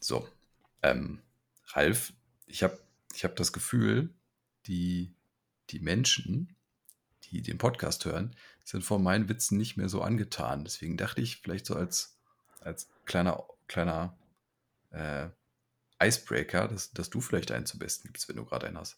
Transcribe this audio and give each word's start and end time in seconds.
So, 0.00 0.26
ähm, 0.82 1.20
Ralf, 1.68 2.12
ich 2.46 2.62
habe 2.62 2.78
ich 3.14 3.24
hab 3.24 3.36
das 3.36 3.52
Gefühl, 3.52 4.10
die, 4.66 5.14
die 5.70 5.80
Menschen, 5.80 6.56
die 7.24 7.42
den 7.42 7.58
Podcast 7.58 8.04
hören, 8.04 8.34
sind 8.64 8.82
von 8.82 9.02
meinen 9.02 9.28
Witzen 9.28 9.58
nicht 9.58 9.76
mehr 9.76 9.88
so 9.88 10.02
angetan. 10.02 10.64
Deswegen 10.64 10.96
dachte 10.96 11.20
ich, 11.20 11.38
vielleicht 11.38 11.66
so 11.66 11.74
als, 11.74 12.16
als 12.60 12.88
kleiner, 13.04 13.44
kleiner 13.68 14.16
äh, 14.90 15.28
Icebreaker, 16.02 16.68
dass, 16.68 16.92
dass 16.92 17.10
du 17.10 17.20
vielleicht 17.20 17.52
einen 17.52 17.66
zum 17.66 17.78
Besten 17.78 18.08
gibst, 18.08 18.28
wenn 18.28 18.36
du 18.36 18.44
gerade 18.44 18.66
einen 18.66 18.78
hast. 18.78 18.96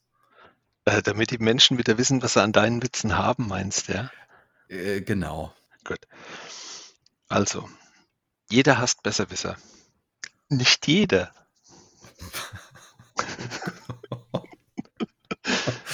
Äh, 0.84 1.02
damit 1.02 1.30
die 1.30 1.38
Menschen 1.38 1.78
wieder 1.78 1.98
wissen, 1.98 2.22
was 2.22 2.34
sie 2.34 2.42
an 2.42 2.52
deinen 2.52 2.82
Witzen 2.82 3.16
haben, 3.16 3.48
meinst 3.48 3.88
du, 3.88 3.94
ja? 3.94 4.10
Äh, 4.68 5.00
genau. 5.00 5.54
Gut. 5.84 6.06
Also, 7.28 7.68
jeder 8.50 8.78
hasst 8.78 9.02
Besserwisser. 9.02 9.56
Nicht 10.52 10.86
jeder. 10.86 11.32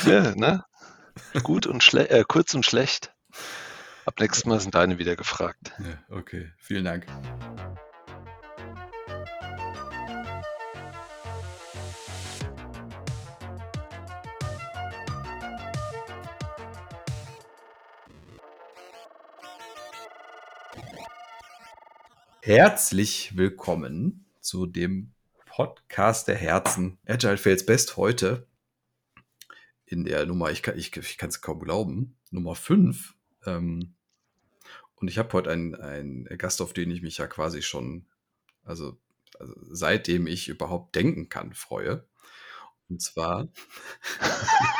ja, 0.05 0.35
ne? 0.35 0.65
Gut 1.45 1.69
und 1.69 1.85
schlecht, 1.85 2.11
äh, 2.11 2.25
kurz 2.27 2.55
und 2.55 2.67
schlecht. 2.67 3.15
Ab 4.05 4.19
nächstes 4.19 4.47
Mal 4.47 4.59
sind 4.59 4.75
deine 4.75 4.99
wieder 4.99 5.15
gefragt. 5.15 5.71
Ja, 5.79 6.17
okay, 6.17 6.51
vielen 6.59 6.87
Dank. 6.87 7.07
Herzlich 22.43 23.37
willkommen 23.37 24.25
zu 24.49 24.65
dem 24.65 25.13
Podcast 25.45 26.27
der 26.27 26.35
Herzen. 26.35 26.97
Agile 27.07 27.37
Fails 27.37 27.67
Best 27.67 27.99
heute 27.99 28.49
in 29.85 30.05
der 30.05 30.25
Nummer, 30.25 30.51
ich 30.51 30.63
kann 30.63 30.79
es 30.79 30.87
ich, 30.87 30.97
ich 30.97 31.41
kaum 31.43 31.61
glauben, 31.61 32.17
Nummer 32.31 32.55
5. 32.55 33.15
Ähm, 33.45 33.95
und 34.95 35.09
ich 35.09 35.19
habe 35.19 35.31
heute 35.35 35.51
einen, 35.51 35.75
einen 35.75 36.25
Gast, 36.39 36.63
auf 36.63 36.73
den 36.73 36.91
ich 36.91 37.03
mich 37.03 37.19
ja 37.19 37.27
quasi 37.27 37.61
schon, 37.61 38.07
also, 38.65 38.99
also 39.39 39.55
seitdem 39.71 40.27
ich 40.27 40.49
überhaupt 40.49 40.95
denken 40.95 41.29
kann, 41.29 41.53
freue. 41.53 42.09
Und 42.89 43.03
zwar, 43.03 43.49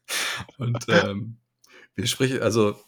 und 0.58 0.84
ähm, 0.88 1.38
wir 1.94 2.06
sprechen, 2.06 2.42
also 2.42 2.78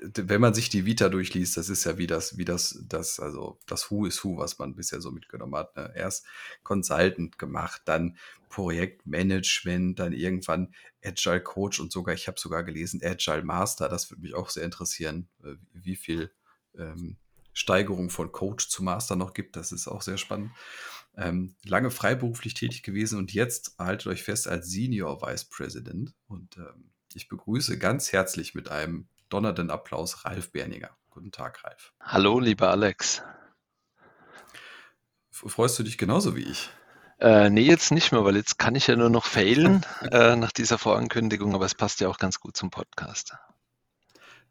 wenn 0.00 0.40
man 0.40 0.54
sich 0.54 0.68
die 0.68 0.86
Vita 0.86 1.08
durchliest, 1.08 1.56
das 1.56 1.68
ist 1.68 1.84
ja 1.84 1.98
wie 1.98 2.06
das, 2.06 2.36
wie 2.36 2.44
das, 2.44 2.82
das, 2.86 3.20
also 3.20 3.58
das 3.66 3.90
Who 3.90 4.06
is 4.06 4.22
Who, 4.22 4.36
was 4.36 4.58
man 4.58 4.74
bisher 4.74 5.00
so 5.00 5.10
mitgenommen 5.10 5.56
hat. 5.56 5.76
Ne? 5.76 5.92
Erst 5.94 6.26
Consultant 6.62 7.38
gemacht, 7.38 7.82
dann 7.84 8.16
Projektmanagement, 8.48 9.98
dann 9.98 10.12
irgendwann 10.12 10.74
Agile 11.04 11.42
Coach 11.42 11.80
und 11.80 11.92
sogar, 11.92 12.14
ich 12.14 12.28
habe 12.28 12.40
sogar 12.40 12.64
gelesen, 12.64 13.00
Agile 13.02 13.42
Master. 13.42 13.88
Das 13.88 14.10
würde 14.10 14.22
mich 14.22 14.34
auch 14.34 14.50
sehr 14.50 14.64
interessieren, 14.64 15.28
äh, 15.44 15.54
wie 15.72 15.96
viel 15.96 16.32
ähm, 16.76 17.16
Steigerung 17.52 18.10
von 18.10 18.30
Coach 18.32 18.68
zu 18.68 18.82
Master 18.82 19.16
noch 19.16 19.34
gibt. 19.34 19.56
Das 19.56 19.72
ist 19.72 19.88
auch 19.88 20.02
sehr 20.02 20.18
spannend. 20.18 20.52
Ähm, 21.16 21.56
lange 21.64 21.90
freiberuflich 21.90 22.54
tätig 22.54 22.84
gewesen 22.84 23.18
und 23.18 23.34
jetzt 23.34 23.74
haltet 23.78 24.06
euch 24.06 24.22
fest 24.22 24.46
als 24.46 24.70
Senior 24.70 25.20
Vice 25.20 25.46
President. 25.46 26.14
Und 26.28 26.56
ähm, 26.56 26.92
ich 27.14 27.28
begrüße 27.28 27.78
ganz 27.78 28.12
herzlich 28.12 28.54
mit 28.54 28.68
einem 28.68 29.08
donnernden 29.28 29.70
Applaus 29.70 30.24
Ralf 30.24 30.52
Berninger. 30.52 30.90
Guten 31.10 31.32
Tag, 31.32 31.64
Ralf. 31.64 31.92
Hallo, 32.00 32.40
lieber 32.40 32.70
Alex. 32.70 33.22
Freust 35.30 35.78
du 35.78 35.82
dich 35.82 35.98
genauso 35.98 36.34
wie 36.36 36.42
ich? 36.42 36.70
Äh, 37.20 37.50
nee, 37.50 37.62
jetzt 37.62 37.90
nicht 37.90 38.12
mehr, 38.12 38.24
weil 38.24 38.36
jetzt 38.36 38.58
kann 38.58 38.74
ich 38.74 38.86
ja 38.86 38.96
nur 38.96 39.10
noch 39.10 39.24
failen 39.24 39.84
äh, 40.10 40.36
nach 40.36 40.52
dieser 40.52 40.78
Vorankündigung, 40.78 41.54
aber 41.54 41.66
es 41.66 41.74
passt 41.74 42.00
ja 42.00 42.08
auch 42.08 42.18
ganz 42.18 42.40
gut 42.40 42.56
zum 42.56 42.70
Podcast. 42.70 43.34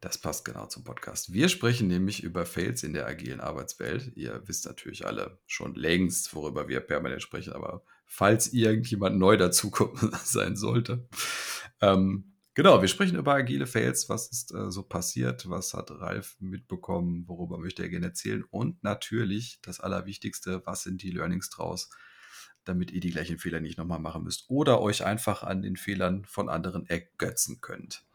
Das 0.02 0.20
passt 0.20 0.46
genau 0.46 0.68
zum 0.68 0.84
Podcast. 0.84 1.34
Wir 1.34 1.50
sprechen 1.50 1.88
nämlich 1.88 2.22
über 2.22 2.46
Fails 2.46 2.84
in 2.84 2.94
der 2.94 3.08
agilen 3.08 3.40
Arbeitswelt. 3.40 4.16
Ihr 4.16 4.44
wisst 4.46 4.66
natürlich 4.66 5.08
alle 5.08 5.40
schon 5.48 5.74
längst, 5.74 6.36
worüber 6.36 6.68
wir 6.68 6.82
permanent 6.82 7.24
sprechen, 7.24 7.54
aber 7.54 7.84
falls 8.06 8.54
irgendjemand 8.54 9.18
neu 9.18 9.38
dazukommen 9.38 10.16
sein 10.24 10.56
sollte, 10.56 11.08
ähm, 11.82 12.37
Genau, 12.58 12.82
wir 12.82 12.88
sprechen 12.88 13.20
über 13.20 13.36
agile 13.36 13.68
Fails. 13.68 14.10
Was 14.10 14.32
ist 14.32 14.52
äh, 14.52 14.72
so 14.72 14.82
passiert? 14.82 15.48
Was 15.48 15.76
hat 15.76 15.92
Ralf 15.92 16.38
mitbekommen? 16.40 17.28
Worüber 17.28 17.60
möchte 17.60 17.84
er 17.84 17.90
gerne 17.90 18.08
erzählen? 18.08 18.44
Und 18.50 18.84
natürlich 18.84 19.60
das 19.62 19.80
Allerwichtigste, 19.80 20.64
was 20.66 20.82
sind 20.82 21.04
die 21.04 21.12
Learnings 21.12 21.52
draus, 21.52 21.92
damit 22.64 22.90
ihr 22.90 23.00
die 23.00 23.12
gleichen 23.12 23.38
Fehler 23.38 23.60
nicht 23.60 23.78
nochmal 23.78 24.00
machen 24.00 24.24
müsst 24.24 24.46
oder 24.50 24.82
euch 24.82 25.06
einfach 25.06 25.44
an 25.44 25.62
den 25.62 25.76
Fehlern 25.76 26.26
von 26.26 26.50
anderen 26.50 26.88
ergötzen 26.88 27.62
könnt. 27.62 28.08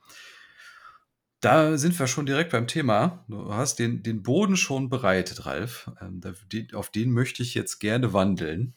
Da 1.38 1.78
sind 1.78 1.96
wir 1.96 2.08
schon 2.08 2.26
direkt 2.26 2.50
beim 2.50 2.66
Thema. 2.66 3.24
Du 3.28 3.54
hast 3.54 3.78
den, 3.78 4.02
den 4.02 4.24
Boden 4.24 4.56
schon 4.56 4.88
bereitet, 4.88 5.46
Ralf. 5.46 5.88
Ähm, 6.00 6.20
die, 6.50 6.74
auf 6.74 6.90
den 6.90 7.12
möchte 7.12 7.44
ich 7.44 7.54
jetzt 7.54 7.78
gerne 7.78 8.12
wandeln. 8.12 8.74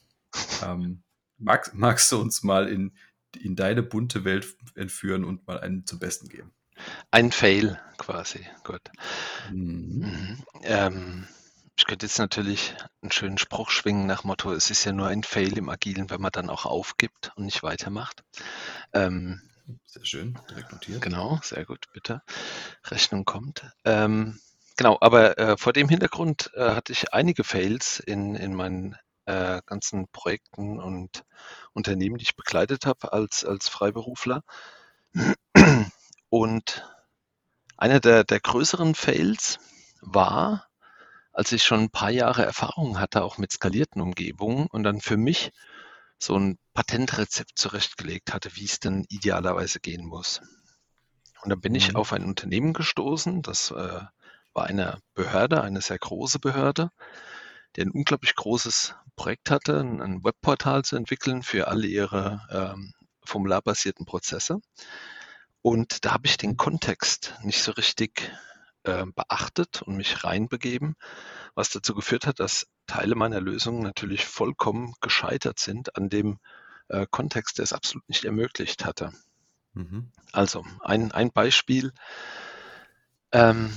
Ähm, 0.63 1.01
magst, 1.39 1.73
magst 1.73 2.11
du 2.11 2.21
uns 2.21 2.43
mal 2.43 2.67
in 2.67 2.91
in 3.35 3.56
deine 3.56 3.84
bunte 3.84 4.23
Welt 4.23 4.56
entführen 4.75 5.23
und 5.23 5.47
mal 5.47 5.59
einen 5.59 5.85
zum 5.85 6.00
Besten 6.00 6.29
geben. 6.29 6.51
Ein 7.12 7.31
Fail 7.31 7.79
quasi, 7.97 8.46
gut. 8.63 8.81
Mhm. 9.51 10.00
Mhm. 10.00 10.46
Ähm, 10.63 11.28
ich 11.78 11.85
könnte 11.85 12.06
jetzt 12.06 12.19
natürlich 12.19 12.73
einen 13.01 13.12
schönen 13.12 13.38
Spruch 13.38 13.69
schwingen 13.69 14.07
nach 14.07 14.23
Motto, 14.23 14.53
es 14.53 14.72
ist 14.72 14.85
ja 14.85 14.91
nur 14.91 15.07
ein 15.07 15.23
Fail 15.23 15.57
im 15.57 15.69
Agilen, 15.69 16.09
wenn 16.09 16.22
man 16.22 16.31
dann 16.31 16.50
auch 16.50 16.66
aufgibt 16.66 17.31
und 17.35 17.46
nicht 17.46 17.63
weitermacht. 17.63 18.23
Ähm, 18.94 19.41
sehr 19.85 20.06
schön, 20.06 20.40
direkt 20.50 20.72
notiert. 20.72 21.02
Genau, 21.02 21.40
sehr 21.44 21.66
gut, 21.66 21.85
bitte. 21.94 22.22
Rechnung 22.85 23.25
kommt. 23.25 23.66
Ähm, 23.84 24.40
genau, 24.78 24.97
aber 25.02 25.38
äh, 25.38 25.57
vor 25.57 25.73
dem 25.73 25.90
Hintergrund 25.90 26.52
äh, 26.56 26.72
hatte 26.72 26.91
ich 26.91 27.13
einige 27.13 27.44
Fails 27.44 28.00
in, 28.00 28.35
in 28.35 28.53
meinen 28.53 28.96
äh, 29.25 29.61
ganzen 29.65 30.07
Projekten 30.09 30.79
und 30.79 31.25
Unternehmen, 31.73 32.17
die 32.17 32.23
ich 32.23 32.35
begleitet 32.35 32.85
habe 32.85 33.13
als, 33.13 33.43
als 33.45 33.69
Freiberufler. 33.69 34.43
Und 36.29 36.85
einer 37.77 37.99
der, 37.99 38.23
der 38.23 38.39
größeren 38.39 38.95
Fails 38.95 39.59
war, 40.01 40.67
als 41.33 41.51
ich 41.51 41.63
schon 41.63 41.81
ein 41.81 41.89
paar 41.89 42.11
Jahre 42.11 42.45
Erfahrung 42.45 42.99
hatte, 42.99 43.23
auch 43.23 43.37
mit 43.37 43.51
skalierten 43.51 44.01
Umgebungen 44.01 44.67
und 44.67 44.83
dann 44.83 45.01
für 45.01 45.17
mich 45.17 45.51
so 46.17 46.37
ein 46.37 46.57
Patentrezept 46.73 47.57
zurechtgelegt 47.57 48.33
hatte, 48.33 48.55
wie 48.55 48.65
es 48.65 48.79
denn 48.79 49.05
idealerweise 49.09 49.79
gehen 49.79 50.05
muss. 50.05 50.41
Und 51.43 51.49
dann 51.49 51.59
bin 51.59 51.73
mhm. 51.73 51.77
ich 51.77 51.95
auf 51.95 52.13
ein 52.13 52.23
Unternehmen 52.23 52.73
gestoßen, 52.73 53.41
das 53.41 53.71
äh, 53.71 54.01
war 54.53 54.65
eine 54.65 54.99
Behörde, 55.13 55.61
eine 55.61 55.81
sehr 55.81 55.99
große 55.99 56.39
Behörde, 56.39 56.89
der 57.75 57.85
ein 57.85 57.91
unglaublich 57.91 58.35
großes 58.35 58.95
Projekt 59.15 59.51
hatte, 59.51 59.79
ein 59.79 60.23
Webportal 60.23 60.83
zu 60.83 60.95
entwickeln 60.95 61.43
für 61.43 61.67
alle 61.67 61.87
ihre 61.87 62.41
ähm, 62.49 62.93
formularbasierten 63.23 64.05
Prozesse. 64.05 64.59
Und 65.61 66.05
da 66.05 66.13
habe 66.13 66.27
ich 66.27 66.37
den 66.37 66.57
Kontext 66.57 67.33
nicht 67.41 67.61
so 67.61 67.71
richtig 67.71 68.31
äh, 68.83 69.05
beachtet 69.15 69.81
und 69.81 69.97
mich 69.97 70.23
reinbegeben, 70.23 70.95
was 71.55 71.69
dazu 71.69 71.95
geführt 71.95 72.27
hat, 72.27 72.39
dass 72.39 72.67
Teile 72.87 73.15
meiner 73.15 73.41
Lösung 73.41 73.81
natürlich 73.81 74.25
vollkommen 74.25 74.93
gescheitert 75.01 75.59
sind 75.59 75.95
an 75.95 76.09
dem 76.09 76.39
äh, 76.89 77.07
Kontext, 77.09 77.57
der 77.57 77.63
es 77.63 77.73
absolut 77.73 78.07
nicht 78.07 78.25
ermöglicht 78.25 78.85
hatte. 78.85 79.11
Mhm. 79.73 80.11
Also 80.31 80.63
ein, 80.81 81.11
ein 81.11 81.31
Beispiel. 81.31 81.93
Ähm, 83.31 83.73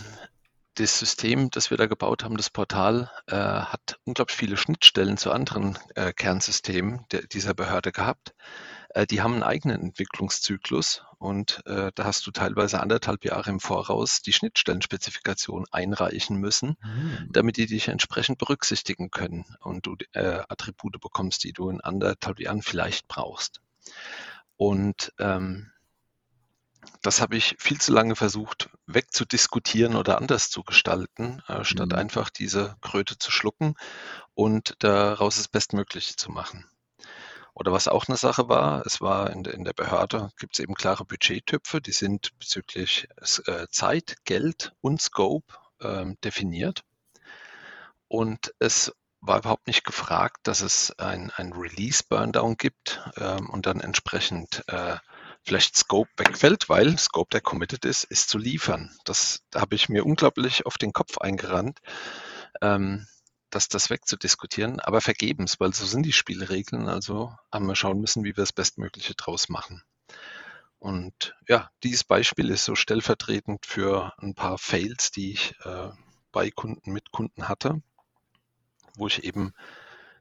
das 0.78 0.98
System, 0.98 1.50
das 1.50 1.70
wir 1.70 1.76
da 1.76 1.86
gebaut 1.86 2.24
haben, 2.24 2.36
das 2.36 2.50
Portal, 2.50 3.10
äh, 3.26 3.34
hat 3.36 3.98
unglaublich 4.04 4.36
viele 4.36 4.56
Schnittstellen 4.56 5.16
zu 5.16 5.32
anderen 5.32 5.78
äh, 5.94 6.12
Kernsystemen 6.12 7.04
der, 7.10 7.22
dieser 7.22 7.54
Behörde 7.54 7.92
gehabt. 7.92 8.34
Äh, 8.90 9.06
die 9.06 9.20
haben 9.20 9.34
einen 9.34 9.42
eigenen 9.42 9.80
Entwicklungszyklus 9.82 11.02
und 11.18 11.62
äh, 11.66 11.90
da 11.94 12.04
hast 12.04 12.26
du 12.26 12.30
teilweise 12.30 12.80
anderthalb 12.80 13.24
Jahre 13.24 13.50
im 13.50 13.60
Voraus 13.60 14.22
die 14.22 14.32
Schnittstellenspezifikation 14.32 15.66
einreichen 15.72 16.36
müssen, 16.36 16.76
mhm. 16.82 17.28
damit 17.30 17.56
die 17.56 17.66
dich 17.66 17.88
entsprechend 17.88 18.38
berücksichtigen 18.38 19.10
können 19.10 19.44
und 19.60 19.86
du 19.86 19.96
äh, 20.12 20.42
Attribute 20.48 21.00
bekommst, 21.00 21.42
die 21.44 21.52
du 21.52 21.70
in 21.70 21.80
anderthalb 21.80 22.38
Jahren 22.40 22.62
vielleicht 22.62 23.08
brauchst. 23.08 23.60
Und 24.56 25.12
ähm, 25.18 25.70
das 27.02 27.20
habe 27.20 27.36
ich 27.36 27.56
viel 27.58 27.80
zu 27.80 27.92
lange 27.92 28.16
versucht 28.16 28.70
wegzudiskutieren 28.86 29.96
oder 29.96 30.18
anders 30.18 30.50
zu 30.50 30.62
gestalten, 30.62 31.42
äh, 31.48 31.64
statt 31.64 31.90
mhm. 31.90 31.98
einfach 31.98 32.30
diese 32.30 32.76
Kröte 32.80 33.18
zu 33.18 33.30
schlucken 33.30 33.74
und 34.34 34.74
daraus 34.80 35.36
das 35.36 35.48
Bestmögliche 35.48 36.16
zu 36.16 36.30
machen. 36.30 36.64
Oder 37.54 37.72
was 37.72 37.88
auch 37.88 38.06
eine 38.06 38.16
Sache 38.16 38.48
war, 38.48 38.86
es 38.86 39.00
war 39.00 39.30
in 39.30 39.42
der, 39.42 39.54
in 39.54 39.64
der 39.64 39.72
Behörde, 39.72 40.30
gibt 40.38 40.54
es 40.54 40.62
eben 40.62 40.74
klare 40.74 41.04
Budgettöpfe, 41.04 41.80
die 41.80 41.92
sind 41.92 42.38
bezüglich 42.38 43.08
äh, 43.46 43.66
Zeit, 43.70 44.16
Geld 44.24 44.72
und 44.80 45.02
Scope 45.02 45.54
äh, 45.80 46.06
definiert. 46.22 46.84
Und 48.06 48.54
es 48.60 48.92
war 49.20 49.38
überhaupt 49.38 49.66
nicht 49.66 49.84
gefragt, 49.84 50.38
dass 50.44 50.60
es 50.60 50.96
ein, 50.98 51.32
ein 51.34 51.52
Release-Burndown 51.52 52.56
gibt 52.56 53.02
ähm, 53.16 53.50
und 53.50 53.66
dann 53.66 53.80
entsprechend 53.80 54.62
äh, 54.68 54.96
vielleicht 55.44 55.76
Scope 55.76 56.10
wegfällt, 56.16 56.68
weil 56.68 56.98
Scope, 56.98 57.30
der 57.32 57.40
committed 57.40 57.84
ist, 57.84 58.04
ist 58.04 58.28
zu 58.28 58.38
liefern. 58.38 58.94
Das 59.04 59.42
da 59.50 59.60
habe 59.60 59.74
ich 59.74 59.88
mir 59.88 60.04
unglaublich 60.04 60.66
auf 60.66 60.78
den 60.78 60.92
Kopf 60.92 61.18
eingerannt, 61.18 61.80
ähm, 62.60 63.06
dass 63.50 63.68
das 63.68 63.90
wegzudiskutieren, 63.90 64.80
aber 64.80 65.00
vergebens, 65.00 65.58
weil 65.58 65.72
so 65.72 65.86
sind 65.86 66.04
die 66.04 66.12
Spielregeln. 66.12 66.88
Also 66.88 67.34
haben 67.50 67.66
wir 67.66 67.76
schauen 67.76 68.00
müssen, 68.00 68.24
wie 68.24 68.36
wir 68.36 68.42
das 68.42 68.52
Bestmögliche 68.52 69.14
draus 69.14 69.48
machen. 69.48 69.82
Und 70.78 71.34
ja, 71.48 71.70
dieses 71.82 72.04
Beispiel 72.04 72.50
ist 72.50 72.64
so 72.64 72.74
stellvertretend 72.74 73.66
für 73.66 74.12
ein 74.18 74.34
paar 74.34 74.58
Fails, 74.58 75.10
die 75.10 75.32
ich 75.32 75.54
äh, 75.64 75.90
bei 76.30 76.50
Kunden, 76.50 76.92
mit 76.92 77.10
Kunden 77.10 77.48
hatte, 77.48 77.82
wo 78.94 79.06
ich 79.06 79.24
eben 79.24 79.54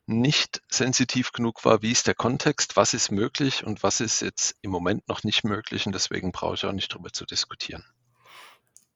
nicht 0.07 0.62
sensitiv 0.69 1.33
genug 1.33 1.65
war, 1.65 1.81
wie 1.81 1.92
ist 1.92 2.07
der 2.07 2.15
Kontext, 2.15 2.77
was 2.77 2.94
ist 2.94 3.12
möglich 3.12 3.65
und 3.65 3.83
was 3.83 4.00
ist 4.00 4.21
jetzt 4.21 4.56
im 4.62 4.71
Moment 4.71 5.07
noch 5.07 5.24
nicht 5.24 5.44
möglich 5.44 5.86
und 5.86 5.94
deswegen 5.94 6.31
brauche 6.31 6.56
ich 6.56 6.65
auch 6.65 6.71
nicht 6.71 6.94
darüber 6.94 7.12
zu 7.12 7.25
diskutieren. 7.25 7.83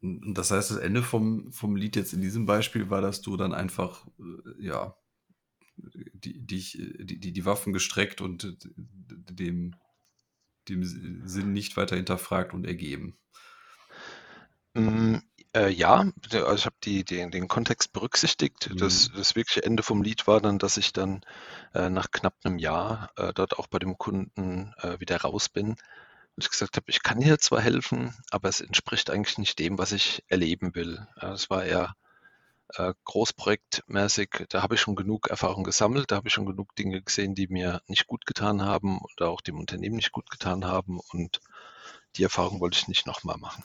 Das 0.02 0.50
heißt, 0.50 0.72
das 0.72 0.78
Ende 0.78 1.04
vom, 1.04 1.52
vom 1.52 1.76
Lied 1.76 1.96
jetzt 1.96 2.14
in 2.14 2.22
diesem 2.22 2.46
Beispiel 2.46 2.90
war, 2.90 3.02
dass 3.02 3.22
du 3.22 3.38
dann 3.38 3.54
einfach, 3.54 4.08
äh, 4.18 4.66
ja, 4.66 4.96
die, 5.78 6.40
die, 6.46 7.06
die, 7.06 7.34
die 7.34 7.46
Waffen 7.46 7.74
gestreckt 7.74 8.22
und 8.22 8.58
dem, 8.66 9.76
dem 10.70 10.84
Sinn 10.84 11.54
nicht 11.54 11.78
weiter 11.78 11.96
hinterfragt 11.96 12.54
und 12.54 12.66
ergeben. 12.66 13.18
Äh, 15.54 15.70
ja, 15.70 16.06
also 16.32 16.54
ich 16.56 16.66
habe 16.66 16.76
die, 16.84 17.04
den, 17.04 17.32
den 17.32 17.48
Kontext 17.48 17.92
berücksichtigt. 17.92 18.70
Mhm. 18.70 18.78
Das, 18.78 19.12
das 19.14 19.36
wirkliche 19.36 19.64
Ende 19.64 19.84
vom 19.84 20.02
Lied 20.02 20.28
war 20.28 20.40
dann, 20.40 20.60
dass 20.60 20.78
ich 20.78 20.94
dann 20.94 21.22
äh, 21.74 21.90
nach 21.90 22.12
knapp 22.12 22.36
einem 22.44 22.58
Jahr 22.58 23.12
äh, 23.18 23.34
dort 23.34 23.60
auch 23.60 23.68
bei 23.68 23.80
dem 23.80 23.98
Kunden 23.98 24.74
äh, 24.82 25.00
wieder 25.00 25.22
raus 25.22 25.50
bin. 25.50 25.72
Und 25.72 26.46
ich 26.46 26.50
gesagt 26.50 26.78
habe, 26.78 26.86
ich 26.90 27.04
kann 27.04 27.22
hier 27.22 27.40
zwar 27.40 27.62
helfen, 27.62 28.16
aber 28.30 28.48
es 28.48 28.62
entspricht 28.62 29.10
eigentlich 29.10 29.38
nicht 29.38 29.60
dem, 29.60 29.78
was 29.78 29.92
ich 29.92 30.24
erleben 30.30 30.74
will. 30.76 31.06
Es 31.18 31.50
war 31.50 31.66
eher 31.66 31.96
äh, 32.76 32.94
großprojektmäßig, 33.04 34.46
da 34.50 34.62
habe 34.62 34.76
ich 34.76 34.82
schon 34.82 34.96
genug 34.96 35.30
Erfahrung 35.30 35.66
gesammelt, 35.66 36.12
da 36.12 36.16
habe 36.16 36.30
ich 36.30 36.34
schon 36.34 36.46
genug 36.46 36.74
Dinge 36.76 37.02
gesehen, 37.02 37.36
die 37.36 37.48
mir 37.48 37.82
nicht 37.88 38.08
gut 38.08 38.26
getan 38.26 38.62
haben 38.62 39.00
oder 39.00 39.30
auch 39.30 39.42
dem 39.42 39.60
Unternehmen 39.60 39.98
nicht 39.98 40.14
gut 40.14 40.30
getan 40.30 40.64
haben. 40.64 41.02
Und 41.12 41.42
die 42.16 42.24
Erfahrung 42.24 42.62
wollte 42.62 42.78
ich 42.78 42.88
nicht 42.88 43.06
nochmal 43.06 43.38
machen. 43.38 43.64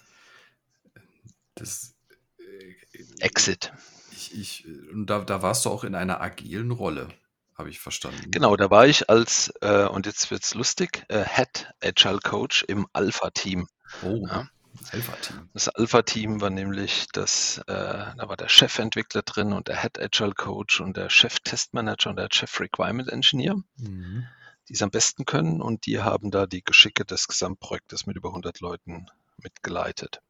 Das, 1.57 1.95
äh, 2.39 2.75
Exit. 3.21 3.73
Ich, 4.13 4.39
ich, 4.39 4.67
und 4.93 5.07
da, 5.07 5.21
da 5.21 5.43
warst 5.43 5.65
du 5.65 5.71
auch 5.71 5.85
in 5.85 5.95
einer 5.95 6.21
agilen 6.21 6.71
Rolle, 6.71 7.09
habe 7.57 7.71
ich 7.71 7.81
verstanden. 7.81 8.31
Genau, 8.31 8.57
da 8.57 8.71
war 8.71 8.87
ich 8.87 9.11
als, 9.11 9.53
äh, 9.61 9.87
und 9.87 10.07
jetzt 10.07 10.31
wird 10.31 10.45
es 10.45 10.55
lustig, 10.55 11.05
äh, 11.09 11.25
Head 11.25 11.73
Agile 11.83 12.21
Coach 12.21 12.65
im 12.69 12.87
Alpha-Team. 12.93 13.67
Oh, 14.03 14.27
ja. 14.27 14.49
das 14.79 14.93
Alpha-Team. 14.93 15.51
Das 15.55 15.69
Alpha-Team 15.69 16.41
war 16.41 16.51
nämlich 16.51 17.07
das, 17.13 17.59
äh, 17.59 17.65
da 17.67 18.29
war 18.29 18.37
der 18.37 18.49
Chefentwickler 18.49 19.23
drin 19.23 19.53
und 19.53 19.69
der 19.69 19.81
Head 19.81 19.99
Agile 19.99 20.35
Coach 20.35 20.81
und 20.81 20.97
der 20.97 21.09
Chef-Testmanager 21.09 22.11
und 22.11 22.17
der 22.17 22.29
Chef 22.31 22.61
Requirement 22.61 23.09
Engineer, 23.09 23.57
mhm. 23.77 24.27
die 24.69 24.75
es 24.75 24.83
am 24.83 24.91
besten 24.91 25.25
können 25.25 25.63
und 25.63 25.87
die 25.87 26.01
haben 26.01 26.31
da 26.31 26.47
die 26.47 26.63
Geschicke 26.63 27.07
des 27.07 27.29
Gesamtprojektes 27.29 28.07
mit 28.07 28.17
über 28.17 28.29
100 28.29 28.61
Leuten 28.61 29.07
mitgeleitet. 29.39 30.21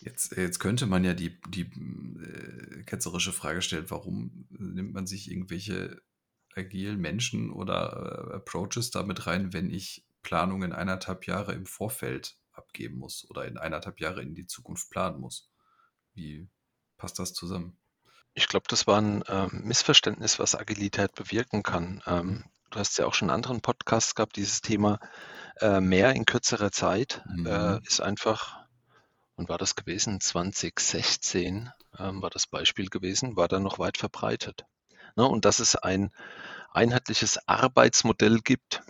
Jetzt, 0.00 0.36
jetzt 0.36 0.60
könnte 0.60 0.86
man 0.86 1.04
ja 1.04 1.14
die, 1.14 1.40
die 1.48 1.62
äh, 1.62 2.82
ketzerische 2.84 3.32
Frage 3.32 3.62
stellen, 3.62 3.90
warum 3.90 4.46
nimmt 4.50 4.92
man 4.92 5.06
sich 5.06 5.30
irgendwelche 5.30 6.00
agilen 6.54 7.00
Menschen 7.00 7.50
oder 7.50 8.30
äh, 8.30 8.36
Approaches 8.36 8.90
damit 8.90 9.26
rein, 9.26 9.52
wenn 9.52 9.70
ich 9.70 10.06
Planungen 10.22 10.72
eineinhalb 10.72 11.26
Jahre 11.26 11.52
im 11.52 11.66
Vorfeld 11.66 12.36
abgeben 12.52 12.98
muss 12.98 13.28
oder 13.30 13.46
in 13.46 13.56
eineinhalb 13.58 14.00
Jahre 14.00 14.22
in 14.22 14.34
die 14.34 14.46
Zukunft 14.46 14.90
planen 14.90 15.20
muss? 15.20 15.50
Wie 16.14 16.48
passt 16.96 17.18
das 17.18 17.32
zusammen? 17.32 17.76
Ich 18.34 18.46
glaube, 18.46 18.66
das 18.68 18.86
war 18.86 19.00
ein 19.00 19.22
äh, 19.22 19.48
Missverständnis, 19.50 20.38
was 20.38 20.54
Agilität 20.54 21.14
bewirken 21.14 21.62
kann. 21.62 22.02
Ähm, 22.06 22.44
du 22.70 22.78
hast 22.78 22.98
ja 22.98 23.06
auch 23.06 23.14
schon 23.14 23.28
in 23.28 23.34
anderen 23.34 23.60
Podcasts 23.60 24.14
gehabt, 24.14 24.36
dieses 24.36 24.60
Thema 24.60 25.00
äh, 25.60 25.80
mehr 25.80 26.12
in 26.12 26.24
kürzerer 26.24 26.70
Zeit 26.70 27.24
äh, 27.44 27.74
mhm. 27.74 27.80
ist 27.84 28.00
einfach 28.00 28.67
und 29.38 29.48
war 29.48 29.56
das 29.56 29.76
gewesen? 29.76 30.20
2016 30.20 31.70
ähm, 31.98 32.22
war 32.22 32.30
das 32.30 32.46
Beispiel 32.46 32.88
gewesen, 32.88 33.36
war 33.36 33.48
dann 33.48 33.62
noch 33.62 33.78
weit 33.78 33.96
verbreitet. 33.96 34.66
Ne, 35.16 35.26
und 35.26 35.44
dass 35.44 35.60
es 35.60 35.76
ein 35.76 36.12
einheitliches 36.72 37.38
Arbeitsmodell 37.48 38.40
gibt, 38.40 38.82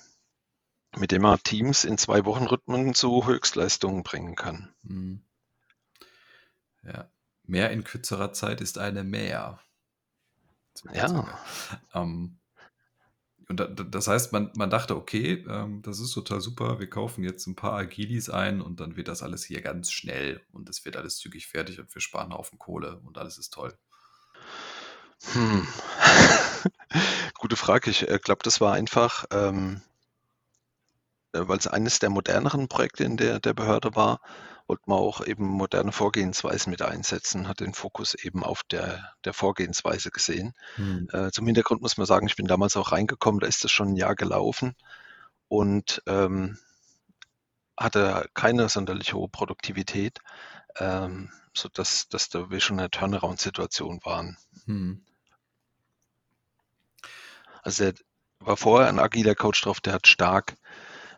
mit 0.96 1.12
dem 1.12 1.22
man 1.22 1.38
Teams 1.42 1.84
in 1.84 1.98
zwei 1.98 2.24
Wochen 2.24 2.46
Rhythmen 2.46 2.94
zu 2.94 3.26
Höchstleistungen 3.26 4.02
bringen 4.02 4.34
kann. 4.36 4.74
Mhm. 4.82 5.22
Ja, 6.82 7.10
mehr 7.44 7.70
in 7.70 7.84
kürzerer 7.84 8.32
Zeit 8.32 8.60
ist 8.62 8.78
eine 8.78 9.04
mehr. 9.04 9.60
Ja. 10.92 11.38
Ähm, 11.92 12.37
und 13.48 13.94
das 13.94 14.08
heißt, 14.08 14.32
man, 14.32 14.50
man 14.56 14.68
dachte, 14.68 14.94
okay, 14.94 15.44
ähm, 15.48 15.80
das 15.82 16.00
ist 16.00 16.12
total 16.12 16.40
super, 16.40 16.78
wir 16.78 16.90
kaufen 16.90 17.24
jetzt 17.24 17.46
ein 17.46 17.56
paar 17.56 17.72
Agilis 17.72 18.28
ein 18.28 18.60
und 18.60 18.80
dann 18.80 18.96
wird 18.96 19.08
das 19.08 19.22
alles 19.22 19.42
hier 19.44 19.62
ganz 19.62 19.90
schnell 19.90 20.42
und 20.52 20.68
es 20.68 20.84
wird 20.84 20.96
alles 20.96 21.16
zügig 21.16 21.46
fertig 21.46 21.80
und 21.80 21.94
wir 21.94 22.02
sparen 22.02 22.26
einen 22.26 22.34
Haufen 22.34 22.58
Kohle 22.58 23.00
und 23.04 23.16
alles 23.16 23.38
ist 23.38 23.54
toll. 23.54 23.74
Hm. 25.32 25.66
Gute 27.38 27.56
Frage. 27.56 27.90
Ich 27.90 28.08
äh, 28.08 28.18
glaube, 28.22 28.42
das 28.44 28.60
war 28.60 28.74
einfach, 28.74 29.24
ähm, 29.30 29.76
äh, 29.76 29.87
weil 31.46 31.58
es 31.58 31.66
eines 31.66 31.98
der 31.98 32.10
moderneren 32.10 32.68
Projekte 32.68 33.04
in 33.04 33.16
der, 33.16 33.38
der 33.38 33.54
Behörde 33.54 33.94
war, 33.94 34.20
wollte 34.66 34.82
man 34.86 34.98
auch 34.98 35.24
eben 35.24 35.46
moderne 35.46 35.92
Vorgehensweisen 35.92 36.70
mit 36.70 36.82
einsetzen, 36.82 37.48
hat 37.48 37.60
den 37.60 37.72
Fokus 37.72 38.14
eben 38.14 38.44
auf 38.44 38.62
der, 38.64 39.12
der 39.24 39.32
Vorgehensweise 39.32 40.10
gesehen. 40.10 40.54
Hm. 40.76 41.08
Äh, 41.12 41.30
zum 41.30 41.46
Hintergrund 41.46 41.80
muss 41.80 41.96
man 41.96 42.06
sagen, 42.06 42.26
ich 42.26 42.36
bin 42.36 42.46
damals 42.46 42.76
auch 42.76 42.92
reingekommen, 42.92 43.40
da 43.40 43.46
ist 43.46 43.64
es 43.64 43.70
schon 43.70 43.88
ein 43.88 43.96
Jahr 43.96 44.14
gelaufen 44.14 44.76
und 45.48 46.02
ähm, 46.06 46.58
hatte 47.76 48.28
keine 48.34 48.68
sonderlich 48.68 49.14
hohe 49.14 49.28
Produktivität, 49.28 50.18
ähm, 50.78 51.30
sodass 51.54 52.08
dass 52.08 52.28
da 52.28 52.50
wir 52.50 52.60
schon 52.60 52.76
in 52.76 52.80
einer 52.80 52.90
Turnaround-Situation 52.90 54.00
waren. 54.04 54.36
Hm. 54.66 55.02
Also 57.62 57.84
er 57.84 57.94
war 58.40 58.56
vorher 58.56 58.88
ein 58.88 58.98
agiler 58.98 59.34
Coach 59.34 59.62
drauf, 59.62 59.80
der 59.80 59.94
hat 59.94 60.06
stark 60.06 60.56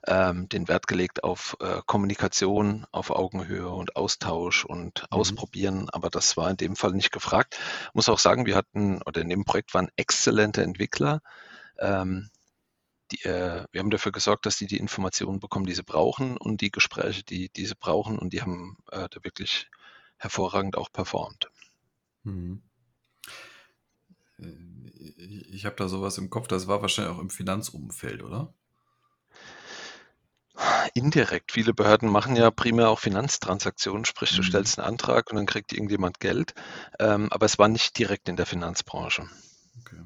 ähm, 0.07 0.49
den 0.49 0.69
Wert 0.69 0.87
gelegt 0.87 1.25
auf 1.25 1.57
äh, 1.61 1.80
Kommunikation, 1.87 2.87
auf 2.90 3.11
Augenhöhe 3.11 3.69
und 3.69 3.97
Austausch 3.97 4.64
und 4.64 5.02
mhm. 5.02 5.07
Ausprobieren, 5.11 5.90
aber 5.90 6.11
das 6.11 6.37
war 6.37 6.50
in 6.50 6.57
dem 6.57 6.76
Fall 6.76 6.92
nicht 6.92 7.12
gefragt. 7.12 7.59
Muss 7.92 8.09
auch 8.09 8.19
sagen, 8.19 8.47
wir 8.47 8.57
hatten, 8.57 9.02
oder 9.02 9.21
in 9.21 9.28
dem 9.28 9.45
Projekt 9.45 9.75
waren 9.75 9.90
exzellente 9.97 10.62
Entwickler. 10.62 11.21
Ähm, 11.78 12.30
die, 13.12 13.25
äh, 13.25 13.64
wir 13.73 13.80
haben 13.80 13.90
dafür 13.90 14.12
gesorgt, 14.12 14.47
dass 14.47 14.57
die 14.57 14.66
die 14.66 14.78
Informationen 14.78 15.40
bekommen, 15.40 15.66
die 15.66 15.75
sie 15.75 15.83
brauchen 15.83 16.37
und 16.37 16.61
die 16.61 16.71
Gespräche, 16.71 17.25
die, 17.25 17.50
die 17.50 17.66
sie 17.66 17.75
brauchen 17.75 18.19
und 18.19 18.33
die 18.33 18.40
haben 18.40 18.78
äh, 18.92 19.09
da 19.11 19.25
wirklich 19.25 19.69
hervorragend 20.16 20.76
auch 20.76 20.92
performt. 20.92 21.50
Mhm. 22.23 22.62
Ich 25.52 25.66
habe 25.66 25.76
da 25.76 25.88
sowas 25.88 26.16
im 26.19 26.30
Kopf, 26.30 26.49
das 26.49 26.66
war 26.66 26.80
wahrscheinlich 26.80 27.14
auch 27.14 27.21
im 27.21 27.30
Finanzumfeld, 27.30 28.23
oder? 28.23 28.54
Indirekt. 30.95 31.52
Viele 31.52 31.75
Behörden 31.75 32.11
machen 32.11 32.37
ja 32.37 32.50
primär 32.50 32.90
auch 32.90 32.99
Finanztransaktionen, 32.99 34.05
sprich, 34.05 34.31
du 34.35 34.43
mhm. 34.43 34.47
stellst 34.47 34.79
einen 34.79 34.88
Antrag 34.88 35.31
und 35.31 35.37
dann 35.37 35.47
kriegt 35.47 35.73
irgendjemand 35.73 36.21
Geld. 36.21 36.55
Ähm, 36.99 37.29
aber 37.31 37.47
es 37.47 37.59
war 37.59 37.69
nicht 37.69 37.99
direkt 37.99 38.29
in 38.29 38.37
der 38.37 38.47
Finanzbranche. 38.47 39.29
Okay. 39.81 40.02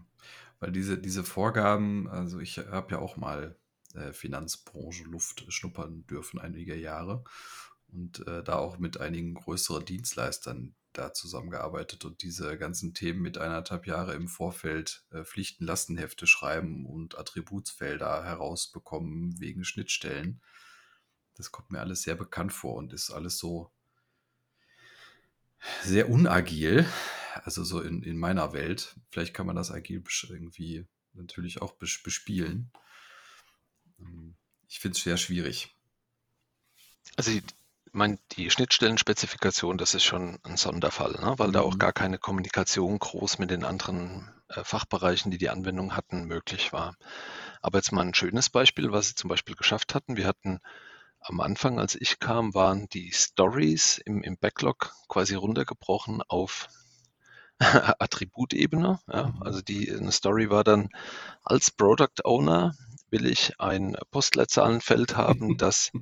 Weil 0.61 0.73
diese, 0.73 0.99
diese 0.99 1.25
Vorgaben, 1.25 2.09
also 2.09 2.41
ich 2.41 2.59
habe 2.59 2.93
ja 2.93 2.99
auch 2.99 3.17
mal 3.17 3.57
äh, 3.95 4.13
Finanzbranche 4.13 5.05
Luft 5.05 5.45
schnuppern 5.53 6.07
dürfen, 6.07 6.41
einige 6.41 6.77
Jahre. 6.77 7.25
Und 7.93 8.27
äh, 8.27 8.43
da 8.43 8.57
auch 8.57 8.79
mit 8.79 9.01
einigen 9.01 9.35
größeren 9.35 9.85
Dienstleistern 9.85 10.75
da 10.95 11.13
zusammengearbeitet 11.13 12.05
und 12.05 12.23
diese 12.23 12.57
ganzen 12.57 12.95
Themen 12.95 13.21
mit 13.21 13.39
eineinhalb 13.39 13.87
Jahre 13.87 14.15
im 14.15 14.29
Vorfeld 14.29 15.05
äh, 15.11 15.25
Pflichten-Lastenhefte 15.25 16.27
schreiben 16.27 16.87
und 16.87 17.19
Attributsfelder 17.19 18.25
herausbekommen 18.25 19.39
wegen 19.41 19.65
Schnittstellen. 19.65 20.41
Das 21.35 21.51
kommt 21.51 21.71
mir 21.71 21.81
alles 21.81 22.03
sehr 22.03 22.15
bekannt 22.15 22.53
vor 22.53 22.75
und 22.77 22.93
ist 22.93 23.11
alles 23.11 23.39
so 23.39 23.71
sehr 25.83 26.09
unagil. 26.09 26.87
Also 27.43 27.65
so 27.65 27.81
in, 27.81 28.03
in 28.03 28.17
meiner 28.17 28.53
Welt. 28.53 28.97
Vielleicht 29.11 29.35
kann 29.35 29.47
man 29.47 29.57
das 29.57 29.73
agil 29.73 30.03
irgendwie 30.29 30.87
natürlich 31.15 31.61
auch 31.61 31.73
bespielen. 31.73 32.71
Ähm, 33.99 34.37
ich 34.69 34.79
finde 34.79 34.97
es 34.97 35.05
sehr 35.05 35.17
schwierig. 35.17 35.77
Also 37.17 37.33
meine, 37.95 38.19
die 38.33 38.51
Schnittstellenspezifikation, 38.51 39.79
das 39.79 39.95
ist 39.95 40.05
schon 40.05 40.39
ein 40.43 40.57
Sonderfall, 40.57 41.13
ne? 41.13 41.35
weil 41.39 41.53
da 41.53 41.61
auch 41.61 41.75
mhm. 41.75 41.79
gar 41.79 41.93
keine 41.93 42.19
Kommunikation 42.19 42.99
groß 42.99 43.39
mit 43.39 43.51
den 43.51 43.65
anderen 43.65 44.31
äh, 44.49 44.65
Fachbereichen, 44.65 45.31
die 45.31 45.39
die 45.39 45.51
Anwendung 45.51 45.97
hatten, 45.97 46.25
möglich 46.25 46.73
war. 46.73 46.97
Aber 47.63 47.79
jetzt 47.79 47.93
mal 47.93 48.03
ein 48.03 48.15
schönes 48.15 48.51
Beispiel, 48.51 48.93
was 48.93 49.09
sie 49.09 49.15
zum 49.15 49.29
Beispiel 49.29 49.55
geschafft 49.55 49.95
hatten. 49.95 50.17
Wir 50.17 50.27
hatten 50.27 50.61
am 51.21 51.41
Anfang, 51.41 51.79
als 51.79 51.95
ich 51.95 52.19
kam, 52.19 52.53
waren 52.53 52.89
die 52.89 53.11
Stories 53.13 53.99
im, 54.05 54.23
im 54.23 54.37
Backlog 54.37 54.93
quasi 55.09 55.35
runtergebrochen 55.35 56.23
auf 56.29 56.69
Attributebene. 57.59 59.01
Ja. 59.07 59.29
Mhm. 59.29 59.43
Also 59.43 59.63
die 59.63 59.91
eine 59.91 60.13
Story 60.13 60.51
war 60.51 60.65
dann 60.65 60.91
als 61.45 61.71
Product 61.71 62.25
Owner 62.25 62.75
will 63.11 63.27
ich 63.27 63.61
ein 63.61 63.97
Postleitzahlenfeld 64.11 65.17
haben, 65.17 65.57
das 65.59 65.93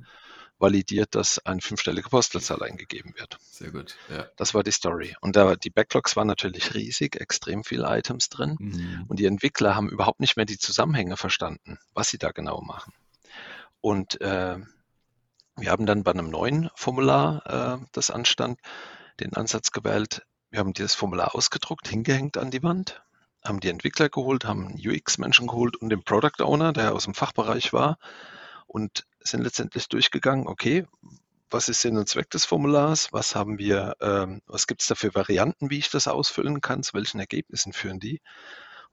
validiert, 0.63 1.13
dass 1.13 1.45
eine 1.45 1.61
fünfstellige 1.61 2.09
Postleitzahl 2.09 2.63
eingegeben 2.63 3.13
wird. 3.17 3.37
Sehr 3.41 3.69
gut. 3.69 3.97
Ja. 4.09 4.25
Das 4.37 4.53
war 4.53 4.63
die 4.63 4.71
Story. 4.71 5.15
Und 5.19 5.35
da, 5.35 5.55
die 5.55 5.69
Backlogs 5.69 6.15
waren 6.15 6.27
natürlich 6.27 6.73
riesig, 6.73 7.19
extrem 7.19 7.65
viele 7.65 7.85
Items 7.89 8.29
drin. 8.29 8.55
Mhm. 8.57 9.05
Und 9.09 9.19
die 9.19 9.25
Entwickler 9.25 9.75
haben 9.75 9.89
überhaupt 9.89 10.21
nicht 10.21 10.37
mehr 10.37 10.45
die 10.45 10.57
Zusammenhänge 10.57 11.17
verstanden, 11.17 11.77
was 11.93 12.09
sie 12.09 12.17
da 12.17 12.31
genau 12.31 12.61
machen. 12.61 12.93
Und 13.81 14.21
äh, 14.21 14.57
wir 15.57 15.69
haben 15.69 15.85
dann 15.85 16.03
bei 16.03 16.11
einem 16.11 16.29
neuen 16.29 16.69
Formular, 16.75 17.81
äh, 17.81 17.85
das 17.91 18.09
anstand, 18.09 18.57
den 19.19 19.33
Ansatz 19.33 19.71
gewählt. 19.71 20.25
Wir 20.49 20.59
haben 20.59 20.73
dieses 20.73 20.95
Formular 20.95 21.35
ausgedruckt, 21.35 21.89
hingehängt 21.89 22.37
an 22.37 22.51
die 22.51 22.63
Wand, 22.63 23.03
haben 23.43 23.59
die 23.59 23.69
Entwickler 23.69 24.07
geholt, 24.07 24.45
haben 24.45 24.65
einen 24.65 24.79
UX-Menschen 24.79 25.47
geholt 25.47 25.75
und 25.75 25.89
den 25.89 26.03
Product 26.03 26.41
Owner, 26.41 26.71
der 26.71 26.93
aus 26.93 27.03
dem 27.03 27.13
Fachbereich 27.13 27.73
war, 27.73 27.97
und 28.65 29.05
sind 29.23 29.43
letztendlich 29.43 29.87
durchgegangen, 29.87 30.47
okay, 30.47 30.85
was 31.49 31.69
ist 31.69 31.81
Sinn 31.81 31.97
und 31.97 32.09
Zweck 32.09 32.29
des 32.31 32.45
Formulars? 32.45 33.09
Was 33.11 33.35
haben 33.35 33.59
wir, 33.59 33.95
ähm, 34.01 34.41
was 34.47 34.65
gibt 34.65 34.81
es 34.81 34.87
da 34.87 34.95
für 34.95 35.13
Varianten, 35.13 35.69
wie 35.69 35.77
ich 35.77 35.91
das 35.91 36.07
ausfüllen 36.07 36.61
kann? 36.61 36.81
Zu 36.83 36.93
welchen 36.93 37.19
Ergebnissen 37.19 37.73
führen 37.73 37.99
die? 37.99 38.21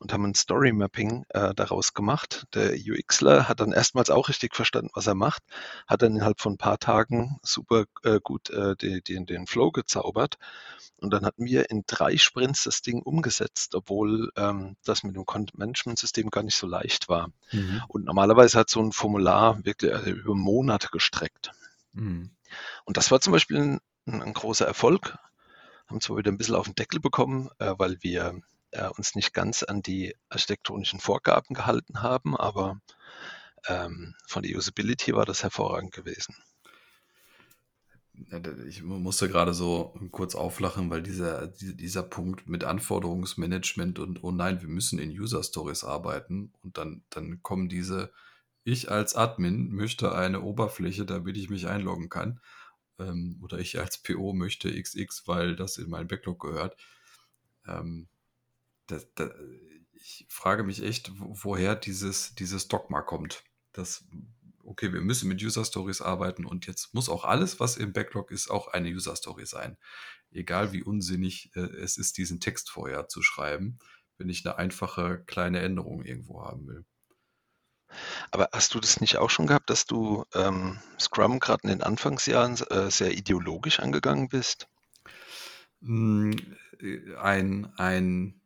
Und 0.01 0.15
haben 0.15 0.25
ein 0.25 0.35
Story 0.35 0.73
Mapping 0.73 1.27
äh, 1.29 1.55
daraus 1.55 1.93
gemacht. 1.93 2.47
Der 2.55 2.73
UXler 2.73 3.49
hat 3.49 3.61
dann 3.61 3.73
erstmals 3.73 4.09
auch 4.09 4.31
richtig 4.31 4.57
verstanden, 4.57 4.91
was 4.95 5.07
er 5.07 5.15
macht, 5.15 5.43
hat 5.87 6.01
dann 6.01 6.17
innerhalb 6.17 6.41
von 6.41 6.55
ein 6.55 6.59
paar 6.59 6.79
Tagen 6.79 7.39
super 7.43 7.85
äh, 8.03 8.19
gut 8.19 8.49
äh, 8.49 8.75
die, 8.77 9.03
die, 9.03 9.25
den 9.27 9.47
Flow 9.47 9.71
gezaubert. 9.71 10.39
Und 10.97 11.11
dann 11.13 11.25
hatten 11.25 11.45
wir 11.45 11.71
in 11.71 11.85
drei 11.87 12.17
Sprints 12.17 12.65
das 12.65 12.83
Ding 12.83 13.03
umgesetzt, 13.03 13.75
obwohl 13.75 14.31
ähm, 14.37 14.77
das 14.85 15.03
mit 15.03 15.17
dem 15.17 15.27
Content 15.27 15.59
Management 15.59 15.99
System 15.99 16.31
gar 16.31 16.43
nicht 16.43 16.57
so 16.57 16.67
leicht 16.67 17.09
war. 17.09 17.31
Mhm. 17.53 17.83
Und 17.89 18.05
normalerweise 18.05 18.59
hat 18.59 18.71
so 18.71 18.81
ein 18.81 18.93
Formular 18.93 19.65
wirklich 19.65 19.93
also 19.95 20.11
über 20.11 20.35
Monate 20.35 20.89
gestreckt. 20.91 21.53
Mhm. 21.93 22.31
Und 22.85 22.97
das 22.97 23.11
war 23.11 23.21
zum 23.21 23.33
Beispiel 23.33 23.59
ein, 23.59 23.81
ein 24.23 24.33
großer 24.33 24.67
Erfolg. 24.67 25.19
Haben 25.87 26.01
zwar 26.01 26.19
wieder 26.19 26.31
ein 26.31 26.39
bisschen 26.39 26.55
auf 26.55 26.67
den 26.67 26.75
Deckel 26.75 27.01
bekommen, 27.01 27.51
äh, 27.59 27.75
weil 27.77 27.99
wir 28.03 28.41
äh, 28.73 28.89
uns 28.89 29.15
nicht 29.15 29.35
ganz 29.35 29.63
an 29.63 29.83
die 29.83 30.17
architektonischen 30.29 31.01
Vorgaben 31.01 31.55
gehalten 31.55 32.03
haben, 32.03 32.37
aber 32.37 32.81
ähm, 33.69 34.15
von 34.27 34.43
der 34.45 34.57
Usability 34.57 35.15
war 35.15 35.27
das 35.27 35.43
hervorragend 35.45 35.93
gewesen. 35.93 36.37
Ich 38.69 38.83
mu- 38.83 38.99
musste 38.99 39.29
gerade 39.29 39.55
so 39.55 39.95
kurz 40.11 40.35
auflachen, 40.35 40.91
weil 40.91 41.03
dieser, 41.03 41.47
die- 41.47 41.77
dieser 41.77 42.03
Punkt 42.03 42.49
mit 42.49 42.65
Anforderungsmanagement 42.65 43.99
und 43.99 44.23
oh 44.23 44.31
nein, 44.31 44.61
wir 44.61 44.69
müssen 44.69 44.99
in 44.99 45.11
User 45.11 45.43
Stories 45.43 45.85
arbeiten 45.85 46.53
und 46.63 46.77
dann, 46.77 47.03
dann 47.11 47.43
kommen 47.43 47.69
diese, 47.69 48.13
ich 48.65 48.91
als 48.91 49.15
Admin 49.17 49.71
möchte 49.73 50.15
eine 50.15 50.43
Oberfläche, 50.43 51.07
damit 51.07 51.37
ich 51.37 51.51
mich 51.51 51.67
einloggen 51.69 52.09
kann. 52.11 52.41
Ähm, 52.99 53.41
oder 53.43 53.59
ich 53.59 53.79
als 53.81 53.99
PO 53.99 54.33
möchte 54.35 54.71
XX, 54.71 55.27
weil 55.29 55.57
das 55.57 55.79
in 55.79 55.91
meinen 55.91 56.09
Backlog 56.09 56.41
gehört. 56.41 56.77
Ähm, 57.67 58.09
das, 58.91 59.13
das, 59.15 59.31
ich 59.93 60.27
frage 60.29 60.63
mich 60.65 60.83
echt, 60.83 61.13
wo- 61.21 61.35
woher 61.43 61.77
dieses, 61.77 62.35
dieses 62.35 62.69
Dogma 62.69 63.03
kommt. 63.03 63.45
Das, 63.73 64.05
okay, 64.65 64.93
wir 64.93 65.01
müssen 65.01 65.29
mit 65.29 65.43
User 65.43 65.65
Stories 65.65 66.01
arbeiten 66.01 66.45
und 66.45 66.67
jetzt 66.67 66.95
muss 66.95 67.09
auch 67.09 67.25
alles, 67.25 67.61
was 67.61 67.77
im 67.77 67.93
Backlog 67.93 68.31
ist, 68.31 68.51
auch 68.51 68.69
eine 68.69 68.89
User 68.91 69.17
Story 69.17 69.47
sein. 69.47 69.77
Egal 70.33 70.73
wie 70.73 70.83
unsinnig 70.83 71.51
äh, 71.57 71.61
es 71.61 71.99
ist, 71.99 72.19
diesen 72.19 72.41
Text 72.41 72.71
vorher 72.71 73.09
zu 73.09 73.23
schreiben, 73.23 73.79
wenn 74.19 74.29
ich 74.29 74.47
eine 74.47 74.57
einfache 74.59 75.25
kleine 75.27 75.61
Änderung 75.61 76.05
irgendwo 76.05 76.45
haben 76.45 76.67
will. 76.69 76.85
Aber 78.33 78.49
hast 78.53 78.75
du 78.75 78.81
das 78.81 79.01
nicht 79.01 79.19
auch 79.19 79.31
schon 79.31 79.47
gehabt, 79.47 79.71
dass 79.71 79.87
du 79.87 80.25
ähm, 80.35 80.81
Scrum 80.99 81.39
gerade 81.39 81.63
in 81.63 81.69
den 81.69 81.83
Anfangsjahren 81.85 82.57
äh, 82.71 82.91
sehr 82.91 83.13
ideologisch 83.13 83.79
angegangen 83.79 84.29
bist? 84.29 84.67
Mm, 85.81 86.33
äh, 86.81 87.15
Ein, 87.17 87.73
ein 87.77 88.40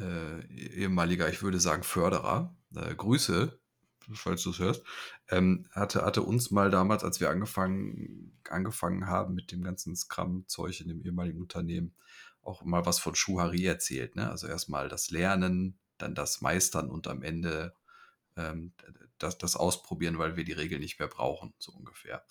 äh, 0.00 0.46
ehemaliger, 0.54 1.28
ich 1.28 1.42
würde 1.42 1.60
sagen, 1.60 1.82
Förderer, 1.82 2.54
äh, 2.74 2.94
Grüße, 2.94 3.58
falls 4.14 4.42
du 4.42 4.50
es 4.50 4.58
hörst, 4.58 4.82
ähm, 5.28 5.66
hatte, 5.72 6.04
hatte 6.04 6.22
uns 6.22 6.50
mal 6.50 6.70
damals, 6.70 7.04
als 7.04 7.20
wir 7.20 7.30
angefangen, 7.30 8.38
angefangen 8.48 9.06
haben 9.06 9.34
mit 9.34 9.52
dem 9.52 9.62
ganzen 9.62 9.94
Scrum-Zeug 9.96 10.80
in 10.80 10.88
dem 10.88 11.02
ehemaligen 11.02 11.40
Unternehmen, 11.40 11.94
auch 12.42 12.62
mal 12.64 12.86
was 12.86 12.98
von 12.98 13.14
Schuhari 13.14 13.66
erzählt. 13.66 14.16
Ne? 14.16 14.30
Also 14.30 14.46
erstmal 14.46 14.88
das 14.88 15.10
Lernen, 15.10 15.78
dann 15.98 16.14
das 16.14 16.40
Meistern 16.40 16.90
und 16.90 17.06
am 17.06 17.22
Ende 17.22 17.74
ähm, 18.36 18.72
das, 19.18 19.38
das 19.38 19.56
Ausprobieren, 19.56 20.18
weil 20.18 20.36
wir 20.36 20.44
die 20.44 20.52
Regeln 20.52 20.80
nicht 20.80 20.98
mehr 20.98 21.08
brauchen, 21.08 21.52
so 21.58 21.72
ungefähr. 21.72 22.24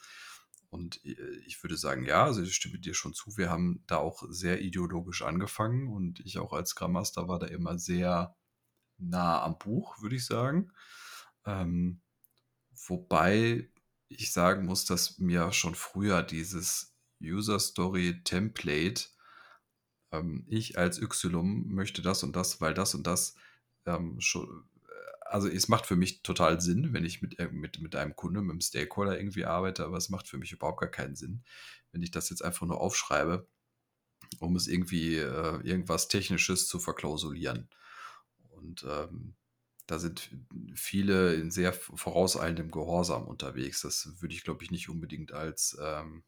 Und 0.70 1.04
äh, 1.06 1.16
ich 1.46 1.62
würde 1.64 1.78
sagen, 1.78 2.06
ja, 2.06 2.26
also 2.26 2.42
ich 2.42 2.56
stimme 2.56 2.80
dir 2.80 2.94
schon 2.94 3.14
zu. 3.14 3.38
Wir 3.38 3.50
haben 3.50 3.84
da 3.88 3.98
auch 3.98 4.24
sehr 4.30 4.62
ideologisch 4.62 5.22
angefangen 5.22 5.88
und 5.88 6.20
ich 6.22 6.38
auch 6.38 6.54
als 6.54 6.72
Scrum 6.72 6.94
Master 6.94 7.28
war 7.28 7.40
da 7.40 7.48
immer 7.48 7.78
sehr 7.80 8.36
nah 8.98 9.44
am 9.44 9.58
Buch, 9.58 10.02
würde 10.02 10.16
ich 10.16 10.26
sagen. 10.26 10.72
Ähm, 11.46 12.02
wobei 12.88 13.70
ich 14.10 14.32
sagen 14.32 14.66
muss, 14.66 14.86
dass 14.86 15.20
mir 15.20 15.52
schon 15.52 15.76
früher 15.76 16.24
dieses 16.24 16.96
User 17.22 17.60
Story 17.60 18.22
Template, 18.24 19.06
ähm, 20.12 20.46
ich 20.48 20.78
als 20.78 21.02
Y 21.02 21.68
möchte 21.68 22.02
das 22.02 22.24
und 22.24 22.36
das, 22.36 22.62
weil 22.62 22.74
das 22.74 22.96
und 22.96 23.06
das 23.08 23.36
ähm, 23.86 24.20
schon, 24.20 24.69
also 25.30 25.48
es 25.48 25.68
macht 25.68 25.86
für 25.86 25.96
mich 25.96 26.24
total 26.24 26.62
Sinn, 26.62 26.94
wenn 26.94 27.06
ich 27.06 27.22
mit, 27.22 27.38
mit, 27.52 27.80
mit 27.82 27.96
einem 27.96 28.16
Kunde, 28.16 28.42
mit 28.42 28.52
einem 28.52 28.62
Stakeholder 28.62 29.18
irgendwie 29.18 29.46
arbeite, 29.46 29.86
aber 29.86 29.98
es 29.98 30.10
macht 30.10 30.28
für 30.28 30.38
mich 30.38 30.52
überhaupt 30.52 30.82
gar 30.82 30.90
keinen 30.92 31.16
Sinn, 31.16 31.44
wenn 31.92 32.02
ich 32.02 32.12
das 32.12 32.30
jetzt 32.30 32.44
einfach 32.44 32.68
nur 32.68 32.82
aufschreibe, 32.82 33.48
um 34.40 34.56
es 34.56 34.68
irgendwie 34.68 35.18
äh, 35.18 35.60
irgendwas 35.64 36.08
Technisches 36.08 36.68
zu 36.68 36.80
verklausulieren. 36.80 37.70
Und 38.50 38.86
ähm, 38.88 39.36
da 39.88 40.00
sind 40.00 40.30
viele 40.76 41.34
in 41.36 41.52
sehr 41.52 41.74
vorauseilendem 41.74 42.72
Gehorsam 42.72 43.28
unterwegs. 43.28 43.82
Das 43.82 44.22
würde 44.22 44.36
ich, 44.36 44.44
glaube 44.44 44.64
ich, 44.64 44.72
nicht 44.72 44.90
unbedingt 44.90 45.32
als 45.34 45.78
ähm, 45.82 46.24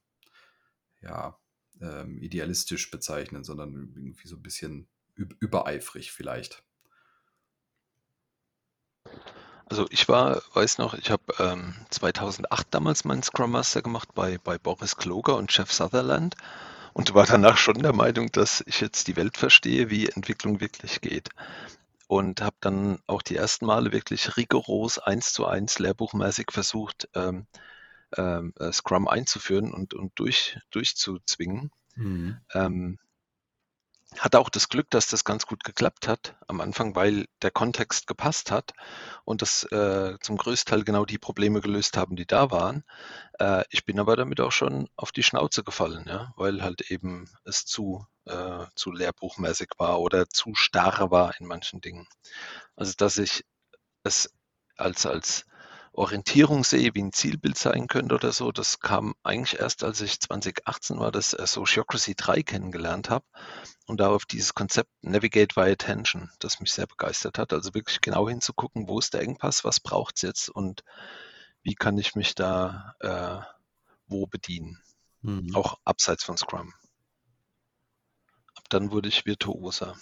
ja, 1.01 1.37
ähm, 1.79 2.17
idealistisch 2.17 2.91
bezeichnen, 2.91 3.43
sondern 3.43 3.73
irgendwie 3.95 4.27
so 4.27 4.35
ein 4.35 4.41
bisschen 4.43 4.87
üb- 5.17 5.35
übereifrig 5.39 6.11
vielleicht. 6.11 6.63
Also 9.65 9.85
ich 9.89 10.07
war, 10.09 10.41
weiß 10.53 10.77
noch, 10.79 10.93
ich 10.93 11.09
habe 11.11 11.23
ähm, 11.39 11.75
2008 11.89 12.67
damals 12.71 13.05
meinen 13.05 13.23
Scrum 13.23 13.51
Master 13.51 13.81
gemacht 13.81 14.09
bei, 14.13 14.37
bei 14.37 14.57
Boris 14.57 14.97
Kloger 14.97 15.37
und 15.37 15.55
Jeff 15.55 15.71
Sutherland 15.71 16.35
und 16.93 17.13
war 17.13 17.25
danach 17.25 17.57
schon 17.57 17.79
der 17.79 17.93
Meinung, 17.93 18.31
dass 18.31 18.63
ich 18.67 18.81
jetzt 18.81 19.07
die 19.07 19.15
Welt 19.15 19.37
verstehe, 19.37 19.89
wie 19.89 20.09
Entwicklung 20.09 20.59
wirklich 20.59 21.01
geht. 21.01 21.29
Und 22.07 22.41
habe 22.41 22.57
dann 22.59 22.99
auch 23.07 23.21
die 23.21 23.37
ersten 23.37 23.65
Male 23.65 23.93
wirklich 23.93 24.35
rigoros 24.35 24.99
eins 24.99 25.31
zu 25.31 25.45
eins 25.45 25.79
lehrbuchmäßig 25.79 26.47
versucht, 26.51 27.07
ähm, 27.15 27.47
ähm, 28.17 28.53
äh, 28.59 28.73
Scrum 28.73 29.07
einzuführen 29.07 29.73
und, 29.73 29.93
und 29.93 30.11
durch, 30.15 30.59
durchzuzwingen. 30.71 31.71
Mhm. 31.95 32.37
Ähm, 32.53 32.99
hatte 34.19 34.39
auch 34.39 34.49
das 34.49 34.69
Glück, 34.69 34.89
dass 34.89 35.07
das 35.07 35.23
ganz 35.23 35.45
gut 35.45 35.63
geklappt 35.63 36.07
hat 36.07 36.35
am 36.47 36.59
Anfang, 36.61 36.95
weil 36.95 37.27
der 37.41 37.51
Kontext 37.51 38.07
gepasst 38.07 38.51
hat 38.51 38.73
und 39.23 39.41
das 39.41 39.63
äh, 39.71 40.17
zum 40.19 40.37
größten 40.37 40.69
Teil 40.69 40.83
genau 40.83 41.05
die 41.05 41.17
Probleme 41.17 41.61
gelöst 41.61 41.97
haben, 41.97 42.15
die 42.15 42.25
da 42.25 42.51
waren. 42.51 42.83
Äh, 43.39 43.63
ich 43.69 43.85
bin 43.85 43.99
aber 43.99 44.17
damit 44.17 44.41
auch 44.41 44.51
schon 44.51 44.89
auf 44.97 45.11
die 45.11 45.23
Schnauze 45.23 45.63
gefallen, 45.63 46.05
ja, 46.07 46.33
weil 46.35 46.61
halt 46.61 46.91
eben 46.91 47.29
es 47.45 47.65
zu, 47.65 48.05
äh, 48.25 48.65
zu 48.75 48.91
lehrbuchmäßig 48.91 49.69
war 49.77 49.99
oder 50.01 50.27
zu 50.29 50.55
starr 50.55 51.09
war 51.09 51.33
in 51.39 51.47
manchen 51.47 51.79
Dingen. 51.79 52.07
Also 52.75 52.93
dass 52.97 53.17
ich 53.17 53.45
es 54.03 54.33
als, 54.75 55.05
als 55.05 55.45
Orientierung 55.93 56.63
sehe, 56.63 56.95
wie 56.95 57.01
ein 57.01 57.11
Zielbild 57.11 57.57
sein 57.57 57.87
könnte 57.87 58.15
oder 58.15 58.31
so, 58.31 58.51
das 58.51 58.79
kam 58.79 59.13
eigentlich 59.23 59.59
erst, 59.59 59.83
als 59.83 59.99
ich 60.01 60.19
2018 60.19 60.99
war, 60.99 61.11
das 61.11 61.31
Sociocracy 61.31 62.15
3 62.15 62.43
kennengelernt 62.43 63.09
habe 63.09 63.25
und 63.87 63.99
da 63.99 64.09
auf 64.09 64.25
dieses 64.25 64.53
Konzept 64.53 64.89
Navigate 65.01 65.53
by 65.53 65.71
Attention, 65.71 66.29
das 66.39 66.61
mich 66.61 66.71
sehr 66.71 66.87
begeistert 66.87 67.37
hat. 67.37 67.51
Also 67.51 67.73
wirklich 67.73 67.99
genau 67.99 68.29
hinzugucken, 68.29 68.87
wo 68.87 68.99
ist 68.99 69.13
der 69.13 69.21
Engpass, 69.21 69.65
was 69.65 69.81
braucht 69.81 70.15
es 70.15 70.21
jetzt 70.21 70.49
und 70.49 70.83
wie 71.61 71.75
kann 71.75 71.97
ich 71.97 72.15
mich 72.15 72.35
da 72.35 72.95
äh, 72.99 73.39
wo 74.07 74.27
bedienen. 74.27 74.81
Mhm. 75.21 75.53
Auch 75.55 75.79
abseits 75.83 76.23
von 76.23 76.37
Scrum. 76.37 76.73
Ab 78.55 78.63
dann 78.69 78.91
wurde 78.91 79.09
ich 79.09 79.25
virtuoser. 79.25 79.97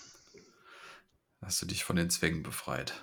Hast 1.42 1.62
du 1.62 1.66
dich 1.66 1.84
von 1.84 1.96
den 1.96 2.10
Zwängen 2.10 2.44
befreit? 2.44 3.02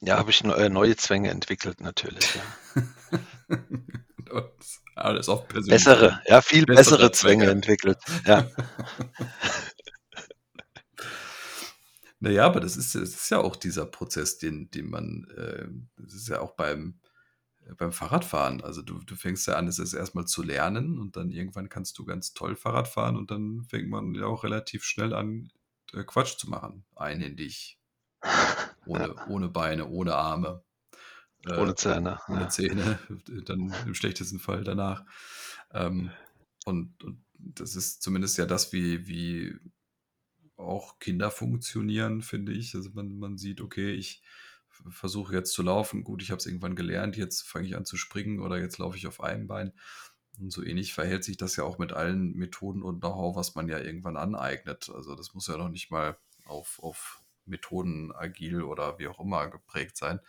Ja, 0.00 0.18
habe 0.18 0.30
ich 0.30 0.44
äh, 0.44 0.68
neue 0.68 0.96
Zwänge 0.96 1.30
entwickelt, 1.30 1.80
natürlich. 1.80 2.34
Ja. 2.34 2.82
alles 4.98 5.28
auf 5.28 5.48
persönlich. 5.48 5.84
Bessere, 5.84 6.20
ja, 6.26 6.42
viel 6.42 6.66
bessere, 6.66 6.96
bessere 6.96 7.12
Zwänge, 7.12 7.44
Zwänge 7.44 7.52
entwickelt. 7.52 7.98
Ja. 8.26 8.50
naja, 12.20 12.46
aber 12.46 12.60
das 12.60 12.76
ist, 12.76 12.94
das 12.94 13.10
ist 13.10 13.30
ja 13.30 13.38
auch 13.38 13.56
dieser 13.56 13.86
Prozess, 13.86 14.38
den, 14.38 14.70
den 14.70 14.90
man, 14.90 15.26
äh, 15.36 15.66
das 15.96 16.14
ist 16.14 16.28
ja 16.28 16.40
auch 16.40 16.52
beim, 16.52 17.00
äh, 17.66 17.74
beim 17.74 17.92
Fahrradfahren. 17.92 18.62
Also 18.62 18.82
du, 18.82 18.98
du 18.98 19.16
fängst 19.16 19.46
ja 19.46 19.54
an, 19.54 19.68
es 19.68 19.78
ist 19.78 19.94
erstmal 19.94 20.26
zu 20.26 20.42
lernen 20.42 20.98
und 20.98 21.16
dann 21.16 21.30
irgendwann 21.30 21.68
kannst 21.68 21.98
du 21.98 22.04
ganz 22.04 22.34
toll 22.34 22.56
Fahrrad 22.56 22.88
fahren 22.88 23.16
und 23.16 23.30
dann 23.30 23.64
fängt 23.68 23.88
man 23.88 24.14
ja 24.14 24.26
auch 24.26 24.44
relativ 24.44 24.84
schnell 24.84 25.14
an, 25.14 25.50
äh, 25.94 26.04
Quatsch 26.04 26.38
zu 26.38 26.50
machen. 26.50 26.84
Einhändig, 26.96 27.78
ohne, 28.88 29.08
ja. 29.08 29.26
ohne 29.28 29.48
Beine, 29.48 29.88
ohne 29.88 30.14
Arme. 30.14 30.62
Äh, 31.46 31.56
ohne 31.56 31.74
Zähne. 31.74 32.18
Ohne 32.28 32.42
ja. 32.42 32.48
Zähne, 32.48 32.98
dann 33.44 33.72
im 33.86 33.94
schlechtesten 33.94 34.38
Fall 34.38 34.64
danach. 34.64 35.04
Ähm, 35.72 36.10
und, 36.64 37.02
und, 37.04 37.24
das 37.40 37.76
ist 37.76 38.02
zumindest 38.02 38.36
ja 38.36 38.46
das, 38.46 38.72
wie, 38.72 39.06
wie 39.06 39.54
auch 40.56 40.98
Kinder 40.98 41.30
funktionieren, 41.30 42.20
finde 42.20 42.52
ich. 42.52 42.74
Also 42.74 42.90
man, 42.92 43.16
man 43.18 43.38
sieht, 43.38 43.60
okay, 43.60 43.92
ich 43.92 44.22
versuche 44.90 45.34
jetzt 45.34 45.52
zu 45.52 45.62
laufen, 45.62 46.02
gut, 46.02 46.20
ich 46.20 46.30
habe 46.30 46.38
es 46.38 46.46
irgendwann 46.46 46.74
gelernt, 46.74 47.16
jetzt 47.16 47.42
fange 47.42 47.66
ich 47.66 47.76
an 47.76 47.84
zu 47.84 47.96
springen 47.96 48.40
oder 48.40 48.58
jetzt 48.58 48.78
laufe 48.78 48.96
ich 48.96 49.06
auf 49.06 49.22
einem 49.22 49.46
Bein. 49.46 49.72
Und 50.40 50.52
so 50.52 50.64
ähnlich 50.64 50.94
verhält 50.94 51.24
sich 51.24 51.36
das 51.36 51.56
ja 51.56 51.64
auch 51.64 51.78
mit 51.78 51.92
allen 51.92 52.32
Methoden 52.34 52.82
und 52.82 53.00
Know-how, 53.00 53.36
was 53.36 53.54
man 53.54 53.68
ja 53.68 53.78
irgendwann 53.78 54.16
aneignet. 54.16 54.90
Also 54.92 55.14
das 55.14 55.34
muss 55.34 55.46
ja 55.46 55.56
noch 55.56 55.68
nicht 55.68 55.90
mal 55.90 56.16
auf, 56.44 56.80
auf 56.80 57.22
Methoden 57.48 58.12
agil 58.12 58.62
oder 58.62 58.98
wie 58.98 59.08
auch 59.08 59.20
immer 59.20 59.48
geprägt 59.48 59.96
sein. 59.96 60.20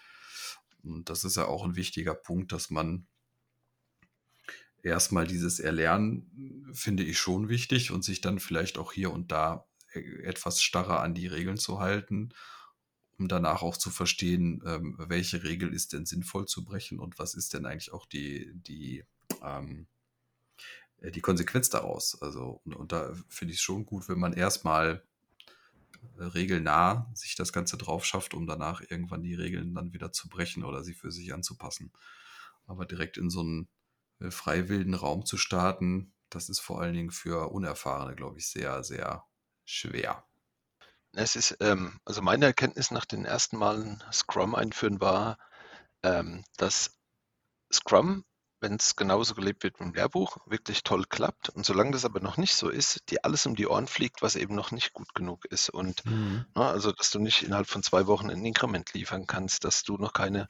Und 0.84 1.10
das 1.10 1.24
ist 1.24 1.38
ja 1.38 1.46
auch 1.46 1.66
ein 1.66 1.76
wichtiger 1.76 2.16
Punkt, 2.16 2.52
dass 2.52 2.70
man 2.70 3.08
erstmal 4.84 5.28
dieses 5.28 5.60
Erlernen 5.60 6.72
finde 6.74 7.04
ich 7.04 7.18
schon 7.20 7.50
wichtig 7.50 7.92
und 7.92 8.04
sich 8.04 8.22
dann 8.22 8.40
vielleicht 8.40 8.78
auch 8.78 8.94
hier 8.94 9.12
und 9.12 9.32
da 9.32 9.68
e, 9.94 10.00
etwas 10.24 10.62
starrer 10.62 11.02
an 11.02 11.14
die 11.14 11.28
Regeln 11.28 11.58
zu 11.58 11.80
halten, 11.80 12.30
um 13.18 13.28
danach 13.28 13.62
auch 13.62 13.78
zu 13.78 13.90
verstehen, 13.90 14.64
ähm, 14.66 14.96
welche 14.98 15.44
Regel 15.44 15.74
ist 15.74 15.94
denn 15.94 16.06
sinnvoll 16.06 16.46
zu 16.46 16.64
brechen 16.64 17.00
und 17.00 17.20
was 17.20 17.34
ist 17.34 17.54
denn 17.54 17.66
eigentlich 17.66 17.92
auch 17.92 18.06
die, 18.06 18.52
die, 18.54 19.04
ähm, 19.44 19.88
äh, 21.02 21.12
die 21.12 21.22
Konsequenz 21.22 21.70
daraus. 21.70 22.22
Also, 22.22 22.62
und, 22.64 22.76
und 22.76 22.92
da 22.92 23.14
finde 23.28 23.54
ich 23.54 23.60
es 23.60 23.64
schon 23.64 23.86
gut, 23.86 24.08
wenn 24.08 24.20
man 24.20 24.34
erstmal 24.34 25.04
regelnah 26.18 27.10
sich 27.14 27.36
das 27.36 27.54
Ganze 27.54 27.78
drauf 27.78 28.06
schafft, 28.06 28.34
um 28.34 28.48
danach 28.48 28.82
irgendwann 28.82 29.24
die 29.24 29.36
Regeln 29.36 29.74
dann 29.74 29.94
wieder 29.94 30.12
zu 30.12 30.30
brechen 30.30 30.64
oder 30.64 30.84
sie 30.84 30.94
für 30.94 31.12
sich 31.12 31.34
anzupassen. 31.34 31.92
Aber 32.68 32.86
direkt 32.86 33.18
in 33.18 33.30
so 33.30 33.42
einen 33.42 33.70
äh, 34.20 34.32
freiwilligen 34.32 34.94
Raum 34.94 35.26
zu 35.26 35.38
starten, 35.38 36.14
das 36.30 36.50
ist 36.50 36.60
vor 36.60 36.82
allen 36.82 36.94
Dingen 36.94 37.12
für 37.12 37.52
Unerfahrene, 37.52 38.16
glaube 38.16 38.38
ich, 38.40 38.48
sehr, 38.48 38.84
sehr 38.84 39.26
schwer. 39.66 40.24
Es 41.14 41.36
ist, 41.36 41.58
ähm, 41.60 42.00
also 42.06 42.22
meine 42.22 42.46
Erkenntnis 42.46 42.92
nach 42.92 43.06
den 43.06 43.26
ersten 43.26 43.58
Malen 43.58 44.04
Scrum 44.12 44.54
einführen 44.54 45.02
war, 45.02 45.40
ähm, 46.04 46.44
dass 46.58 47.00
Scrum 47.74 48.26
wenn 48.62 48.76
es 48.76 48.96
genauso 48.96 49.36
gelebt 49.36 49.64
wird 49.64 49.80
wie 49.80 49.86
im 49.86 49.94
Lehrbuch, 49.94 50.38
wirklich 50.46 50.84
toll 50.84 51.06
klappt. 51.08 51.50
Und 51.50 51.66
solange 51.66 51.92
das 51.92 52.06
aber 52.06 52.20
noch 52.20 52.38
nicht 52.38 52.56
so 52.56 52.70
ist, 52.70 53.10
dir 53.10 53.20
alles 53.24 53.46
um 53.46 53.56
die 53.56 53.68
Ohren 53.68 53.88
fliegt, 53.88 54.22
was 54.22 54.36
eben 54.36 54.56
noch 54.56 54.72
nicht 54.72 54.94
gut 54.94 55.14
genug 55.14 55.46
ist. 55.46 55.70
Und 55.70 56.06
mhm. 56.06 56.46
na, 56.56 56.64
ne, 56.64 56.70
also, 56.70 56.92
dass 56.92 57.12
du 57.12 57.20
nicht 57.20 57.44
innerhalb 57.44 57.68
von 57.68 57.84
zwei 57.84 58.08
Wochen 58.08 58.30
ein 58.30 58.46
Inkrement 58.46 58.94
liefern 58.94 59.28
kannst, 59.28 59.64
dass 59.64 59.84
du 59.84 59.98
noch 59.98 60.14
keine 60.14 60.48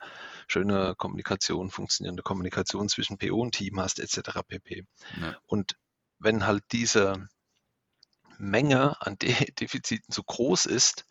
schöne 0.48 0.96
Kommunikation, 0.96 1.70
funktionierende 1.70 2.24
Kommunikation 2.24 2.90
zwischen 2.90 3.18
PO 3.18 3.42
und 3.42 3.52
Team 3.54 3.80
hast, 3.80 4.00
etc. 4.00 4.40
pp. 4.48 4.86
Ja. 5.22 5.36
Und 5.46 5.76
wenn 6.18 6.46
halt 6.46 6.64
diese 6.72 7.28
Menge 8.40 9.00
an 9.02 9.18
De 9.18 9.30
Defiziten 9.60 10.12
so 10.12 10.24
groß 10.24 10.66
ist, 10.66 11.06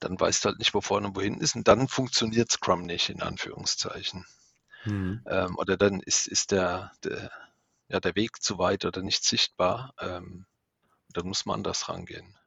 dann 0.00 0.18
weißt 0.18 0.44
du 0.44 0.48
halt 0.48 0.58
nicht, 0.58 0.74
wo 0.74 0.80
vorne 0.80 1.08
und 1.08 1.16
wohin 1.16 1.40
ist. 1.40 1.54
Und 1.54 1.68
dann 1.68 1.86
funktioniert 1.86 2.50
Scrum 2.50 2.82
nicht, 2.82 3.10
in 3.10 3.22
Anführungszeichen. 3.22 4.26
Mhm. 4.84 5.22
Ähm, 5.26 5.56
oder 5.56 5.76
dann 5.76 6.00
ist, 6.00 6.26
ist 6.26 6.52
der, 6.52 6.92
der, 7.04 7.30
ja, 7.88 8.00
der 8.00 8.14
Weg 8.16 8.42
zu 8.42 8.58
weit 8.58 8.84
oder 8.84 9.02
nicht 9.02 9.24
sichtbar. 9.24 9.94
Ähm, 9.98 10.46
dann 11.12 11.26
muss 11.26 11.46
man 11.46 11.56
anders 11.56 11.88
rangehen. 11.88 12.38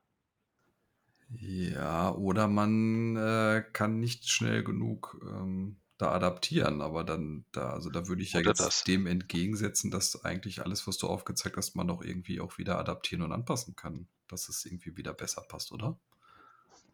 Ja, 1.30 2.12
oder 2.12 2.48
man 2.48 3.16
äh, 3.18 3.64
kann 3.74 4.00
nicht 4.00 4.30
schnell 4.30 4.64
genug 4.64 5.18
ähm, 5.24 5.78
da 5.98 6.12
adaptieren, 6.12 6.82
aber 6.82 7.04
dann 7.04 7.46
da, 7.52 7.72
also 7.72 7.90
da 7.90 8.08
würde 8.08 8.22
ich 8.22 8.34
ja 8.34 8.42
jetzt 8.42 8.60
das. 8.60 8.84
dem 8.84 9.08
entgegensetzen, 9.08 9.90
dass 9.90 10.24
eigentlich 10.24 10.62
alles, 10.62 10.88
was 10.88 10.98
du 10.98 11.08
aufgezeigt 11.08 11.58
hast, 11.58 11.76
man 11.76 11.88
doch 11.88 12.04
irgendwie 12.04 12.40
auch 12.40 12.58
wieder 12.58 12.78
adaptieren 12.78 13.24
und 13.24 13.32
anpassen 13.32 13.76
kann, 13.76 14.08
dass 14.28 14.50
es 14.50 14.66
irgendwie 14.66 14.98
wieder 14.98 15.14
besser 15.14 15.42
passt, 15.42 15.72
oder? 15.72 15.98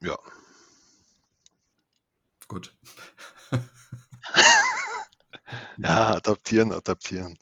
Ja. 0.01 0.17
Gut. 2.47 2.75
Ja, 5.81 6.15
adaptieren, 6.15 6.71
adaptieren. 6.71 7.37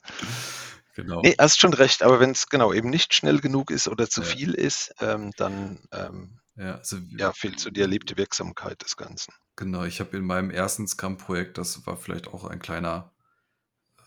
Genau. 0.95 1.21
Nee, 1.21 1.35
hast 1.37 1.59
schon 1.59 1.73
recht, 1.73 2.01
aber 2.01 2.19
wenn 2.19 2.31
es 2.31 2.47
genau 2.47 2.73
eben 2.73 2.89
nicht 2.89 3.13
schnell 3.13 3.39
genug 3.39 3.69
ist 3.69 3.87
oder 3.87 4.09
zu 4.09 4.21
ja. 4.21 4.27
viel 4.27 4.53
ist, 4.53 4.95
ähm, 4.99 5.31
dann 5.37 5.79
ähm, 5.91 6.39
ja, 6.55 6.75
also, 6.75 6.97
ja, 7.15 7.31
fehlt 7.33 7.59
so 7.59 7.69
die 7.69 7.81
erlebte 7.81 8.17
Wirksamkeit 8.17 8.81
des 8.81 8.97
Ganzen. 8.97 9.31
Genau, 9.55 9.83
ich 9.83 9.99
habe 9.99 10.17
in 10.17 10.25
meinem 10.25 10.49
ersten 10.49 10.87
Scrum-Projekt, 10.87 11.57
das 11.59 11.85
war 11.85 11.97
vielleicht 11.97 12.27
auch 12.27 12.45
ein 12.45 12.59
kleiner, 12.59 13.11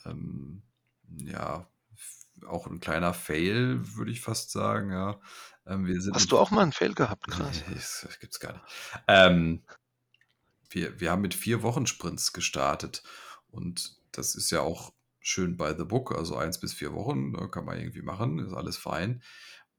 ähm, 0.05 0.63
ja, 1.07 1.69
auch 2.47 2.67
ein 2.67 2.81
kleiner 2.81 3.15
Fail, 3.15 3.81
würde 3.95 4.11
ich 4.11 4.21
fast 4.21 4.51
sagen, 4.51 4.91
ja. 4.91 5.21
Ähm, 5.67 5.87
Hast 6.13 6.33
du 6.33 6.39
auch 6.39 6.51
mal 6.51 6.63
einen 6.63 6.73
Fail 6.73 6.95
gehabt? 6.95 7.29
Krass. 7.29 7.63
Nee, 7.69 7.75
das, 7.75 8.05
das 8.05 8.19
gibt's 8.19 8.41
gar 8.41 8.55
nicht. 8.55 8.65
Ähm, 9.07 9.63
wir, 10.71 10.99
wir 10.99 11.11
haben 11.13 11.23
mit 11.23 11.35
vier 11.35 11.63
Wochen 11.63 11.87
Sprints 11.87 12.33
gestartet 12.33 13.05
und 13.49 14.00
das 14.13 14.35
ist 14.35 14.51
ja 14.51 14.61
auch 14.61 14.93
schön 15.21 15.57
bei 15.57 15.77
The 15.77 15.85
Book, 15.85 16.17
also 16.17 16.37
eins 16.37 16.59
bis 16.59 16.73
vier 16.73 16.93
Wochen, 16.95 17.33
ne, 17.33 17.49
kann 17.49 17.65
man 17.65 17.79
irgendwie 17.79 18.03
machen, 18.03 18.39
ist 18.39 18.55
alles 18.55 18.77
fein. 18.77 19.23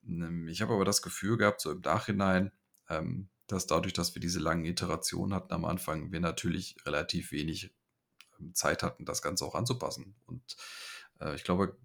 Ähm, 0.08 0.48
ich 0.48 0.62
habe 0.62 0.74
aber 0.74 0.86
das 0.86 1.02
Gefühl 1.02 1.38
gehabt, 1.38 1.62
so 1.62 1.72
im 1.72 1.82
Nachhinein, 1.82 2.52
ähm, 2.89 3.30
dass 3.48 3.67
dadurch, 3.67 3.94
dass 3.94 4.15
wir 4.15 4.22
diese 4.22 4.39
langen 4.39 4.65
Iterationen 4.65 5.34
hatten 5.34 5.54
am 5.54 5.65
Anfang, 5.65 6.12
wir 6.12 6.20
natürlich 6.20 6.76
relativ 6.86 7.32
wenig 7.32 7.74
ähm, 8.39 8.54
Zeit 8.54 8.84
hatten, 8.84 9.06
das 9.06 9.22
Ganze 9.22 9.46
auch 9.46 9.56
anzupassen. 9.56 10.15
Und 10.28 10.56
äh, 11.20 11.36
ich 11.36 11.44
glaube, 11.44 11.76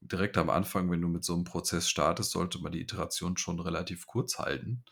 direkt 0.00 0.36
am 0.36 0.50
Anfang, 0.50 0.90
wenn 0.90 1.00
du 1.00 1.08
mit 1.08 1.24
so 1.24 1.34
einem 1.34 1.44
Prozess 1.44 1.88
startest, 1.88 2.30
sollte 2.30 2.60
man 2.60 2.72
die 2.72 2.80
Iteration 2.82 3.36
schon 3.36 3.58
relativ 3.58 4.06
kurz 4.06 4.38
halten, 4.38 4.84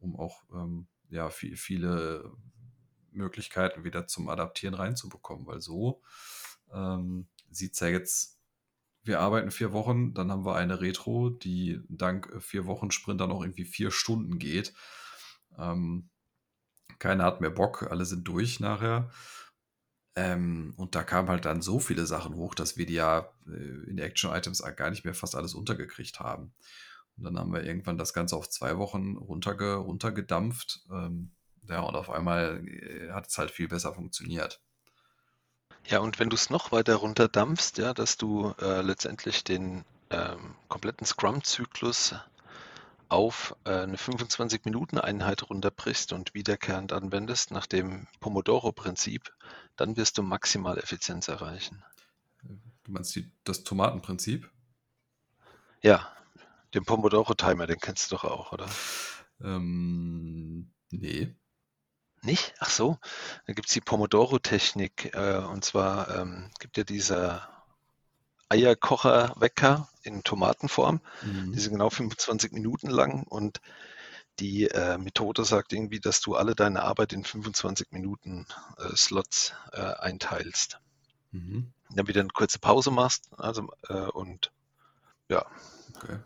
um 0.00 0.16
auch 0.18 0.42
ja, 1.10 1.28
viel, 1.28 1.56
viele 1.56 2.32
Möglichkeiten 3.12 3.84
wieder 3.84 4.06
zum 4.06 4.28
Adaptieren 4.28 4.74
reinzubekommen, 4.74 5.46
weil 5.46 5.60
so 5.60 6.00
ähm, 6.72 7.26
sieht 7.50 7.74
es 7.74 7.80
ja 7.80 7.88
jetzt, 7.88 8.38
wir 9.02 9.20
arbeiten 9.20 9.50
vier 9.50 9.72
Wochen, 9.72 10.14
dann 10.14 10.30
haben 10.30 10.44
wir 10.44 10.56
eine 10.56 10.80
Retro, 10.80 11.30
die 11.30 11.80
dank 11.88 12.42
vier 12.42 12.66
Wochen 12.66 12.90
Sprint 12.90 13.20
dann 13.20 13.32
auch 13.32 13.42
irgendwie 13.42 13.64
vier 13.64 13.90
Stunden 13.90 14.38
geht. 14.38 14.74
Ähm, 15.56 16.10
keiner 16.98 17.24
hat 17.24 17.40
mehr 17.40 17.50
Bock, 17.50 17.90
alle 17.90 18.04
sind 18.04 18.26
durch 18.26 18.60
nachher. 18.60 19.10
Ähm, 20.16 20.74
und 20.76 20.94
da 20.94 21.04
kamen 21.04 21.28
halt 21.28 21.44
dann 21.44 21.62
so 21.62 21.78
viele 21.78 22.04
Sachen 22.04 22.34
hoch, 22.34 22.54
dass 22.54 22.76
wir 22.76 22.86
die 22.86 22.94
ja 22.94 23.30
äh, 23.46 23.88
in 23.88 23.98
Action-Items 23.98 24.62
gar 24.76 24.90
nicht 24.90 25.04
mehr 25.04 25.14
fast 25.14 25.36
alles 25.36 25.54
untergekriegt 25.54 26.18
haben. 26.18 26.52
Und 27.16 27.24
dann 27.24 27.38
haben 27.38 27.52
wir 27.52 27.64
irgendwann 27.64 27.98
das 27.98 28.12
Ganze 28.12 28.36
auf 28.36 28.50
zwei 28.50 28.78
Wochen 28.78 29.16
runterge 29.16 29.74
runtergedampft. 29.74 30.86
Ähm, 30.90 31.32
ja, 31.68 31.80
und 31.80 31.94
auf 31.94 32.10
einmal 32.10 32.66
äh, 32.66 33.10
hat 33.12 33.28
es 33.28 33.38
halt 33.38 33.50
viel 33.50 33.68
besser 33.68 33.94
funktioniert. 33.94 34.60
Ja, 35.86 36.00
und 36.00 36.18
wenn 36.18 36.28
du 36.28 36.36
es 36.36 36.50
noch 36.50 36.72
weiter 36.72 36.96
runterdampfst, 36.96 37.78
ja, 37.78 37.94
dass 37.94 38.16
du 38.16 38.52
äh, 38.60 38.82
letztendlich 38.82 39.44
den 39.44 39.84
ähm, 40.10 40.54
kompletten 40.68 41.06
Scrum-Zyklus 41.06 42.14
auf 43.08 43.56
äh, 43.64 43.70
eine 43.70 43.96
25-Minuten-Einheit 43.96 45.48
runterbrichst 45.48 46.12
und 46.12 46.34
wiederkehrend 46.34 46.92
anwendest 46.92 47.50
nach 47.50 47.66
dem 47.66 48.06
Pomodoro-Prinzip, 48.20 49.32
dann 49.76 49.96
wirst 49.96 50.18
du 50.18 50.22
maximal 50.22 50.78
Effizienz 50.78 51.28
erreichen. 51.28 51.82
Du 52.42 52.92
meinst 52.92 53.14
die, 53.16 53.30
das 53.44 53.64
Tomatenprinzip? 53.64 54.50
Ja, 55.82 56.12
den 56.74 56.84
Pomodoro-Timer, 56.84 57.66
den 57.66 57.78
kennst 57.78 58.10
du 58.10 58.16
doch 58.16 58.24
auch, 58.24 58.52
oder? 58.52 58.68
Ähm, 59.40 60.70
nee. 60.90 61.34
Nicht? 62.28 62.52
Ach 62.58 62.68
so, 62.68 62.98
da 63.46 63.54
gibt 63.54 63.68
es 63.68 63.72
die 63.72 63.80
Pomodoro-Technik. 63.80 65.14
Äh, 65.14 65.38
und 65.38 65.64
zwar 65.64 66.14
ähm, 66.14 66.50
gibt 66.58 66.76
ja 66.76 66.84
dieser 66.84 67.48
Eierkocher-Wecker 68.50 69.88
in 70.02 70.22
Tomatenform. 70.24 71.00
Mhm. 71.22 71.52
Die 71.52 71.58
sind 71.58 71.72
genau 71.72 71.88
25 71.88 72.52
Minuten 72.52 72.90
lang 72.90 73.22
und 73.22 73.62
die 74.40 74.68
äh, 74.68 74.98
Methode 74.98 75.42
sagt 75.46 75.72
irgendwie, 75.72 76.00
dass 76.00 76.20
du 76.20 76.34
alle 76.34 76.54
deine 76.54 76.82
Arbeit 76.82 77.14
in 77.14 77.24
25 77.24 77.92
Minuten 77.92 78.44
äh, 78.76 78.94
Slots 78.94 79.54
äh, 79.72 79.80
einteilst. 79.80 80.80
Mhm. 81.32 81.72
Dann 81.88 82.08
wieder 82.08 82.20
eine 82.20 82.28
kurze 82.28 82.58
Pause 82.58 82.90
machst, 82.90 83.30
also 83.38 83.72
äh, 83.88 83.94
und 83.94 84.52
ja. 85.30 85.46
Okay. 85.96 86.18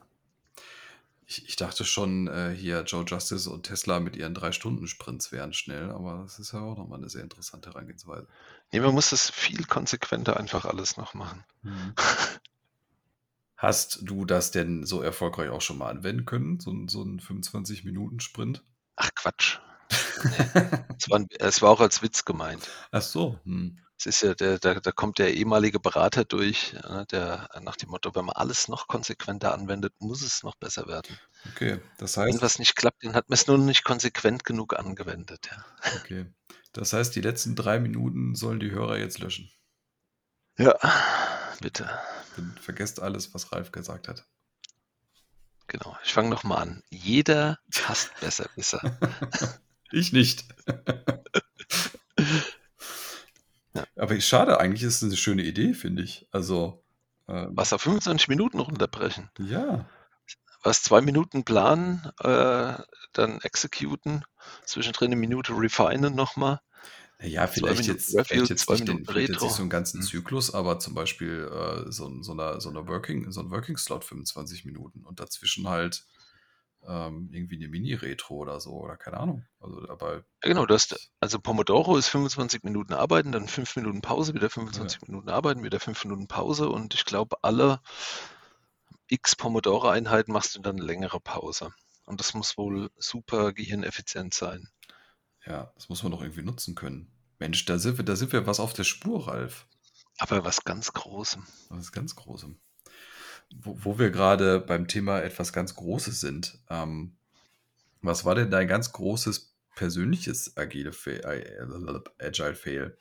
Ich, 1.33 1.49
ich 1.49 1.57
dachte 1.57 1.87
schon, 1.87 2.29
äh, 2.29 2.55
hier 2.55 2.83
Joe 2.83 3.07
Justice 3.07 3.49
und 3.49 3.63
Tesla 3.63 4.01
mit 4.01 4.17
ihren 4.17 4.35
Drei-Stunden-Sprints 4.35 5.33
wären 5.33 5.55
schnell, 5.55 5.91
aber 5.91 6.25
das 6.25 6.39
ist 6.39 6.53
ja 6.53 6.61
auch 6.61 6.77
nochmal 6.77 6.99
eine 6.99 7.09
sehr 7.09 7.23
interessante 7.23 7.71
Herangehensweise. 7.71 8.27
Nee, 8.71 8.81
man 8.81 8.93
muss 8.93 9.11
das 9.11 9.31
viel 9.31 9.65
konsequenter 9.65 10.37
einfach 10.37 10.67
alles 10.67 10.99
noch 10.99 11.15
machen. 11.15 11.43
Mhm. 11.63 11.95
Hast 13.57 14.01
du 14.03 14.27
das 14.27 14.51
denn 14.51 14.85
so 14.85 15.01
erfolgreich 15.01 15.49
auch 15.49 15.63
schon 15.63 15.79
mal 15.79 15.89
anwenden 15.89 16.27
können, 16.27 16.61
so, 16.61 16.71
so 16.89 17.01
einen 17.01 17.19
25-Minuten-Sprint? 17.19 18.63
Ach 18.97 19.11
Quatsch. 19.15 19.59
es, 20.99 21.09
war, 21.09 21.25
es, 21.39 21.63
war, 21.63 21.71
auch 21.71 21.81
als 21.81 22.03
Witz 22.03 22.27
gemeint. 22.27 22.69
Ach 22.91 23.01
so. 23.01 23.39
Hm. 23.45 23.79
Es 24.05 24.17
ist 24.17 24.23
ja, 24.23 24.35
der, 24.35 24.59
der, 24.59 24.81
da 24.81 24.91
kommt 24.91 25.19
der 25.19 25.33
ehemalige 25.33 25.79
Berater 25.79 26.25
durch, 26.25 26.73
ne, 26.73 27.07
der 27.13 27.49
nach 27.61 27.77
dem 27.77 27.91
Motto, 27.91 28.13
wenn 28.17 28.25
man 28.25 28.35
alles 28.35 28.67
noch 28.67 28.89
konsequenter 28.89 29.55
anwendet, 29.55 29.95
muss 30.01 30.23
es 30.23 30.43
noch 30.43 30.57
besser 30.57 30.89
werden. 30.89 31.17
Okay, 31.53 31.81
das 31.99 32.17
heißt. 32.17 32.35
Wenn 32.35 32.43
was 32.43 32.59
nicht 32.59 32.75
klappt, 32.75 33.05
dann 33.05 33.15
hat 33.15 33.29
man 33.29 33.35
es 33.35 33.47
nur 33.47 33.59
nicht 33.59 33.85
konsequent 33.85 34.43
genug 34.43 34.77
angewendet. 34.77 35.49
Ja. 35.53 35.65
Okay. 36.01 36.27
Das 36.73 36.93
heißt, 36.93 37.15
die 37.15 37.21
letzten 37.21 37.55
drei 37.55 37.79
Minuten 37.79 38.35
sollen 38.35 38.59
die 38.59 38.73
Hörer 38.73 38.99
jetzt 38.99 39.21
löschen. 39.21 39.53
Ja, 40.59 40.75
bitte. 41.61 41.89
Dann 42.35 42.59
vergesst 42.61 43.01
alles, 43.01 43.33
was 43.35 43.53
Ralf 43.53 43.71
gesagt 43.71 44.09
hat. 44.09 44.27
Genau, 45.69 45.97
ich 46.05 46.13
fange 46.13 46.29
nochmal 46.29 46.63
an. 46.63 46.83
Jeder 46.91 47.61
hasst 47.85 48.11
Besserwisser. 48.21 48.99
ich 49.93 50.13
nicht. 50.13 50.45
ja. 53.75 53.85
Aber 53.97 54.21
schade, 54.21 54.61
eigentlich 54.61 54.83
ist 54.83 54.97
es 54.97 55.03
eine 55.03 55.17
schöne 55.17 55.43
Idee, 55.43 55.75
finde 55.75 56.03
ich. 56.03 56.27
Also. 56.31 56.85
Ähm, 57.29 57.51
was 57.53 57.73
auf 57.73 57.83
25 57.83 58.29
Minuten 58.29 58.59
runterbrechen. 58.59 59.31
Ja. 59.39 59.89
Was 60.63 60.83
zwei 60.83 61.01
Minuten 61.01 61.45
planen, 61.45 62.11
äh, 62.21 62.75
dann 63.13 63.41
executen, 63.43 64.25
zwischendrin 64.65 65.13
eine 65.13 65.17
Minute 65.17 65.53
refinen 65.53 66.15
nochmal 66.15 66.61
ja, 67.25 67.47
vielleicht 67.47 67.87
jetzt, 67.87 68.11
Review, 68.11 68.25
vielleicht 68.25 68.51
jetzt, 68.51 68.71
nicht, 68.71 68.89
den, 68.89 69.05
vielleicht 69.05 69.29
jetzt 69.31 69.43
nicht 69.43 69.55
so 69.55 69.63
einen 69.63 69.71
ganzen 69.71 70.01
mhm. 70.01 70.05
Zyklus, 70.05 70.53
aber 70.53 70.79
zum 70.79 70.95
Beispiel 70.95 71.49
äh, 71.53 71.91
so, 71.93 72.23
so, 72.23 72.33
eine, 72.33 72.61
so, 72.61 72.71
eine 72.71 72.87
Working, 72.89 73.31
so 73.31 73.41
ein 73.41 73.51
Working-Slot 73.51 74.05
25 74.05 74.65
Minuten 74.65 75.05
und 75.05 75.21
dazwischen 75.21 75.69
halt 75.69 76.05
ähm, 76.87 77.29
irgendwie 77.33 77.57
eine 77.57 77.69
Mini-Retro 77.69 78.35
oder 78.35 78.61
so 78.61 78.73
oder 78.73 78.97
keine 78.97 79.19
Ahnung. 79.19 79.47
Also 79.61 79.81
dabei. 79.87 80.25
Ja, 80.43 80.49
genau, 80.49 80.67
du 80.67 80.75
hast, 80.75 81.11
also 81.21 81.39
Pomodoro 81.39 81.97
ist 81.97 82.09
25 82.09 82.63
Minuten 82.65 82.93
arbeiten, 82.93 83.33
dann 83.33 83.49
5 83.49 83.77
Minuten 83.77 84.01
Pause, 84.01 84.35
wieder 84.35 84.51
25 84.51 85.01
ja. 85.01 85.09
Minuten 85.09 85.29
arbeiten, 85.29 85.63
wieder 85.63 85.81
5 85.81 86.05
Minuten 86.05 86.29
Pause 86.29 86.69
und 86.69 86.95
ich 86.95 87.05
glaube, 87.05 87.37
alle 87.43 87.81
x 89.09 89.37
Pomodoro-Einheiten 89.37 90.33
machst 90.33 90.57
du 90.57 90.61
dann 90.61 90.77
eine 90.77 90.85
längere 90.85 91.21
Pause. 91.21 91.73
Und 92.05 92.21
das 92.21 92.35
muss 92.35 92.59
wohl 92.59 92.91
super 92.97 93.53
gehirneffizient 93.53 94.35
sein. 94.35 94.69
Ja, 95.47 95.73
das 95.75 95.89
muss 95.89 96.03
man 96.03 96.13
doch 96.13 96.23
irgendwie 96.23 96.43
nutzen 96.43 96.75
können. 96.75 97.13
Mensch, 97.39 97.65
da 97.65 97.79
sind 97.79 97.99
wir, 97.99 98.05
da 98.05 98.17
sind 98.17 98.33
wir 98.33 98.47
was 98.47 98.61
auf 98.61 98.73
der 98.73 98.85
Spur, 98.85 99.29
Ralf. 99.29 99.67
Aber 100.19 100.45
was 100.45 100.65
ganz 100.65 100.93
Großem. 100.93 101.47
Was 101.69 101.93
ganz 101.93 102.15
Großem. 102.17 102.59
Wo, 103.61 103.77
wo 103.83 103.99
wir 103.99 104.11
gerade 104.11 104.61
beim 104.61 104.89
Thema 104.89 105.21
etwas 105.21 105.53
ganz 105.53 105.75
Großes 105.75 106.21
sind. 106.21 106.59
Ähm, 106.71 107.17
was 108.01 108.25
war 108.25 108.35
denn 108.35 108.51
dein 108.51 108.69
ganz 108.69 108.93
großes 108.93 109.55
persönliches 109.75 110.57
Agile 110.57 110.93
Fail, 110.93 111.21
äh, 111.21 112.25
Agile 112.25 112.55
Fail? 112.55 112.97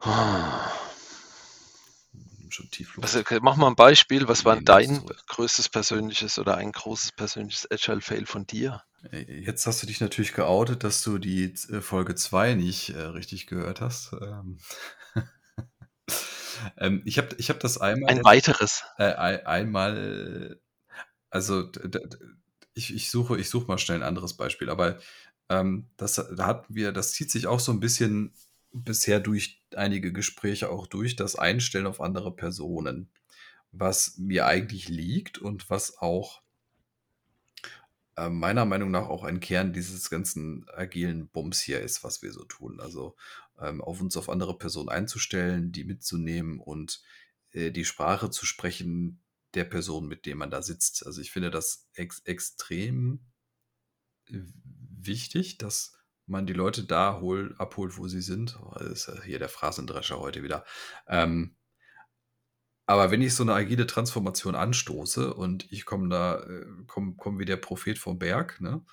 schon 2.56 2.70
tief 2.70 2.96
los. 2.96 3.14
Was, 3.14 3.40
mach 3.42 3.56
mal 3.56 3.68
ein 3.68 3.76
Beispiel. 3.76 4.28
Was 4.28 4.44
war 4.44 4.60
dein 4.60 5.04
größtes 5.28 5.68
persönliches 5.68 6.38
oder 6.38 6.56
ein 6.56 6.72
großes 6.72 7.12
persönliches 7.12 7.70
Agile 7.70 8.00
Fail 8.00 8.26
von 8.26 8.46
dir? 8.46 8.82
Äh, 9.12 9.40
jetzt 9.40 9.66
hast 9.66 9.82
du 9.82 9.86
dich 9.86 10.00
natürlich 10.00 10.32
geoutet, 10.32 10.82
dass 10.84 11.02
du 11.02 11.18
die 11.18 11.54
äh, 11.70 11.80
Folge 11.80 12.14
2 12.14 12.54
nicht 12.54 12.90
äh, 12.90 13.00
richtig 13.00 13.46
gehört 13.46 13.80
hast. 13.80 14.12
Ähm, 14.20 14.58
ähm, 16.78 17.02
ich 17.04 17.18
habe 17.18 17.28
ich 17.38 17.50
hab 17.50 17.60
das 17.60 17.78
einmal. 17.78 18.10
Ein 18.10 18.24
weiteres. 18.24 18.84
Äh, 18.98 19.12
einmal. 19.12 20.60
Also, 21.30 21.70
ich, 22.74 22.94
ich, 22.94 23.10
suche, 23.10 23.38
ich 23.38 23.48
suche 23.48 23.66
mal 23.66 23.78
schnell 23.78 23.98
ein 23.98 24.08
anderes 24.08 24.34
Beispiel, 24.34 24.70
aber 24.70 24.98
ähm, 25.48 25.88
das, 25.96 26.14
da 26.14 26.46
hatten 26.46 26.74
wir, 26.74 26.92
das 26.92 27.12
zieht 27.12 27.30
sich 27.30 27.46
auch 27.46 27.60
so 27.60 27.72
ein 27.72 27.80
bisschen 27.80 28.32
bisher 28.72 29.20
durch 29.20 29.62
einige 29.74 30.12
Gespräche 30.12 30.70
auch 30.70 30.86
durch, 30.86 31.16
das 31.16 31.36
Einstellen 31.36 31.86
auf 31.86 32.00
andere 32.00 32.34
Personen, 32.34 33.08
was 33.72 34.18
mir 34.18 34.46
eigentlich 34.46 34.88
liegt 34.88 35.38
und 35.38 35.70
was 35.70 35.98
auch 35.98 36.42
äh, 38.16 38.28
meiner 38.28 38.64
Meinung 38.64 38.90
nach 38.90 39.08
auch 39.08 39.24
ein 39.24 39.40
Kern 39.40 39.72
dieses 39.72 40.10
ganzen 40.10 40.66
agilen 40.74 41.28
Bums 41.28 41.60
hier 41.60 41.80
ist, 41.80 42.02
was 42.04 42.22
wir 42.22 42.32
so 42.32 42.44
tun. 42.44 42.80
Also 42.80 43.16
ähm, 43.60 43.80
auf 43.80 44.00
uns 44.00 44.16
auf 44.16 44.28
andere 44.28 44.56
Personen 44.56 44.88
einzustellen, 44.88 45.72
die 45.72 45.84
mitzunehmen 45.84 46.60
und 46.60 47.02
äh, 47.52 47.70
die 47.70 47.84
Sprache 47.84 48.30
zu 48.30 48.46
sprechen 48.46 49.22
der 49.54 49.64
Person, 49.64 50.06
mit 50.06 50.26
der 50.26 50.36
man 50.36 50.50
da 50.50 50.62
sitzt. 50.62 51.06
Also 51.06 51.20
ich 51.20 51.30
finde 51.30 51.50
das 51.50 51.88
ex 51.94 52.20
extrem 52.20 53.20
wichtig, 54.28 55.58
dass 55.58 55.96
man 56.26 56.46
die 56.46 56.52
Leute 56.52 56.84
da 56.84 57.20
hol, 57.20 57.54
abholt, 57.58 57.96
wo 57.96 58.08
sie 58.08 58.22
sind. 58.22 58.58
Oh, 58.60 58.74
das 58.78 59.08
ist 59.08 59.24
hier 59.24 59.38
der 59.38 59.48
Phrasendrescher 59.48 60.18
heute 60.18 60.42
wieder. 60.42 60.64
Ähm, 61.06 61.56
aber 62.86 63.10
wenn 63.10 63.22
ich 63.22 63.34
so 63.34 63.42
eine 63.42 63.54
agile 63.54 63.86
Transformation 63.86 64.54
anstoße 64.54 65.34
und 65.34 65.70
ich 65.72 65.84
komme 65.84 66.08
da, 66.08 66.40
äh, 66.40 66.66
komme 66.86 67.14
komm 67.16 67.38
wie 67.38 67.44
der 67.44 67.56
Prophet 67.56 67.98
vom 67.98 68.18
Berg, 68.18 68.60
ne? 68.60 68.84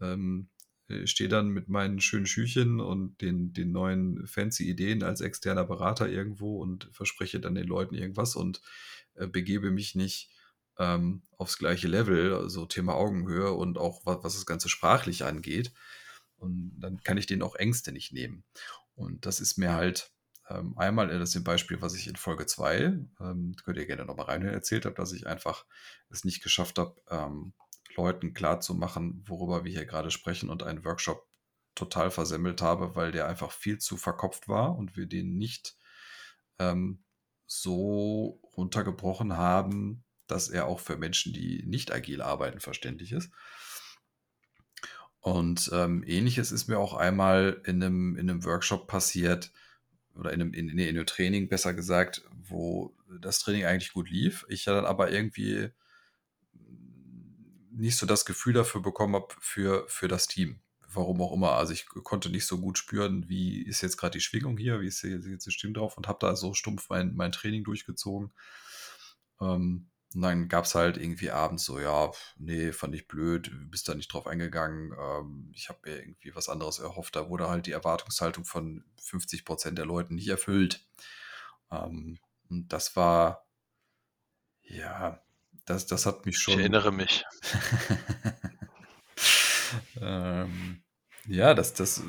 Ähm, 0.00 0.48
äh, 0.57 0.57
stehe 1.04 1.28
dann 1.28 1.48
mit 1.48 1.68
meinen 1.68 2.00
schönen 2.00 2.26
Schüchen 2.26 2.80
und 2.80 3.20
den, 3.20 3.52
den 3.52 3.72
neuen 3.72 4.26
fancy 4.26 4.68
Ideen 4.68 5.02
als 5.02 5.20
externer 5.20 5.64
Berater 5.64 6.08
irgendwo 6.08 6.60
und 6.60 6.88
verspreche 6.92 7.40
dann 7.40 7.54
den 7.54 7.66
Leuten 7.66 7.94
irgendwas 7.94 8.36
und 8.36 8.62
äh, 9.14 9.26
begebe 9.26 9.70
mich 9.70 9.94
nicht 9.94 10.30
ähm, 10.78 11.22
aufs 11.36 11.58
gleiche 11.58 11.88
Level, 11.88 12.32
also 12.34 12.66
Thema 12.66 12.94
Augenhöhe 12.94 13.52
und 13.52 13.78
auch 13.78 14.06
was, 14.06 14.22
was 14.22 14.34
das 14.34 14.46
Ganze 14.46 14.68
sprachlich 14.68 15.24
angeht, 15.24 15.72
und 16.38 16.78
dann 16.78 17.02
kann 17.02 17.18
ich 17.18 17.26
denen 17.26 17.42
auch 17.42 17.56
Ängste 17.56 17.92
nicht 17.92 18.12
nehmen. 18.12 18.44
Und 18.94 19.26
das 19.26 19.40
ist 19.40 19.58
mir 19.58 19.72
halt 19.72 20.12
ähm, 20.48 20.76
einmal, 20.78 21.08
das 21.08 21.30
ist 21.30 21.36
ein 21.36 21.44
Beispiel, 21.44 21.82
was 21.82 21.94
ich 21.94 22.06
in 22.06 22.16
Folge 22.16 22.46
2, 22.46 22.98
ähm, 23.20 23.56
könnt 23.64 23.76
ihr 23.76 23.86
gerne 23.86 24.06
nochmal 24.06 24.26
reinhören, 24.26 24.54
erzählt 24.54 24.86
habe, 24.86 24.94
dass 24.94 25.12
ich 25.12 25.26
einfach 25.26 25.66
es 26.10 26.24
nicht 26.24 26.42
geschafft 26.42 26.78
habe, 26.78 26.94
ähm, 27.10 27.52
Leuten 27.98 28.32
klarzumachen, 28.32 29.22
worüber 29.26 29.64
wir 29.64 29.72
hier 29.72 29.84
gerade 29.84 30.10
sprechen 30.10 30.48
und 30.48 30.62
einen 30.62 30.84
Workshop 30.84 31.26
total 31.74 32.10
versemmelt 32.10 32.62
habe, 32.62 32.96
weil 32.96 33.12
der 33.12 33.28
einfach 33.28 33.52
viel 33.52 33.78
zu 33.78 33.96
verkopft 33.96 34.48
war 34.48 34.76
und 34.76 34.96
wir 34.96 35.06
den 35.06 35.36
nicht 35.36 35.76
ähm, 36.58 37.04
so 37.46 38.40
runtergebrochen 38.56 39.36
haben, 39.36 40.04
dass 40.26 40.48
er 40.48 40.66
auch 40.66 40.80
für 40.80 40.96
Menschen, 40.96 41.32
die 41.32 41.64
nicht 41.66 41.92
agil 41.92 42.22
arbeiten, 42.22 42.60
verständlich 42.60 43.12
ist. 43.12 43.30
Und 45.20 45.70
ähm, 45.72 46.04
ähnliches 46.06 46.52
ist 46.52 46.68
mir 46.68 46.78
auch 46.78 46.94
einmal 46.94 47.60
in 47.66 47.82
einem, 47.82 48.16
in 48.16 48.30
einem 48.30 48.44
Workshop 48.44 48.86
passiert, 48.86 49.52
oder 50.18 50.32
in 50.32 50.40
einem, 50.40 50.52
in, 50.52 50.68
in 50.68 50.80
einem 50.80 51.06
Training 51.06 51.48
besser 51.48 51.74
gesagt, 51.74 52.22
wo 52.30 52.94
das 53.20 53.38
Training 53.38 53.64
eigentlich 53.64 53.92
gut 53.92 54.10
lief. 54.10 54.44
Ich 54.48 54.64
dann 54.64 54.84
aber 54.84 55.10
irgendwie 55.10 55.70
nicht 57.78 57.96
so 57.96 58.06
das 58.06 58.24
Gefühl 58.24 58.52
dafür 58.52 58.82
bekommen 58.82 59.14
habe 59.14 59.28
für, 59.40 59.86
für 59.88 60.08
das 60.08 60.26
Team. 60.26 60.60
Warum 60.90 61.20
auch 61.20 61.32
immer. 61.32 61.52
Also 61.52 61.72
ich 61.72 61.86
konnte 61.86 62.30
nicht 62.30 62.46
so 62.46 62.58
gut 62.58 62.78
spüren, 62.78 63.28
wie 63.28 63.62
ist 63.62 63.82
jetzt 63.82 63.98
gerade 63.98 64.18
die 64.18 64.22
Schwingung 64.22 64.56
hier, 64.56 64.80
wie 64.80 64.86
ist 64.86 65.02
jetzt 65.02 65.46
die 65.46 65.50
Stimme 65.52 65.74
drauf 65.74 65.96
und 65.96 66.08
habe 66.08 66.18
da 66.20 66.34
so 66.34 66.54
stumpf 66.54 66.88
mein, 66.88 67.14
mein 67.14 67.32
Training 67.32 67.64
durchgezogen. 67.64 68.32
Ähm, 69.40 69.90
und 70.14 70.22
dann 70.22 70.48
gab 70.48 70.64
es 70.64 70.74
halt 70.74 70.96
irgendwie 70.96 71.30
abends 71.30 71.64
so, 71.64 71.78
ja, 71.78 72.10
nee, 72.38 72.72
fand 72.72 72.94
ich 72.94 73.06
blöd, 73.06 73.50
bist 73.70 73.88
da 73.88 73.94
nicht 73.94 74.12
drauf 74.12 74.26
eingegangen. 74.26 74.94
Ähm, 74.98 75.52
ich 75.54 75.68
habe 75.68 75.80
mir 75.84 75.98
irgendwie 76.00 76.34
was 76.34 76.48
anderes 76.48 76.78
erhofft. 76.78 77.14
Da 77.14 77.28
wurde 77.28 77.48
halt 77.48 77.66
die 77.66 77.72
Erwartungshaltung 77.72 78.44
von 78.44 78.84
50 79.02 79.44
Prozent 79.44 79.78
der 79.78 79.86
Leuten 79.86 80.14
nicht 80.14 80.28
erfüllt. 80.28 80.86
Ähm, 81.70 82.18
und 82.48 82.68
das 82.72 82.96
war, 82.96 83.46
ja, 84.62 85.20
das, 85.68 85.86
das 85.86 86.06
hat 86.06 86.26
mich 86.26 86.38
schon. 86.38 86.54
Ich 86.54 86.60
erinnere 86.60 86.92
mich. 86.92 87.24
ähm, 90.00 90.82
ja, 91.26 91.54
das, 91.54 91.74
das 91.74 92.02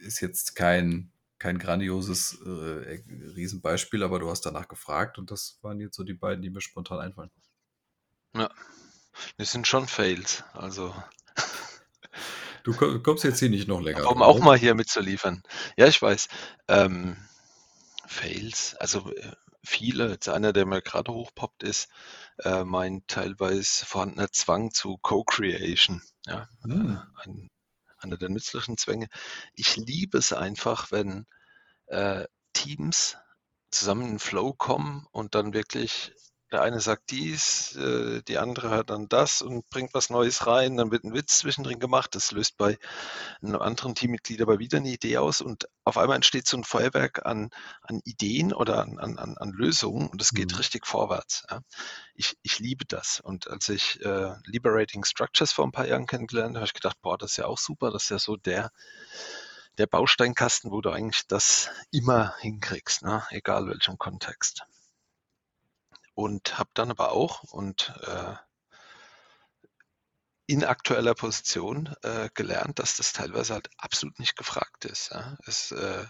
ist 0.00 0.20
jetzt 0.20 0.56
kein, 0.56 1.12
kein 1.38 1.58
grandioses 1.58 2.38
äh, 2.44 3.00
Riesenbeispiel, 3.36 4.02
aber 4.02 4.18
du 4.18 4.28
hast 4.28 4.42
danach 4.42 4.68
gefragt 4.68 5.18
und 5.18 5.30
das 5.30 5.58
waren 5.62 5.80
jetzt 5.80 5.96
so 5.96 6.04
die 6.04 6.14
beiden, 6.14 6.42
die 6.42 6.50
mir 6.50 6.60
spontan 6.60 7.00
einfallen. 7.00 7.30
Ja. 8.34 8.50
Das 9.38 9.52
sind 9.52 9.66
schon 9.66 9.86
Fails. 9.88 10.44
Also. 10.52 10.94
Du 12.64 12.74
kommst 13.00 13.22
jetzt 13.22 13.38
hier 13.38 13.48
nicht 13.48 13.68
noch 13.68 13.80
länger. 13.80 14.10
Um 14.10 14.22
auch 14.22 14.40
mal 14.40 14.58
hier 14.58 14.74
mitzuliefern. 14.74 15.44
Ja, 15.76 15.86
ich 15.86 16.02
weiß. 16.02 16.28
Ähm, 16.66 17.16
Fails, 18.06 18.74
also 18.74 19.14
äh, 19.14 19.32
viele. 19.62 20.10
Jetzt 20.10 20.28
einer, 20.28 20.52
der 20.52 20.66
mir 20.66 20.82
gerade 20.82 21.12
hochpoppt, 21.12 21.62
ist 21.62 21.88
äh, 22.38 22.64
mein 22.64 23.02
teilweise 23.06 23.86
vorhandener 23.86 24.30
Zwang 24.30 24.72
zu 24.72 24.98
Co-Creation. 24.98 26.02
Ja, 26.26 26.48
hm. 26.62 26.96
äh, 26.96 27.22
ein, 27.22 27.48
einer 27.98 28.16
der 28.16 28.28
nützlichen 28.28 28.76
Zwänge. 28.76 29.08
Ich 29.54 29.76
liebe 29.76 30.18
es 30.18 30.32
einfach, 30.32 30.90
wenn 30.90 31.26
äh, 31.86 32.24
Teams 32.52 33.16
zusammen 33.70 34.02
in 34.02 34.08
den 34.14 34.18
Flow 34.18 34.52
kommen 34.52 35.06
und 35.12 35.34
dann 35.34 35.52
wirklich 35.52 36.12
der 36.52 36.62
eine 36.62 36.80
sagt 36.80 37.10
dies, 37.10 37.74
äh, 37.76 38.22
die 38.22 38.38
andere 38.38 38.70
hört 38.70 38.90
dann 38.90 39.08
das 39.08 39.42
und 39.42 39.68
bringt 39.68 39.94
was 39.94 40.10
Neues 40.10 40.46
rein, 40.46 40.76
dann 40.76 40.92
wird 40.92 41.02
ein 41.02 41.12
Witz 41.12 41.38
zwischendrin 41.38 41.80
gemacht. 41.80 42.14
Das 42.14 42.30
löst 42.30 42.56
bei 42.56 42.78
einem 43.42 43.60
anderen 43.60 43.96
Teammitglied 43.96 44.40
aber 44.40 44.60
wieder 44.60 44.78
eine 44.78 44.90
Idee 44.90 45.18
aus 45.18 45.40
und 45.40 45.68
auf 45.84 45.98
einmal 45.98 46.16
entsteht 46.16 46.46
so 46.46 46.56
ein 46.56 46.64
Feuerwerk 46.64 47.26
an, 47.26 47.50
an 47.82 48.00
Ideen 48.04 48.52
oder 48.52 48.80
an, 48.80 48.98
an, 48.98 49.18
an 49.18 49.52
Lösungen 49.52 50.08
und 50.08 50.22
es 50.22 50.30
geht 50.30 50.52
mhm. 50.52 50.58
richtig 50.58 50.86
vorwärts. 50.86 51.44
Ja. 51.50 51.62
Ich, 52.14 52.36
ich 52.42 52.60
liebe 52.60 52.84
das. 52.86 53.18
Und 53.20 53.48
als 53.48 53.68
ich 53.68 54.00
äh, 54.04 54.34
Liberating 54.44 55.04
Structures 55.04 55.52
vor 55.52 55.66
ein 55.66 55.72
paar 55.72 55.88
Jahren 55.88 56.06
kennengelernt 56.06 56.50
habe, 56.50 56.60
habe 56.60 56.66
ich 56.66 56.74
gedacht, 56.74 57.00
boah, 57.02 57.18
das 57.18 57.32
ist 57.32 57.36
ja 57.38 57.46
auch 57.46 57.58
super, 57.58 57.90
das 57.90 58.04
ist 58.04 58.10
ja 58.10 58.18
so 58.20 58.36
der, 58.36 58.70
der 59.78 59.88
Bausteinkasten, 59.88 60.70
wo 60.70 60.80
du 60.80 60.90
eigentlich 60.90 61.26
das 61.26 61.70
immer 61.90 62.36
hinkriegst, 62.38 63.02
ne? 63.02 63.24
egal 63.30 63.66
welchem 63.66 63.98
Kontext 63.98 64.64
und 66.16 66.58
habe 66.58 66.70
dann 66.72 66.90
aber 66.90 67.12
auch 67.12 67.42
und 67.42 67.92
äh, 68.06 68.34
in 70.46 70.64
aktueller 70.64 71.14
Position 71.14 71.94
äh, 72.02 72.30
gelernt, 72.32 72.78
dass 72.78 72.96
das 72.96 73.12
teilweise 73.12 73.52
halt 73.52 73.68
absolut 73.76 74.18
nicht 74.18 74.34
gefragt 74.34 74.86
ist. 74.86 75.10
Ja. 75.10 75.36
Es 75.46 75.72
äh, 75.72 76.06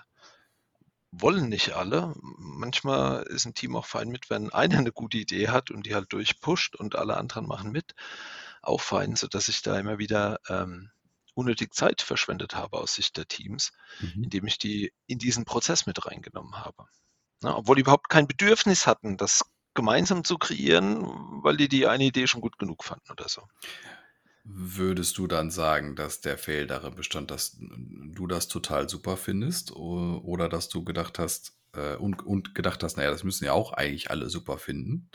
wollen 1.11 1.49
nicht 1.49 1.73
alle. 1.73 2.15
Manchmal 2.21 3.25
ist 3.25 3.47
ein 3.47 3.55
Team 3.55 3.75
auch 3.75 3.87
fein 3.87 4.09
mit, 4.09 4.31
wenn 4.31 4.53
einer 4.53 4.79
eine 4.79 4.93
gute 4.93 5.17
Idee 5.17 5.49
hat 5.49 5.73
und 5.73 5.87
die 5.87 5.95
halt 5.95 6.13
durchpusht 6.13 6.77
und 6.77 6.95
alle 6.95 7.17
anderen 7.17 7.49
machen 7.49 7.73
mit. 7.73 7.95
Auch 8.63 8.81
fein, 8.81 9.17
sodass 9.17 9.49
ich 9.49 9.63
da 9.63 9.77
immer 9.77 9.99
wieder 9.99 10.39
ähm, 10.49 10.93
unnötig 11.35 11.75
Zeit 11.75 12.01
verschwendet 12.01 12.55
habe 12.55 12.79
aus 12.79 12.95
Sicht 12.95 13.17
der 13.17 13.27
Teams, 13.27 13.73
mhm. 13.99 14.25
indem 14.25 14.47
ich 14.47 14.59
die 14.59 14.93
in 15.07 15.19
diesen 15.19 15.45
Prozess 15.45 15.85
mit 15.87 16.07
reingenommen 16.07 16.65
habe. 16.65 16.87
Na, 17.43 17.57
obwohl 17.57 17.75
die 17.75 17.83
überhaupt 17.83 18.09
kein 18.09 18.29
Bedürfnis 18.29 18.87
hatten, 18.87 19.17
das 19.17 19.43
gemeinsam 19.77 20.25
zu 20.25 20.39
kreieren, 20.39 21.07
weil 21.43 21.57
die 21.57 21.69
die 21.69 21.87
eine 21.87 22.05
Idee 22.05 22.27
schon 22.27 22.41
gut 22.41 22.59
genug 22.59 22.83
fanden 22.83 23.11
oder 23.11 23.29
so. 23.29 23.43
Würdest 24.45 25.19
du 25.19 25.27
dann 25.27 25.51
sagen, 25.51 25.97
dass 25.97 26.21
der 26.21 26.39
Fail 26.39 26.67
darin 26.67 26.95
bestand, 26.95 27.31
dass 27.31 27.57
du 27.59 28.27
das 28.27 28.49
total 28.49 28.89
super 28.89 29.17
findest 29.17 29.73
oder 29.73 30.49
dass 30.49 30.69
du 30.69 30.85
gedacht 30.85 31.19
hast 31.19 31.57
äh, 31.73 31.97
und, 31.97 32.25
und 32.25 32.55
gedacht 32.55 32.83
hast, 32.83 32.97
naja, 32.97 33.11
das 33.11 33.25
müssen 33.25 33.45
ja 33.45 33.53
auch 33.53 33.73
eigentlich 33.73 34.11
alle 34.11 34.31
super 34.31 34.59
finden? 34.59 35.11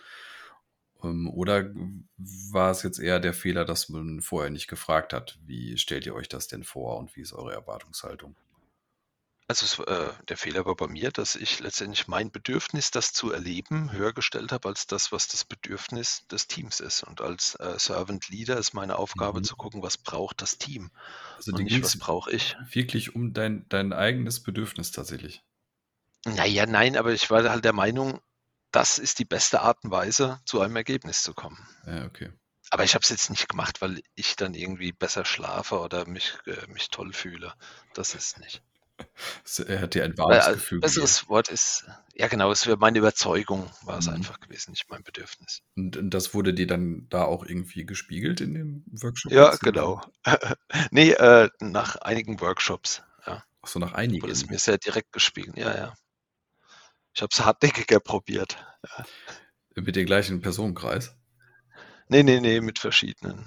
Ähm, 1.04 1.30
oder 1.30 1.71
war 2.17 2.71
es 2.71 2.84
jetzt 2.84 3.00
eher 3.00 3.19
der 3.19 3.34
Fehler, 3.34 3.65
dass 3.65 3.89
man 3.89 4.21
vorher 4.21 4.52
nicht 4.52 4.67
gefragt 4.67 5.13
hat, 5.13 5.39
wie 5.45 5.78
stellt 5.78 6.06
ihr 6.06 6.15
euch 6.15 6.30
das 6.30 6.47
denn 6.47 6.63
vor 6.63 6.97
und 6.97 7.15
wie 7.15 7.21
ist 7.21 7.34
eure 7.34 7.54
Erwartungshaltung? 7.54 8.36
Also 9.51 9.65
es, 9.65 9.79
äh, 9.79 10.13
der 10.29 10.37
Fehler 10.37 10.65
war 10.65 10.77
bei 10.77 10.87
mir, 10.87 11.11
dass 11.11 11.35
ich 11.35 11.59
letztendlich 11.59 12.07
mein 12.07 12.31
Bedürfnis, 12.31 12.89
das 12.89 13.11
zu 13.11 13.33
erleben, 13.33 13.91
höher 13.91 14.13
gestellt 14.13 14.53
habe 14.53 14.69
als 14.69 14.87
das, 14.87 15.11
was 15.11 15.27
das 15.27 15.43
Bedürfnis 15.43 16.25
des 16.27 16.47
Teams 16.47 16.79
ist. 16.79 17.03
Und 17.03 17.19
als 17.19 17.55
äh, 17.55 17.77
Servant 17.77 18.29
Leader 18.29 18.55
ist 18.55 18.73
meine 18.73 18.95
Aufgabe 18.95 19.39
mhm. 19.39 19.43
zu 19.43 19.57
gucken, 19.57 19.83
was 19.83 19.97
braucht 19.97 20.41
das 20.41 20.57
Team 20.57 20.89
also 21.35 21.51
und 21.51 21.65
nicht, 21.65 21.83
was 21.83 21.99
brauche 21.99 22.31
ich. 22.31 22.55
Wirklich 22.71 23.13
um 23.13 23.33
dein, 23.33 23.65
dein 23.67 23.91
eigenes 23.91 24.41
Bedürfnis 24.41 24.91
tatsächlich. 24.91 25.43
Naja, 26.23 26.65
nein, 26.65 26.95
aber 26.95 27.11
ich 27.11 27.29
war 27.29 27.43
halt 27.49 27.65
der 27.65 27.73
Meinung, 27.73 28.21
das 28.71 28.99
ist 28.99 29.19
die 29.19 29.25
beste 29.25 29.63
Art 29.63 29.83
und 29.83 29.91
Weise, 29.91 30.39
zu 30.45 30.61
einem 30.61 30.77
Ergebnis 30.77 31.23
zu 31.23 31.33
kommen. 31.33 31.59
Ja, 31.85 32.05
okay. 32.05 32.31
Aber 32.69 32.85
ich 32.85 32.95
habe 32.95 33.03
es 33.03 33.09
jetzt 33.09 33.29
nicht 33.29 33.49
gemacht, 33.49 33.81
weil 33.81 34.01
ich 34.15 34.37
dann 34.37 34.53
irgendwie 34.53 34.93
besser 34.93 35.25
schlafe 35.25 35.77
oder 35.81 36.07
mich, 36.07 36.37
äh, 36.45 36.67
mich 36.67 36.87
toll 36.87 37.11
fühle. 37.11 37.53
Das 37.93 38.15
ist 38.15 38.39
nicht. 38.39 38.63
Er 39.65 39.81
hat 39.81 39.93
dir 39.93 40.03
ein 40.03 40.17
warmes 40.17 40.45
Weil, 40.45 40.53
Gefühl 40.53 40.79
besseres 40.79 41.19
gegeben. 41.19 41.29
Wort 41.29 41.49
ist, 41.49 41.85
ja 42.15 42.27
genau, 42.27 42.51
es 42.51 42.65
wäre 42.65 42.77
meine 42.77 42.99
Überzeugung, 42.99 43.69
war 43.83 43.99
es 43.99 44.07
mhm. 44.07 44.15
einfach 44.15 44.39
gewesen, 44.39 44.71
nicht 44.71 44.89
mein 44.89 45.03
Bedürfnis. 45.03 45.61
Und, 45.75 45.97
und, 45.97 46.09
das 46.11 46.33
wurde 46.33 46.53
dir 46.53 46.67
dann 46.67 47.07
da 47.09 47.23
auch 47.23 47.45
irgendwie 47.45 47.85
gespiegelt 47.85 48.41
in 48.41 48.53
dem 48.53 48.83
Workshop? 48.87 49.31
Ja, 49.31 49.55
genau. 49.57 50.01
nee, 50.91 51.11
äh, 51.11 51.49
nach 51.59 51.95
einigen 51.97 52.39
Workshops. 52.39 53.03
Ja. 53.25 53.43
Ach 53.61 53.67
so, 53.67 53.79
nach 53.79 53.93
einigen? 53.93 54.21
Wurde 54.21 54.33
es 54.33 54.47
mir 54.47 54.59
sehr 54.59 54.77
direkt 54.77 55.11
gespiegelt, 55.11 55.57
ja, 55.57 55.75
ja. 55.75 55.93
Ich 57.13 57.21
habe 57.21 57.29
es 57.33 57.43
hartnäckiger 57.43 57.99
probiert. 57.99 58.57
Ja. 58.87 59.05
Mit 59.75 59.95
dem 59.95 60.05
gleichen 60.05 60.41
Personenkreis? 60.41 61.15
Nee, 62.07 62.23
nee, 62.23 62.39
nee, 62.39 62.61
mit 62.61 62.79
verschiedenen. 62.79 63.45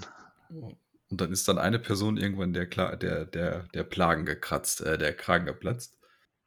Oh. 0.49 0.73
Und 1.09 1.21
dann 1.21 1.31
ist 1.31 1.47
dann 1.47 1.57
eine 1.57 1.79
Person 1.79 2.17
irgendwann 2.17 2.53
der, 2.53 2.65
der, 2.65 3.25
der, 3.25 3.63
der 3.73 3.83
Plagen 3.83 4.25
gekratzt, 4.25 4.81
äh, 4.81 4.97
der 4.97 5.15
Kragen 5.15 5.45
geplatzt. 5.45 5.97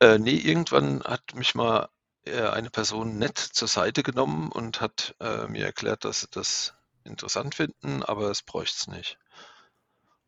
Äh, 0.00 0.18
nee, 0.18 0.36
irgendwann 0.36 1.02
hat 1.04 1.34
mich 1.34 1.54
mal 1.54 1.88
äh, 2.24 2.42
eine 2.42 2.70
Person 2.70 3.18
nett 3.18 3.38
zur 3.38 3.68
Seite 3.68 4.02
genommen 4.02 4.50
und 4.50 4.80
hat 4.80 5.14
äh, 5.20 5.46
mir 5.46 5.64
erklärt, 5.64 6.04
dass 6.04 6.20
sie 6.20 6.28
das 6.30 6.74
interessant 7.04 7.54
finden, 7.54 8.02
aber 8.02 8.30
es 8.30 8.42
bräuchte 8.42 8.76
es 8.78 8.86
nicht. 8.88 9.18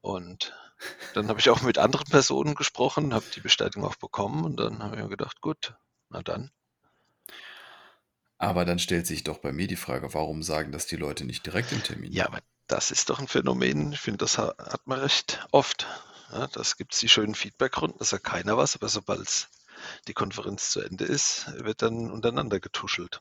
Und 0.00 0.54
dann 1.14 1.28
habe 1.28 1.40
ich 1.40 1.50
auch 1.50 1.62
mit 1.62 1.78
anderen 1.78 2.06
Personen 2.08 2.54
gesprochen, 2.54 3.12
habe 3.12 3.26
die 3.34 3.40
Bestätigung 3.40 3.84
auch 3.84 3.96
bekommen 3.96 4.44
und 4.44 4.56
dann 4.56 4.82
habe 4.82 4.96
ich 4.96 5.02
mir 5.02 5.08
gedacht, 5.08 5.40
gut, 5.40 5.74
na 6.08 6.22
dann. 6.22 6.50
Aber 8.38 8.64
dann 8.64 8.78
stellt 8.78 9.06
sich 9.06 9.22
doch 9.22 9.38
bei 9.38 9.52
mir 9.52 9.66
die 9.66 9.76
Frage, 9.76 10.14
warum 10.14 10.42
sagen 10.42 10.72
das 10.72 10.86
die 10.86 10.96
Leute 10.96 11.26
nicht 11.26 11.44
direkt 11.44 11.72
im 11.72 11.82
Termin? 11.82 12.10
Ja, 12.12 12.26
aber 12.26 12.40
das 12.70 12.90
ist 12.90 13.10
doch 13.10 13.18
ein 13.18 13.28
Phänomen, 13.28 13.92
ich 13.92 14.00
finde, 14.00 14.18
das 14.18 14.38
hat 14.38 14.86
man 14.86 15.00
recht 15.00 15.46
oft. 15.50 15.86
Ja, 16.32 16.46
das 16.46 16.76
gibt 16.76 16.94
es 16.94 17.00
die 17.00 17.08
schönen 17.08 17.34
Feedbackrunden, 17.34 17.98
da 17.98 18.04
sagt 18.04 18.24
keiner 18.24 18.56
was, 18.56 18.76
aber 18.76 18.88
sobald 18.88 19.48
die 20.06 20.14
Konferenz 20.14 20.70
zu 20.70 20.80
Ende 20.80 21.04
ist, 21.04 21.52
wird 21.64 21.82
dann 21.82 22.10
untereinander 22.10 22.60
getuschelt. 22.60 23.20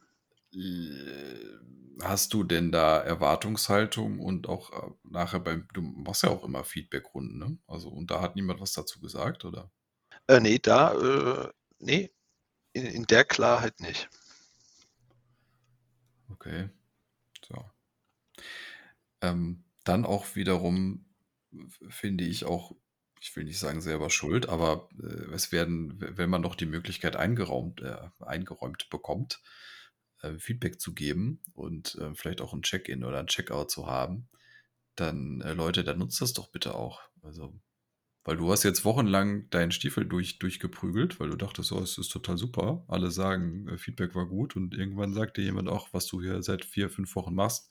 Hast 2.02 2.34
du 2.34 2.44
denn 2.44 2.72
da 2.72 3.00
Erwartungshaltung 3.00 4.20
und 4.20 4.48
auch 4.48 4.72
äh, 4.72 4.92
nachher 5.04 5.40
beim, 5.40 5.68
du 5.74 5.82
machst 5.82 6.24
ja 6.24 6.30
auch 6.30 6.44
immer 6.44 6.64
Feedbackrunden, 6.64 7.38
ne? 7.38 7.58
Also, 7.68 7.90
und 7.90 8.10
da 8.10 8.22
hat 8.22 8.36
niemand 8.36 8.62
was 8.62 8.74
dazu 8.74 9.00
gesagt, 9.00 9.46
oder? 9.46 9.72
Äh, 10.28 10.40
nee, 10.40 10.60
da, 10.60 10.94
äh, 10.94 11.50
nee, 11.80 12.12
in, 12.74 12.86
in 12.86 13.04
der 13.04 13.26
Klarheit 13.26 13.80
nicht. 13.80 14.10
Okay. 16.32 16.70
Ähm, 19.22 19.64
dann 19.84 20.06
auch 20.06 20.36
wiederum 20.36 21.06
finde 21.88 22.24
ich 22.26 22.46
auch, 22.46 22.76
ich 23.22 23.36
will 23.36 23.44
nicht 23.44 23.60
sagen 23.60 23.82
selber 23.82 24.10
schuld, 24.10 24.48
aber 24.48 24.90
äh, 25.02 25.34
es 25.34 25.52
werden, 25.52 25.96
wenn 26.00 26.30
man 26.30 26.42
noch 26.42 26.56
die 26.56 26.66
Möglichkeit 26.66 27.16
eingeräumt, 27.16 27.82
äh, 27.82 27.98
eingeräumt 28.20 28.90
bekommt, 28.90 29.42
äh, 30.22 30.38
Feedback 30.38 30.80
zu 30.80 30.94
geben 30.94 31.42
und 31.54 31.96
äh, 31.96 32.14
vielleicht 32.14 32.42
auch 32.42 32.54
ein 32.54 32.62
Check-in 32.62 33.04
oder 33.04 33.20
ein 33.20 33.28
Checkout 33.28 33.72
zu 33.72 33.88
haben, 33.88 34.30
dann 34.96 35.42
äh, 35.42 35.54
Leute, 35.54 35.84
dann 35.84 36.00
nutzt 36.00 36.22
das 36.22 36.34
doch 36.34 36.52
bitte 36.52 36.76
auch. 36.76 37.02
Also, 37.22 37.54
weil 38.24 38.38
du 38.38 38.52
hast 38.52 38.64
jetzt 38.64 38.86
wochenlang 38.86 39.50
deinen 39.50 39.72
Stiefel 39.72 40.06
durch, 40.06 40.40
durchgeprügelt, 40.40 41.20
weil 41.20 41.30
du 41.30 41.36
dachtest, 41.36 41.72
oh, 41.72 41.80
es 41.80 41.98
ist 41.98 42.10
total 42.10 42.38
super. 42.38 42.86
Alle 42.88 43.12
sagen, 43.12 43.68
äh, 43.68 43.78
Feedback 43.78 44.16
war 44.16 44.28
gut 44.28 44.56
und 44.56 44.76
irgendwann 44.76 45.14
sagt 45.14 45.38
dir 45.38 45.44
jemand 45.44 45.70
auch, 45.70 45.90
was 45.94 46.06
du 46.06 46.22
hier 46.22 46.42
seit 46.44 46.66
vier, 46.66 46.90
fünf 46.90 47.16
Wochen 47.16 47.34
machst, 47.34 47.70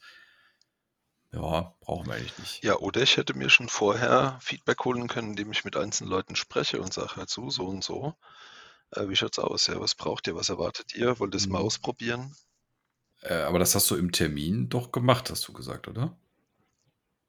ja, 1.32 1.74
brauchen 1.80 2.06
wir 2.06 2.14
eigentlich 2.14 2.38
nicht. 2.38 2.62
Ja, 2.62 2.76
oder 2.76 3.02
ich 3.02 3.16
hätte 3.16 3.34
mir 3.34 3.50
schon 3.50 3.68
vorher 3.68 4.38
Feedback 4.40 4.84
holen 4.84 5.08
können, 5.08 5.30
indem 5.30 5.52
ich 5.52 5.64
mit 5.64 5.76
einzelnen 5.76 6.10
Leuten 6.10 6.36
spreche 6.36 6.80
und 6.80 6.92
sage, 6.92 7.16
hör 7.16 7.26
zu, 7.26 7.50
so 7.50 7.66
und 7.66 7.84
so. 7.84 8.14
Äh, 8.92 9.08
wie 9.08 9.16
schaut's 9.16 9.38
aus? 9.38 9.66
Ja, 9.66 9.80
was 9.80 9.94
braucht 9.94 10.26
ihr? 10.26 10.34
Was 10.34 10.48
erwartet 10.48 10.94
ihr? 10.94 11.18
Wollt 11.18 11.34
ihr 11.34 11.38
es 11.38 11.48
mal 11.48 11.60
mhm. 11.60 11.66
ausprobieren? 11.66 12.34
Äh, 13.22 13.34
aber 13.42 13.58
das 13.58 13.74
hast 13.74 13.90
du 13.90 13.96
im 13.96 14.12
Termin 14.12 14.68
doch 14.68 14.92
gemacht, 14.92 15.30
hast 15.30 15.46
du 15.48 15.52
gesagt, 15.52 15.88
oder? 15.88 16.16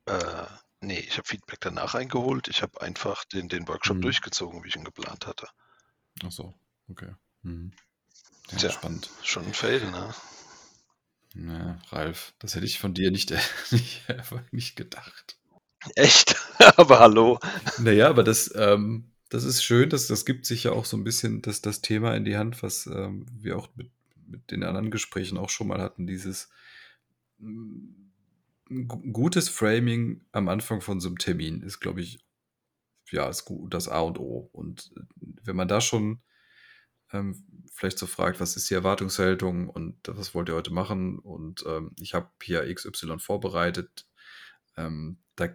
Äh, 0.05 0.45
nee, 0.81 0.99
ich 0.99 1.17
habe 1.17 1.27
Feedback 1.27 1.59
danach 1.61 1.95
eingeholt. 1.95 2.47
Ich 2.49 2.61
habe 2.61 2.81
einfach 2.81 3.23
den, 3.25 3.47
den 3.49 3.67
Workshop 3.67 3.97
Mhm. 3.97 4.01
durchgezogen, 4.01 4.63
wie 4.63 4.67
ich 4.67 4.75
ihn 4.75 4.83
geplant 4.83 5.25
hatte. 5.27 5.47
Ach 6.23 6.31
so, 6.31 6.53
okay. 6.89 7.13
Mhm. 7.43 7.71
Ja, 8.51 8.57
Tja, 8.57 8.69
spannend. 8.71 9.09
schon 9.23 9.45
ein 9.45 9.53
Fail, 9.53 9.89
ne? 9.91 10.13
Ja, 11.35 11.79
Ralf, 11.89 12.33
das 12.39 12.55
hätte 12.55 12.65
ich 12.65 12.79
von 12.79 12.93
dir 12.93 13.11
nicht, 13.11 13.31
nicht, 13.71 14.03
nicht 14.51 14.75
gedacht. 14.75 15.37
Echt? 15.95 16.35
aber 16.77 16.99
hallo. 16.99 17.39
Naja, 17.79 18.09
aber 18.09 18.23
das, 18.23 18.53
ähm, 18.55 19.11
das 19.29 19.43
ist 19.43 19.63
schön, 19.63 19.89
dass 19.89 20.07
das 20.07 20.25
gibt 20.25 20.45
sich 20.45 20.65
ja 20.65 20.71
auch 20.73 20.85
so 20.85 20.97
ein 20.97 21.03
bisschen 21.03 21.41
das, 21.41 21.61
das 21.61 21.81
Thema 21.81 22.15
in 22.15 22.25
die 22.25 22.37
Hand, 22.37 22.63
was 22.63 22.87
ähm, 22.87 23.27
wir 23.33 23.57
auch 23.57 23.69
mit, 23.75 23.91
mit 24.27 24.51
den 24.51 24.63
anderen 24.63 24.91
Gesprächen 24.91 25.37
auch 25.37 25.49
schon 25.49 25.67
mal 25.67 25.81
hatten, 25.81 26.07
dieses 26.07 26.49
mm, 27.39 27.89
gutes 29.11 29.49
Framing 29.49 30.21
am 30.31 30.47
Anfang 30.49 30.81
von 30.81 30.99
so 30.99 31.09
'nem 31.09 31.17
Termin 31.17 31.61
ist, 31.61 31.79
glaube 31.79 32.01
ich 32.01 32.19
ja, 33.11 33.27
ist 33.29 33.45
gut 33.45 33.73
das 33.73 33.87
A 33.89 34.01
und 34.01 34.19
O. 34.19 34.49
Und, 34.53 34.91
äh, 34.97 35.01
wenn 35.43 35.55
man 35.55 35.67
da 35.67 35.81
schon, 35.81 36.21
ähm, 37.13 37.43
vielleicht 37.73 37.99
so 37.99 38.07
fragt: 38.07 38.39
„Was 38.39 38.55
ist 38.57 38.69
die 38.69 38.75
Erwartungshaltung 38.75 39.69
und 39.69 39.97
was 40.07 40.33
wollt 40.35 40.49
ihr 40.49 40.55
heute 40.55 40.73
machen?“ 40.73 41.19
Und, 41.19 41.63
ähm, 41.67 41.91
ich 41.99 42.13
habe 42.13 42.29
hier 42.43 42.63
XY 42.69 43.19
vorbereitet, 43.19 44.07
ähm, 44.77 45.19
da 45.37 45.49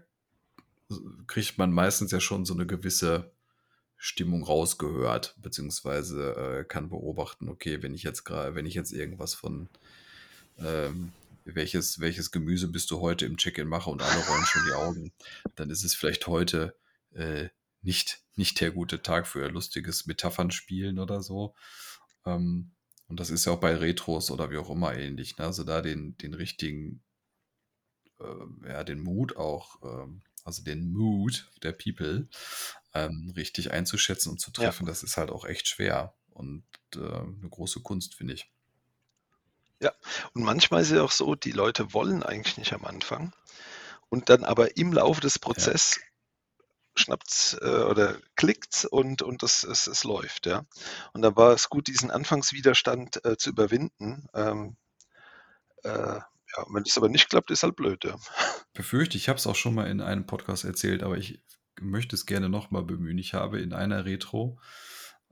kriegt 1.28 1.58
man 1.58 1.72
meistens 1.72 2.12
ja 2.12 2.20
schon 2.20 2.44
so 2.46 2.54
'ne 2.54 2.66
gewisse 2.66 3.32
Stimmung 3.98 4.44
rausgehört, 4.44 5.36
beziehungsweise, 5.42 6.34
äh, 6.62 6.64
kann 6.64 6.90
beobachten: 6.90 7.48
„Okay, 7.50 7.82
wenn 7.82 7.94
ich 7.94 8.02
jetzt 8.04 8.24
gra 8.24 8.54
wenn 8.56 8.66
ich 8.66 8.74
jetzt 8.74 8.92
irgendwas 8.92 9.34
von, 9.34 9.68
ähm, 10.58 11.12
welches 11.46 12.00
welches 12.00 12.30
Gemüse 12.32 12.68
bist 12.68 12.90
du 12.92 13.00
heute 13.00 13.26
im 13.26 13.36
Check-in 13.38 13.68
mache 13.68 13.90
und 13.90 14.02
alle 14.02 14.26
rollen 14.28 14.46
schon 14.46 14.64
die 14.66 14.74
Augen, 14.74 15.12
dann 15.56 15.70
ist 15.70 15.84
es 15.84 15.94
vielleicht 15.94 16.26
heute, 16.28 16.76
äh, 17.14 17.48
nicht 17.85 18.23
nicht 18.37 18.61
der 18.61 18.73
gute 18.73 19.03
Tag 19.03 19.27
für 19.29 19.49
lustiges 19.49 20.07
Metaphern-Spielen 20.07 20.99
oder 21.01 21.23
so.“ 21.23 21.55
Ähm, 22.27 22.75
und 23.09 23.20
das 23.20 23.31
ist 23.31 23.44
ja 23.47 23.53
auch 23.53 23.61
bei 23.61 23.75
Retros 23.77 24.31
oder 24.33 24.51
wie 24.51 24.59
auch 24.59 24.70
immer 24.70 24.94
ähnlich, 24.97 25.37
ne? 25.38 25.47
Also, 25.47 25.64
da 25.64 25.83
den 25.83 26.16
den 26.18 26.35
richtigen 26.35 27.03
ähm, 28.20 28.62
ja, 28.66 28.85
den 28.85 29.01
Mut 29.01 29.37
auch, 29.37 29.77
ähm 29.83 30.23
also, 30.47 30.62
den 30.62 30.92
Mood 30.92 31.51
der 31.62 31.73
People, 31.73 32.29
ähm, 32.92 33.33
richtig 33.35 33.70
einzuschätzen 33.73 34.29
und 34.31 34.40
zu 34.40 34.51
Ja. 34.59 34.75
treffen, 34.75 34.85
das 34.87 35.03
ist 35.03 35.16
halt 35.16 35.31
auch 35.31 35.47
echt 35.47 35.66
schwer 35.68 36.14
und, 36.29 36.64
äh, 36.94 36.99
'ne 36.99 37.49
große 37.49 37.81
Kunst, 37.81 38.14
finde 38.14 38.35
ich. 38.35 38.51
Ja, 39.83 39.92
und 40.35 40.42
manchmal 40.44 40.83
ist 40.83 40.90
es 40.90 40.97
ja 40.97 41.03
auch 41.03 41.11
so, 41.11 41.35
die 41.35 41.51
Leute 41.53 41.92
wollen 41.92 42.23
eigentlich 42.23 42.59
nicht 42.59 42.73
am 42.73 42.85
Anfang 42.85 43.33
und 44.11 44.29
dann 44.31 44.44
aber 44.44 44.77
im 44.79 44.92
Laufe 44.92 45.20
des 45.20 45.38
Ja. 45.57 45.75
Prozess 46.94 47.04
schnappt's, 47.04 47.57
äh, 47.61 47.85
oder 47.85 48.16
klickt's 48.37 48.85
und 48.85 49.22
und 49.22 49.42
es 49.42 49.64
es 49.64 49.87
es 49.87 50.04
läuft, 50.04 50.46
ja. 50.46 50.64
Und 51.12 51.22
da 51.22 51.37
war 51.37 51.52
es 51.52 51.68
gut, 51.68 51.88
diesen 51.88 52.11
Anfangswiderstand, 52.11 53.24
äh, 53.24 53.37
zu 53.37 53.50
überwinden. 53.50 54.28
Ähm, 54.35 54.76
äh, 55.83 55.90
ja, 56.57 56.66
wenn 56.72 56.85
das 56.85 56.96
aber 56.96 57.09
nicht 57.09 57.28
klappt, 57.30 57.50
ist 57.50 57.62
halt 57.62 57.76
blöd, 57.76 58.04
ja. 58.04 58.16
Befürchte, 58.72 59.16
ich 59.16 59.28
habe 59.28 59.38
es 59.38 59.46
auch 59.46 59.57
schon 59.57 59.74
mal 59.74 59.88
in 59.88 60.00
einem 60.00 60.26
Podcast 60.26 60.64
erzählt, 60.64 61.02
aber 61.02 61.18
ich 61.18 61.42
möchte 61.80 62.16
es 62.16 62.26
gerne 62.26 62.48
noch 62.48 62.70
mal 62.70 62.83
bemühen. 62.83 63.18
Ich 63.18 63.35
habe 63.35 63.61
in 63.61 63.72
einer 63.72 64.04
Retro, 64.04 64.61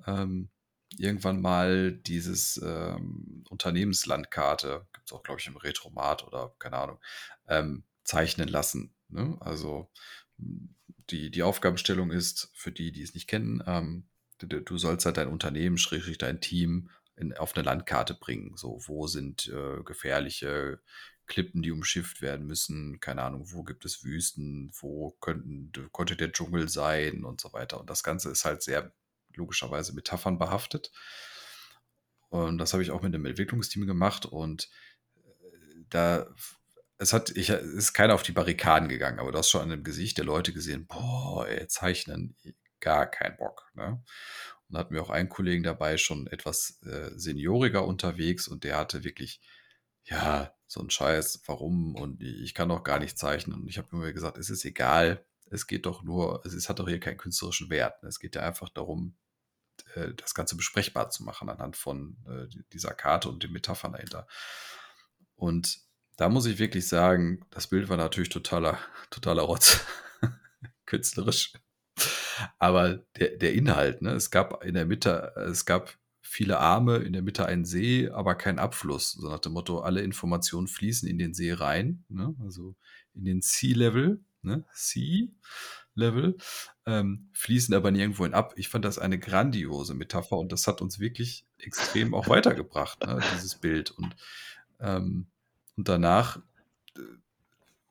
ähm, 0.07 0.51
irgendwann 0.99 1.41
mal 1.41 1.93
dieses, 1.93 2.61
ähm, 2.63 3.45
Unternehmenslandkarte, 3.49 4.87
gibt's 4.93 5.13
auch, 5.13 5.23
glaube 5.23 5.41
ich, 5.41 5.47
im 5.47 5.57
Retromat 5.57 6.25
oder 6.27 6.55
keine 6.59 6.77
Ahnung, 6.77 6.99
ähm, 7.49 7.85
zeichnen 8.05 8.49
lassen, 8.49 8.95
ne? 9.09 9.37
Also, 9.41 9.91
die 11.11 11.31
die 11.31 11.43
Aufgabenstellung 11.43 12.11
ist 12.11 12.51
für 12.55 12.73
die, 12.73 12.93
die 12.93 13.03
es 13.03 13.15
nicht 13.15 13.29
kennen, 13.29 13.63
ähm, 13.67 14.09
d 14.41 14.47
d 14.47 14.61
du 14.65 14.79
sollst 14.79 15.07
halt 15.07 15.17
dein 15.19 15.29
Unternehmen 15.29 15.79
Schrägstrich 15.79 16.19
dein 16.19 16.41
Team 16.41 16.91
in 17.17 17.33
auf 17.37 17.55
'ne 17.57 17.63
Landkarte 17.63 18.15
bringen. 18.15 18.57
So, 18.57 18.81
wo 18.87 19.07
sind, 19.07 19.49
äh, 19.49 19.83
gefährliche 19.85 20.81
Klippen, 21.27 21.63
die 21.63 21.71
umschifft 21.73 22.21
werden 22.23 22.47
müssen? 22.47 23.01
Keine 23.01 23.23
Ahnung, 23.23 23.45
wo 23.53 23.63
gibt 23.65 23.85
es 23.85 24.05
Wüsten? 24.05 24.71
Wo 24.81 25.13
könnten 25.21 25.73
könnte 25.93 26.17
der 26.17 26.33
Dschungel 26.33 26.69
sein 26.69 27.25
und 27.25 27.41
so 27.41 27.53
weiter. 27.53 27.81
Und 27.81 27.91
das 27.91 28.03
Ganze 28.03 28.31
ist 28.31 28.45
halt 28.45 28.63
sehr 28.63 28.93
logischerweise 29.35 29.95
metaphernbehaftet. 29.95 30.91
Und 32.33 32.57
das 32.57 32.73
habe 32.73 32.83
ich 32.83 32.91
auch 32.91 33.03
mit 33.03 33.13
'nem 33.13 33.27
Entwicklungsteam 33.27 33.87
gemacht 33.87 34.25
und, 34.25 34.71
äh, 35.45 35.85
da 35.91 36.27
es 37.03 37.13
hat 37.13 37.31
ich 37.37 37.51
es 37.51 37.63
ist 37.63 37.93
keiner 37.95 38.15
auf 38.15 38.23
die 38.23 38.33
Barrikaden 38.33 38.89
gegangen, 38.89 39.19
aber 39.21 39.33
du 39.33 39.39
hast 39.39 39.51
schon 39.51 39.63
an 39.63 39.71
dem 39.71 39.85
Gesicht 39.85 40.19
der 40.19 40.25
Leute 40.27 40.53
gesehen: 40.53 40.87
„Boah, 40.87 41.47
ey, 41.49 41.67
zeichnen, 41.69 42.37
gar 42.81 43.07
keinen 43.11 43.37
Bock“, 43.37 43.71
ne? 43.75 44.03
Und 44.69 44.75
da 44.75 44.81
hatten 44.81 44.95
wir 44.95 45.03
auch 45.03 45.11
einen 45.11 45.29
Kollegen 45.29 45.63
dabei, 45.65 45.99
schon 45.99 46.27
etwas, 46.29 46.81
äh, 46.87 47.11
senioriger 47.17 47.87
unterwegs 47.87 48.49
und 48.49 48.65
der 48.65 48.79
hatte 48.79 49.05
wirklich, 49.05 49.41
ja, 50.05 50.55
so 50.67 50.81
'n 50.81 50.91
Scheiß, 50.91 51.43
warum 51.47 51.95
und 51.97 52.23
ich 52.23 52.55
kann 52.55 52.69
doch 52.71 52.85
gar 52.85 52.99
nicht 53.01 53.19
zeichnen. 53.19 53.61
Und 53.63 53.69
ich 53.69 53.79
habe 53.79 53.89
immer 53.93 54.13
gesagt: 54.13 54.39
„Es 54.39 54.51
ist 54.51 54.65
egal, 54.65 55.25
es 55.51 55.67
geht 55.67 55.87
doch 55.87 56.03
nur 56.05 56.45
es 56.47 56.69
hat 56.69 56.79
doch 56.81 56.89
hier 56.89 57.01
keinen 57.01 57.19
künstlerischen 57.19 57.71
Wert, 57.71 58.03
ne? 58.03 58.09
Es 58.11 58.21
geht 58.21 58.37
ja 58.37 58.43
einfach 58.43 58.69
darum, 58.71 59.17
äh, 59.97 60.15
das 60.17 60.35
Ganze 60.35 60.57
besprechbar 60.57 61.11
zu 61.11 61.25
machen 61.25 61.49
anhand 61.51 61.77
von, 61.77 62.17
äh, 62.29 62.49
dieser 62.73 62.95
Karte 62.95 63.29
und 63.31 63.43
den 63.45 63.53
Metaphern 63.53 63.93
dahinter.“ 63.93 64.27
Und 65.37 65.81
da 66.17 66.29
muss 66.29 66.47
ich 66.47 66.59
wirklich 66.59 66.87
sagen, 66.89 67.45
das 67.51 67.67
Bild 67.67 67.89
war 67.89 67.97
natürlich 67.97 68.29
totaler 68.31 68.79
totaler 69.11 69.43
Rotz, 69.43 69.85
künstlerisch. 70.87 71.53
Aber 72.59 73.05
der 73.19 73.37
der 73.37 73.55
Inhalt, 73.55 74.03
ne? 74.03 74.13
Es 74.13 74.31
gab 74.31 74.65
in 74.65 74.75
der 74.75 74.87
Mitte 74.87 75.33
es 75.37 75.65
gab 75.67 75.97
viele 76.23 76.59
Arme, 76.59 76.97
in 76.99 77.13
der 77.13 77.23
Mitte 77.23 77.45
einen 77.47 77.65
See, 77.67 78.09
aber 78.09 78.35
keinen 78.35 78.59
Abfluss. 78.59 79.13
So 79.13 79.29
nach 79.29 79.41
dem 79.41 79.53
Motto: 79.53 79.81
„Alle 79.81 80.01
Informationen 80.03 80.67
fließen 80.67 81.09
in 81.09 81.19
den 81.19 81.35
See 81.35 81.53
rein“, 81.53 82.05
ne? 82.09 82.35
Also, 82.43 82.75
in 83.15 83.25
den 83.25 83.43
Sea-Level, 83.43 84.21
ne? 84.43 84.65
Sea-Level, 84.73 86.37
ähm, 86.87 87.29
fließen 87.35 87.75
aber 87.75 87.91
nirgendwohin 87.91 88.35
ab. 88.35 88.55
Ich 88.57 88.69
fand 88.69 88.85
das 88.85 88.99
eine 88.99 89.19
grandiose 89.19 89.95
Metapher 89.95 90.39
und 90.39 90.53
das 90.53 90.67
hat 90.67 90.81
uns 90.81 90.99
wirklich 90.99 91.47
extrem 91.59 92.15
auch 92.15 92.29
weitergebracht, 92.29 93.05
ne, 93.07 93.21
dieses 93.35 93.57
Bild. 93.57 93.91
Und, 93.91 94.17
ähm 94.81 95.27
und 95.77 95.89
danach, 95.89 96.39
äh, 96.97 97.01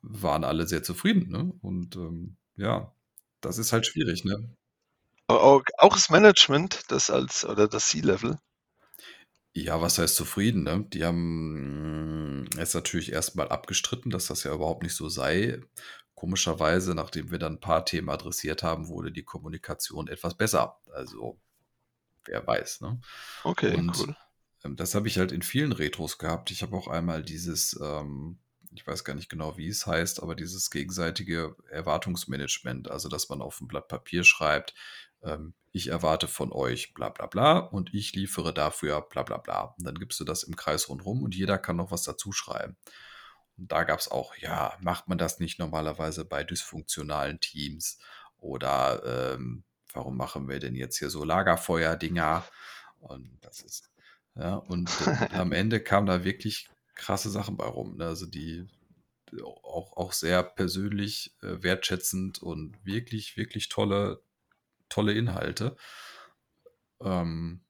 waren 0.03 0.43
alle 0.45 0.67
sehr 0.67 0.83
zufrieden, 0.83 1.29
ne? 1.31 1.53
Und, 1.61 1.95
ähm, 1.97 2.37
ja, 2.57 2.93
das 3.41 3.57
ist 3.59 3.73
halt 3.73 3.85
schwierig, 3.87 4.25
ne? 4.25 4.55
Auch 5.27 5.63
das 5.93 6.09
Management, 6.11 6.83
das 6.89 7.09
als 7.09 7.43
oder 7.45 7.67
das 7.67 7.87
C-Level? 7.87 8.37
Ja, 9.55 9.81
was 9.81 9.97
heißt 9.97 10.15
zufrieden, 10.15 10.63
ne? 10.63 10.85
Die 10.93 11.03
haben 11.03 12.47
es 12.57 12.73
natürlich 12.73 13.11
erst 13.11 13.35
mal 13.35 13.49
abgestritten, 13.49 14.09
dass 14.09 14.27
das 14.27 14.43
ja 14.45 14.53
überhaupt 14.53 14.81
nicht 14.83 14.95
so 14.95 15.09
sei. 15.09 15.59
Komischerweise, 16.15 16.95
nachdem 16.95 17.31
wir 17.31 17.37
dann 17.39 17.55
'n 17.57 17.59
paar 17.59 17.83
Themen 17.85 18.09
adressiert 18.09 18.63
haben, 18.63 18.87
wurde 18.87 19.11
die 19.11 19.23
Kommunikation 19.25 20.07
etwas 20.07 20.37
besser. 20.37 20.79
Also, 20.93 21.37
wer 22.25 22.45
weiß, 22.47 22.81
ne? 22.81 23.01
Okay, 23.45 23.81
Und, 23.81 23.97
cool. 23.97 24.15
Ähm, 24.63 24.76
das 24.76 24.95
habe 24.95 25.08
ich 25.08 25.17
halt 25.17 25.32
in 25.32 25.41
vielen 25.41 25.71
Retros 25.71 26.17
gehabt. 26.17 26.52
Ich 26.52 26.62
habe 26.63 26.76
auch 26.76 26.88
einmal 26.88 27.24
dieses, 27.24 27.80
ähm 27.82 28.39
ich 28.74 28.88
weiß 28.88 29.04
gar 29.04 29.15
nicht 29.15 29.28
genau, 29.30 29.58
wie 29.58 29.67
es 29.67 29.86
heißt, 29.86 30.24
aber 30.24 30.34
dieses 30.34 30.71
gegenseitige 30.71 31.58
Erwartungsmanagement, 31.71 32.89
also, 32.89 33.10
dass 33.10 33.28
man 33.28 33.41
auf 33.41 33.60
'n 33.62 33.67
Blatt 33.67 33.89
Papier 33.89 34.24
schreibt, 34.24 34.74
ähm: 35.24 35.54
„Ich 35.74 35.88
erwarte 35.88 36.28
von 36.30 36.54
euch 36.54 36.93
bla 36.93 37.10
bla 37.10 37.26
bla 37.28 37.58
und 37.60 37.93
ich 37.93 38.13
liefere 38.15 38.54
dafür 38.54 39.02
bla 39.02 39.24
bla 39.24 39.38
bla.“ 39.39 39.76
Und 39.78 39.86
dann 39.86 39.95
gibst 40.00 40.19
du 40.21 40.24
das 40.24 40.43
im 40.43 40.56
Kreis 40.56 40.88
rundrum 40.89 41.21
und 41.24 41.36
jeder 41.36 41.58
kann 41.58 41.76
noch 41.78 41.91
was 41.91 42.04
dazuschreiben. 42.04 42.78
Und 43.58 43.71
da 43.71 43.84
gab's 43.84 44.08
auch: 44.10 44.36
„Ja, 44.38 44.78
macht 44.82 45.08
man 45.10 45.17
das 45.17 45.39
nicht 45.39 45.60
normalerweise 45.60 46.26
bei 46.26 46.43
dysfunktionalen 46.45 47.39
Teams?“ 47.41 48.00
Oder, 48.39 49.34
ähm: 49.36 49.63
„Warum 49.93 50.17
machen 50.17 50.47
wir 50.50 50.60
denn 50.60 50.76
jetzt 50.76 50.97
hier 51.00 51.10
so 51.10 51.24
Lagerfeuerdinger?“ 51.26 52.45
Und 53.00 53.38
das 53.41 53.62
ist 53.62 53.90
ja, 54.35 54.55
und 54.55 54.89
am 55.33 55.51
Ende 55.51 55.79
kamen 55.81 56.07
da 56.07 56.23
wirklich 56.23 56.69
krasse 56.95 57.29
Sachen 57.29 57.57
bei 57.57 57.65
rum, 57.65 57.97
ne? 57.97 58.05
Also, 58.05 58.25
die 58.25 58.67
auch 59.63 59.95
auch 59.97 60.11
sehr 60.13 60.43
persönlich, 60.43 61.35
äh, 61.41 61.63
wertschätzend 61.63 62.43
und 62.43 62.77
wirklich, 62.85 63.37
wirklich 63.37 63.69
tolle 63.69 64.21
tolle 64.89 65.13
Inhalte. 65.13 65.77
Ähm, 67.01 67.61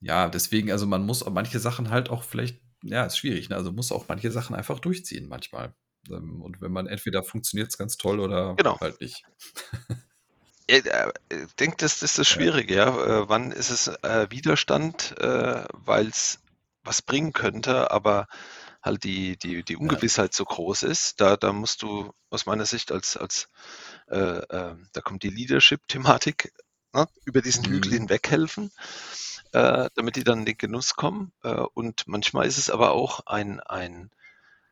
ja, 0.00 0.28
deswegen 0.28 0.72
also, 0.72 0.86
man 0.86 1.04
muss 1.06 1.24
manche 1.26 1.58
Sachen 1.60 1.90
halt 1.90 2.10
auch 2.10 2.24
vielleicht 2.24 2.60
ja, 2.82 3.04
ist 3.06 3.18
schwierig, 3.18 3.48
ne? 3.50 3.56
Also, 3.56 3.72
muss 3.72 3.92
auch 3.92 4.08
manche 4.08 4.30
Sachen 4.32 4.56
einfach 4.56 4.80
durchziehen 4.80 5.28
manchmal. 5.28 5.74
Ähm, 6.10 6.42
und 6.42 6.60
wenn 6.62 6.72
man 6.72 6.86
entweder 6.86 7.22
funktioniert's 7.24 7.78
ganz 7.78 7.96
toll 7.98 8.20
oder 8.20 8.56
Genau. 8.56 8.80
halt 8.80 9.00
nicht. 9.00 9.24
Äh, 10.70 10.78
äh, 11.30 11.46
denke, 11.58 11.76
das 11.78 12.00
ist 12.02 12.18
das 12.18 12.28
Ja. 12.28 12.46
Schwierige, 12.46 12.74
ja. 12.76 12.88
Äh, 13.22 13.28
wann 13.28 13.50
ist 13.52 13.70
es, 13.70 13.88
äh, 13.88 14.26
Widerstand, 14.30 15.16
äh, 15.18 15.64
weil's 15.72 16.38
was 16.84 17.02
bringen 17.02 17.32
könnte, 17.34 17.90
aber 17.90 18.26
halt 18.82 19.04
die 19.04 19.36
die 19.36 19.62
die 19.64 19.76
Ja. 19.88 20.00
Ungewissheit 20.00 20.32
so 20.34 20.44
groß 20.46 20.82
ist. 20.84 21.20
Da 21.20 21.36
da 21.36 21.52
musst 21.52 21.82
du 21.82 22.12
aus 22.30 22.46
meiner 22.46 22.66
Sicht 22.66 22.92
als 22.92 23.16
als 23.16 23.48
äh, 24.10 24.18
äh, 24.18 24.76
da 24.92 25.00
kommt 25.02 25.22
die 25.24 25.30
Leadership-Thematik, 25.30 26.52
ne, 26.94 27.06
über 27.26 27.42
diesen 27.42 27.64
Hügel 27.66 27.92
Mhm. 27.92 27.94
hinweg 27.94 28.30
helfen, 28.30 28.70
äh, 29.52 29.90
damit 29.96 30.16
die 30.16 30.24
dann 30.24 30.40
in 30.40 30.46
den 30.46 30.58
Genuss 30.58 30.94
kommen. 30.96 31.32
Äh, 31.44 31.50
und 31.74 32.04
manchmal 32.08 32.46
ist 32.46 32.58
es 32.58 32.70
aber 32.70 32.92
auch 32.92 33.20
ein 33.26 33.60
ein 33.60 34.10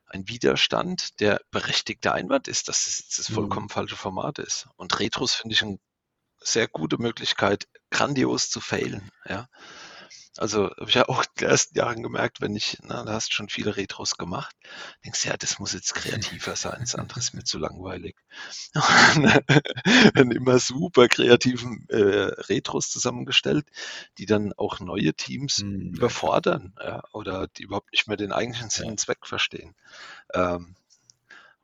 ein 0.08 0.28
Widerstand, 0.28 1.20
der 1.20 1.40
berechtigter 1.52 2.14
Einwand 2.14 2.48
ist, 2.48 2.68
dass 2.68 2.86
es 2.88 3.08
das 3.16 3.28
vollkommen 3.28 3.68
Mhm. 3.68 3.70
falsche 3.70 3.96
Format 3.96 4.38
ist. 4.40 4.68
Und 4.76 4.98
Retros 5.00 5.34
finde 5.34 5.54
ich 5.54 5.62
'n 5.62 5.80
sehr 6.40 6.68
gute 6.68 6.98
Möglichkeit, 6.98 7.68
grandios 7.90 8.50
zu 8.50 8.60
failen, 8.60 9.10
ja. 9.26 9.48
Also 10.38 10.70
habe 10.70 10.88
ich 10.88 10.94
ja 10.94 11.08
auch 11.08 11.22
in 11.22 11.28
den 11.40 11.48
ersten 11.48 11.76
Jahren 11.76 12.00
gemerkt, 12.00 12.40
wenn 12.40 12.54
ich, 12.54 12.78
na, 12.82 13.02
da 13.02 13.14
hast 13.14 13.30
du 13.30 13.32
schon 13.34 13.48
viele 13.48 13.76
Retros 13.76 14.16
gemacht, 14.16 14.54
denkst 15.04 15.22
du, 15.22 15.28
ja, 15.30 15.36
das 15.36 15.58
muss 15.58 15.72
jetzt 15.72 15.94
kreativer 15.96 16.54
sein, 16.54 16.78
das 16.80 16.94
andere 16.94 17.18
ist 17.18 17.34
mir 17.34 17.42
zu 17.42 17.58
langweilig. 17.58 18.14
dann 20.14 20.30
immer 20.30 20.60
super 20.60 21.08
kreativen 21.08 21.86
äh, 21.88 22.30
Retros 22.46 22.88
zusammengestellt, 22.88 23.66
die 24.18 24.26
dann 24.26 24.52
auch 24.52 24.78
neue 24.78 25.12
Teams 25.12 25.58
Hm, 25.58 25.90
ja, 25.90 25.96
überfordern 25.98 26.72
ja, 26.80 27.02
oder 27.12 27.48
die 27.48 27.64
überhaupt 27.64 27.90
nicht 27.90 28.06
mehr 28.06 28.16
den 28.16 28.30
eigentlichen 28.30 28.70
Sinn 28.70 28.90
und 28.90 29.00
Zweck 29.00 29.26
verstehen. 29.26 29.74
Ähm, 30.34 30.76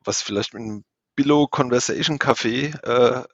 was 0.03 0.21
vielleicht 0.21 0.53
mit 0.53 0.63
einem 0.63 0.85
Billow 1.15 1.47
Conversation 1.47 2.19
Café 2.19 2.75
äh, 2.83 3.25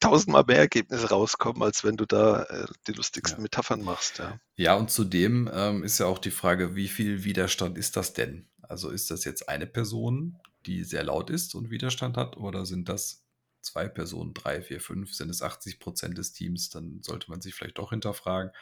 tausendmal 0.00 0.44
mehr 0.46 0.58
Ergebnisse 0.58 1.08
rauskommen, 1.10 1.62
als 1.62 1.84
wenn 1.84 1.96
du 1.96 2.06
da 2.06 2.44
äh, 2.44 2.66
die 2.86 2.92
lustigsten 2.92 3.40
Ja. 3.40 3.42
Metaphern 3.42 3.82
machst. 3.82 4.18
Ja. 4.18 4.40
Ja, 4.56 4.74
und 4.74 4.90
zudem 4.90 5.50
ähm, 5.52 5.82
ist 5.82 5.98
ja 5.98 6.06
auch 6.06 6.18
die 6.18 6.30
Frage, 6.30 6.74
wie 6.74 6.88
viel 6.88 7.24
Widerstand 7.24 7.76
ist 7.78 7.96
das 7.96 8.12
denn? 8.12 8.48
Also 8.62 8.90
ist 8.90 9.10
das 9.10 9.24
jetzt 9.24 9.48
eine 9.48 9.66
Person, 9.66 10.38
die 10.66 10.84
sehr 10.84 11.04
laut 11.04 11.30
ist 11.30 11.54
und 11.54 11.70
Widerstand 11.70 12.16
hat, 12.16 12.36
oder 12.36 12.66
sind 12.66 12.88
das 12.88 13.24
zwei 13.60 13.88
Personen, 13.88 14.34
drei, 14.34 14.62
vier, 14.62 14.80
fünf, 14.80 15.14
sind 15.14 15.30
es 15.30 15.42
80 15.42 15.78
Prozent 15.80 16.18
des 16.18 16.32
Teams? 16.32 16.70
Dann 16.70 17.02
sollte 17.02 17.30
man 17.30 17.40
sich 17.40 17.54
vielleicht 17.54 17.78
doch 17.78 17.90
hinterfragen. 17.90 18.52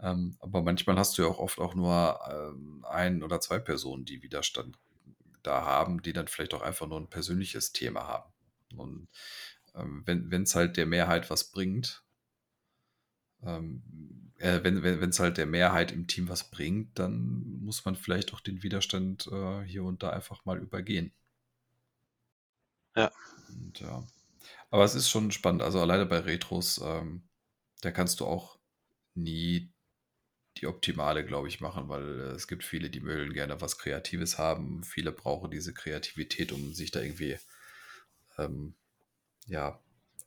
Ähm, 0.00 0.36
aber 0.40 0.62
manchmal 0.62 0.96
hast 0.96 1.18
du 1.18 1.22
ja 1.22 1.28
auch 1.28 1.38
oft 1.38 1.58
auch 1.58 1.74
nur 1.74 2.20
ähm, 2.30 2.84
ein 2.88 3.22
oder 3.22 3.40
zwei 3.40 3.58
Personen, 3.58 4.04
die 4.04 4.22
Widerstand 4.22 4.76
da 5.42 5.64
haben, 5.64 6.02
die 6.02 6.12
dann 6.12 6.28
vielleicht 6.28 6.54
auch 6.54 6.62
einfach 6.62 6.86
nur 6.86 7.00
ein 7.00 7.10
persönliches 7.10 7.72
Thema 7.72 8.06
haben. 8.06 8.32
Und 8.76 9.08
wenn 10.04 10.42
es 10.42 10.54
halt 10.54 10.76
der 10.76 10.86
Mehrheit 10.86 11.30
was 11.30 11.50
bringt, 11.50 12.04
ähm, 13.42 13.82
äh, 14.38 14.60
wenn 14.62 15.10
es 15.10 15.20
halt 15.20 15.36
der 15.36 15.46
Mehrheit 15.46 15.92
im 15.92 16.06
Team 16.06 16.28
was 16.28 16.50
bringt, 16.50 16.98
dann 16.98 17.60
muss 17.60 17.84
man 17.84 17.96
vielleicht 17.96 18.32
auch 18.32 18.40
den 18.40 18.62
Widerstand 18.62 19.28
äh, 19.32 19.62
hier 19.62 19.84
und 19.84 20.02
da 20.02 20.10
einfach 20.10 20.44
mal 20.44 20.58
übergehen. 20.58 21.12
Ja. 22.96 23.12
Und, 23.48 23.80
ja. 23.80 24.06
Aber 24.70 24.84
es 24.84 24.94
ist 24.94 25.08
schon 25.08 25.30
spannend. 25.30 25.62
Also 25.62 25.80
alleine 25.80 26.06
bei 26.06 26.18
Retros, 26.18 26.80
ähm, 26.82 27.22
da 27.80 27.90
kannst 27.90 28.20
du 28.20 28.26
auch 28.26 28.58
nie 29.14 29.72
die 30.58 30.66
optimale, 30.66 31.24
glaube 31.24 31.48
ich, 31.48 31.60
machen, 31.60 31.88
weil 31.88 32.20
äh, 32.20 32.32
es 32.32 32.48
gibt 32.48 32.64
viele, 32.64 32.90
die 32.90 33.00
mögen 33.00 33.32
gerne 33.32 33.60
was 33.60 33.78
Kreatives 33.78 34.38
haben. 34.38 34.84
Viele 34.84 35.12
brauchen 35.12 35.50
diese 35.50 35.72
Kreativität, 35.72 36.52
um 36.52 36.74
sich 36.74 36.90
da 36.90 37.00
irgendwie 37.00 37.38
ähm, 38.36 38.74
ja, 39.48 39.80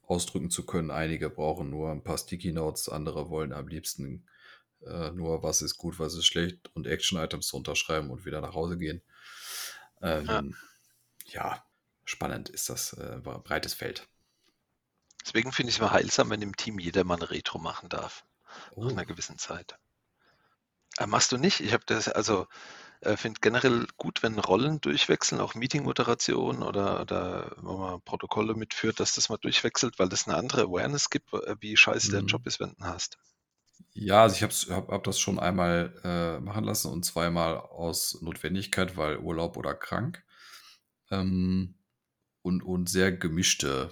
ausdrücken 0.05 0.49
zu 0.49 0.65
können. 0.65 0.91
Einige 0.91 1.29
brauchen 1.29 1.69
nur 1.69 1.91
ein 1.91 2.03
paar 2.03 2.17
Sticky 2.17 2.51
Notes, 2.51 2.89
andere 2.89 3.29
wollen 3.29 3.53
am 3.53 3.67
liebsten 3.67 4.27
äh, 4.85 5.11
nur, 5.11 5.43
was 5.43 5.61
ist 5.61 5.77
gut, 5.77 5.99
was 5.99 6.15
ist 6.15 6.25
schlecht 6.25 6.69
und 6.73 6.87
Action-Items 6.87 7.53
unterschreiben 7.53 8.09
und 8.09 8.25
wieder 8.25 8.41
nach 8.41 8.53
Hause 8.53 8.77
gehen. 8.77 9.01
Ähm, 10.01 10.55
ja. 11.25 11.43
ja. 11.53 11.65
spannend 12.03 12.49
ist 12.49 12.69
das 12.69 12.93
äh, 12.93 13.19
breites 13.21 13.73
Feld. 13.73 14.07
Deswegen 15.23 15.51
finde 15.51 15.69
ich 15.69 15.75
es 15.75 15.81
mal 15.81 15.91
heilsam, 15.91 16.31
wenn 16.31 16.41
im 16.41 16.55
Team 16.55 16.79
jeder 16.79 17.03
mal 17.03 17.15
eine 17.15 17.29
Retro 17.29 17.59
machen 17.59 17.89
darf. 17.89 18.25
Oh. 18.71 18.83
Nach 18.83 18.91
einer 18.91 19.05
gewissen 19.05 19.37
Zeit. 19.37 19.77
Aber 20.97 21.07
machst 21.07 21.31
du 21.31 21.37
nicht? 21.37 21.59
Ich 21.61 21.73
habe 21.73 21.83
das, 21.85 22.07
also 22.07 22.47
äh, 23.01 23.17
finde 23.17 23.39
generell 23.41 23.87
gut, 23.97 24.23
wenn 24.23 24.39
Rollen 24.39 24.81
durchwechseln, 24.81 25.41
auch 25.41 25.55
Meeting-Moderation 25.55 26.63
oder, 26.63 27.01
oder 27.01 27.51
wenn 27.57 27.77
man 27.77 28.01
Protokolle 28.01 28.55
mitführt, 28.55 28.99
dass 28.99 29.15
das 29.15 29.29
mal 29.29 29.37
durchwechselt, 29.37 29.99
weil 29.99 30.09
das 30.09 30.27
eine 30.27 30.37
andere 30.37 30.63
Awareness 30.63 31.09
gibt, 31.09 31.33
äh, 31.33 31.55
wie 31.59 31.77
scheiße 31.77 32.11
Mhm. 32.11 32.11
der 32.11 32.23
Job 32.23 32.45
ist, 32.47 32.59
wenn 32.59 32.75
du 32.77 32.85
hast. 32.85 33.17
Ja, 33.93 34.23
also 34.23 34.35
ich 34.35 34.43
habe 34.43 34.75
hab, 34.75 34.89
hab 34.91 35.03
das 35.03 35.19
schon 35.19 35.39
einmal 35.39 35.93
äh, 36.03 36.39
machen 36.39 36.63
lassen 36.63 36.91
und 36.91 37.03
zweimal 37.05 37.57
aus 37.57 38.21
Notwendigkeit, 38.21 38.95
weil 38.97 39.17
Urlaub 39.17 39.57
oder 39.57 39.73
krank. 39.73 40.23
Ähm, 41.11 41.75
und, 42.43 42.63
und 42.63 42.89
sehr 42.89 43.11
gemischte 43.13 43.91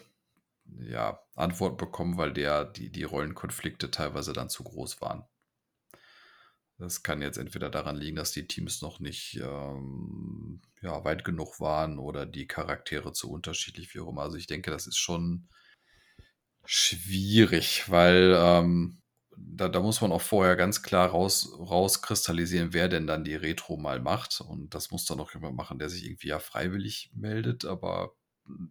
ja, 0.80 1.22
Antworten 1.36 1.78
bekommen, 1.78 2.18
weil 2.18 2.34
der, 2.34 2.66
die, 2.66 2.92
die 2.92 3.04
Rollenkonflikte 3.04 3.92
teilweise 3.92 4.34
dann 4.34 4.50
zu 4.50 4.64
groß 4.64 5.02
waren. 5.02 5.26
Das 6.80 7.04
kann 7.04 7.22
jetzt 7.22 7.38
entweder 7.38 7.70
daran 7.70 7.98
liegen, 7.98 8.16
dass 8.16 8.32
die 8.32 8.48
Teams 8.48 8.82
noch 8.82 9.02
nicht 9.02 9.36
ähm, 9.44 10.62
ja, 10.82 11.04
weit 11.04 11.26
genug 11.26 11.60
waren 11.60 12.00
oder 12.00 12.26
die 12.26 12.48
Charaktere 12.48 13.12
zu 13.12 13.30
unterschiedlich, 13.30 13.94
wie 13.94 14.00
auch 14.00 14.08
immer. 14.08 14.22
Also 14.22 14.38
ich 14.38 14.48
denke, 14.48 14.72
das 14.72 14.88
ist 14.88 14.98
schon 14.98 15.50
schwierig, 16.64 17.90
weil 17.90 18.34
ähm, 18.38 19.02
da, 19.36 19.68
da, 19.68 19.82
muss 19.82 20.00
man 20.00 20.14
auch 20.14 20.22
vorher 20.22 20.56
ganz 20.56 20.82
klar 20.82 21.10
raus, 21.10 21.52
rauskristallisieren, 21.60 22.72
wer 22.72 22.88
denn 22.88 23.08
dann 23.08 23.26
die 23.26 23.36
Retro 23.36 23.76
mal 23.76 24.00
macht. 24.00 24.40
Und 24.40 24.74
das 24.74 24.90
muss 24.90 25.06
dann 25.06 25.18
noch 25.18 25.34
jemand 25.34 25.58
machen, 25.58 25.80
der 25.80 25.90
sich 25.90 26.06
irgendwie 26.06 26.30
ja 26.30 26.40
freiwillig 26.40 27.12
meldet, 27.14 27.66
aber 27.66 28.14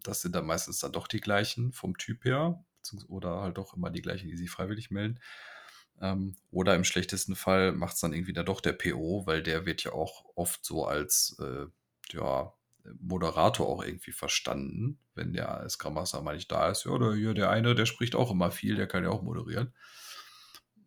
das 0.03 0.21
sind 0.21 0.33
dann 0.33 0.47
meistens 0.47 0.79
dann 0.79 0.93
doch 0.93 1.07
die 1.07 1.21
gleichen 1.21 1.73
vom 1.73 1.95
Typ 1.97 2.25
her, 2.25 2.65
oder 3.07 3.41
halt 3.41 3.57
doch 3.57 3.75
immer 3.75 3.91
die 3.91 4.01
gleichen, 4.01 4.29
die 4.29 4.37
sich 4.37 4.49
freiwillig 4.49 4.89
melden. 4.89 5.19
Ähm, 6.01 6.35
oder 6.51 6.75
im 6.75 6.83
schlechtesten 6.83 7.35
Fall 7.35 7.73
macht 7.73 7.95
es 7.95 7.99
dann 7.99 8.13
irgendwie 8.13 8.33
dann 8.33 8.45
doch 8.45 8.61
der 8.61 8.73
PO, 8.73 9.25
weil 9.25 9.43
der 9.43 9.65
wird 9.65 9.83
ja 9.83 9.91
auch 9.91 10.25
oft 10.35 10.65
so 10.65 10.85
als 10.85 11.37
äh, 11.39 11.65
ja, 12.11 12.53
Moderator 12.99 13.67
auch 13.67 13.83
irgendwie 13.83 14.11
verstanden, 14.11 14.99
wenn 15.15 15.33
der 15.33 15.67
Scrum 15.69 15.95
Master 15.95 16.21
mal 16.21 16.35
nicht 16.35 16.51
da 16.51 16.69
ist. 16.69 16.85
Ja, 16.85 16.97
der, 16.97 17.15
ja, 17.15 17.33
der 17.33 17.49
eine, 17.49 17.75
der 17.75 17.85
spricht 17.85 18.15
auch 18.15 18.31
immer 18.31 18.51
viel, 18.51 18.75
der 18.75 18.87
kann 18.87 19.03
ja 19.03 19.09
auch 19.09 19.21
moderieren. 19.21 19.73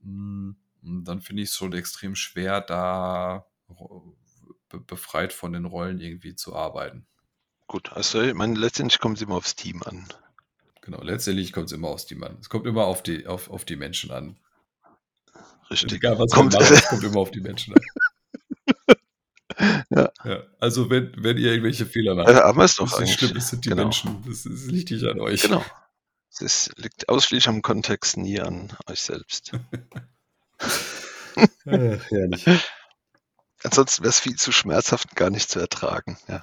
Und 0.03 0.57
dann 0.83 1.21
finde 1.21 1.43
ich 1.43 1.51
es 1.51 1.57
schon 1.57 1.73
extrem 1.73 2.15
schwer, 2.15 2.61
da 2.61 3.47
be 4.69 4.81
befreit 4.81 5.33
von 5.33 5.53
den 5.53 5.67
Rollen 5.67 6.01
irgendwie 6.01 6.35
zu 6.35 6.57
arbeiten. 6.57 7.07
Gut, 7.67 7.93
also 7.93 8.21
ich 8.21 8.35
meine, 8.35 8.59
letztendlich 8.59 8.99
kommt 8.99 9.19
es 9.19 9.23
immer 9.23 9.37
aufs 9.37 9.55
Team 9.55 9.83
an. 9.83 10.07
Genau, 10.81 11.01
letztendlich 11.03 11.53
kommt 11.53 11.67
es 11.67 11.73
immer 11.73 11.89
aufs 11.89 12.07
Team 12.07 12.25
an. 12.25 12.37
Es 12.41 12.49
kommt 12.49 12.67
immer 12.67 12.85
auf 12.85 13.03
die, 13.03 13.27
auf, 13.27 13.51
auf 13.51 13.65
die 13.65 13.77
Menschen 13.77 14.11
an. 14.11 14.37
Richtig. 15.73 15.93
Egal, 15.95 16.19
was 16.19 16.31
kommt, 16.31 16.53
machen, 16.53 16.75
es 16.75 16.87
kommt 16.87 17.03
immer 17.03 17.21
auf 17.21 17.31
die 17.31 17.41
Menschen 17.41 17.75
an. 17.75 18.97
ja. 19.91 20.13
ja. 20.25 20.43
Also 20.61 20.91
wenn, 20.91 21.13
wenn 21.17 21.39
ihr 21.39 21.51
irgendwelche 21.51 21.87
Fehler 21.87 22.15
macht, 22.15 22.29
ja, 22.29 22.45
aber 22.45 22.65
ist 22.65 22.79
doch 22.79 22.93
ist 22.93 23.01
nicht 23.01 23.19
schlimm, 23.19 23.37
es 23.37 23.49
sind 23.49 23.65
die 23.65 23.71
genau. 23.71 23.85
Menschen. 23.85 24.23
Das, 24.27 24.43
das 24.43 24.67
liegt 24.67 24.91
nicht 24.91 25.05
an 25.05 25.21
euch. 25.21 25.43
Genau. 25.43 25.65
Es 26.41 26.71
liegt 26.77 27.09
ausschließlich 27.09 27.49
am 27.49 27.63
Kontext, 27.63 28.17
nie 28.17 28.41
an 28.41 28.77
euch 28.87 29.01
selbst. 29.01 29.53
Ach, 30.59 31.47
herrlich. 31.65 32.47
Ansonsten 33.65 34.03
wäre 34.03 34.11
es 34.11 34.21
viel 34.21 34.37
zu 34.37 34.53
schmerzhaft 34.53 35.15
gar 35.15 35.31
nicht 35.31 35.51
zu 35.51 35.61
ertragen. 35.61 36.19
Ja. 36.29 36.41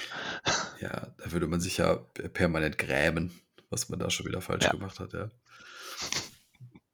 ja, 0.80 1.08
da 1.18 1.32
würde 1.32 1.48
man 1.48 1.60
sich 1.60 1.78
ja 1.78 1.96
permanent 2.34 2.78
grämen, 2.78 3.32
was 3.70 3.90
man 3.90 4.00
da 4.00 4.10
schon 4.10 4.26
wieder 4.26 4.42
falsch 4.42 4.66
Ja. 4.66 4.72
gemacht 4.72 5.00
hat, 5.00 5.14
ja. 5.14 5.30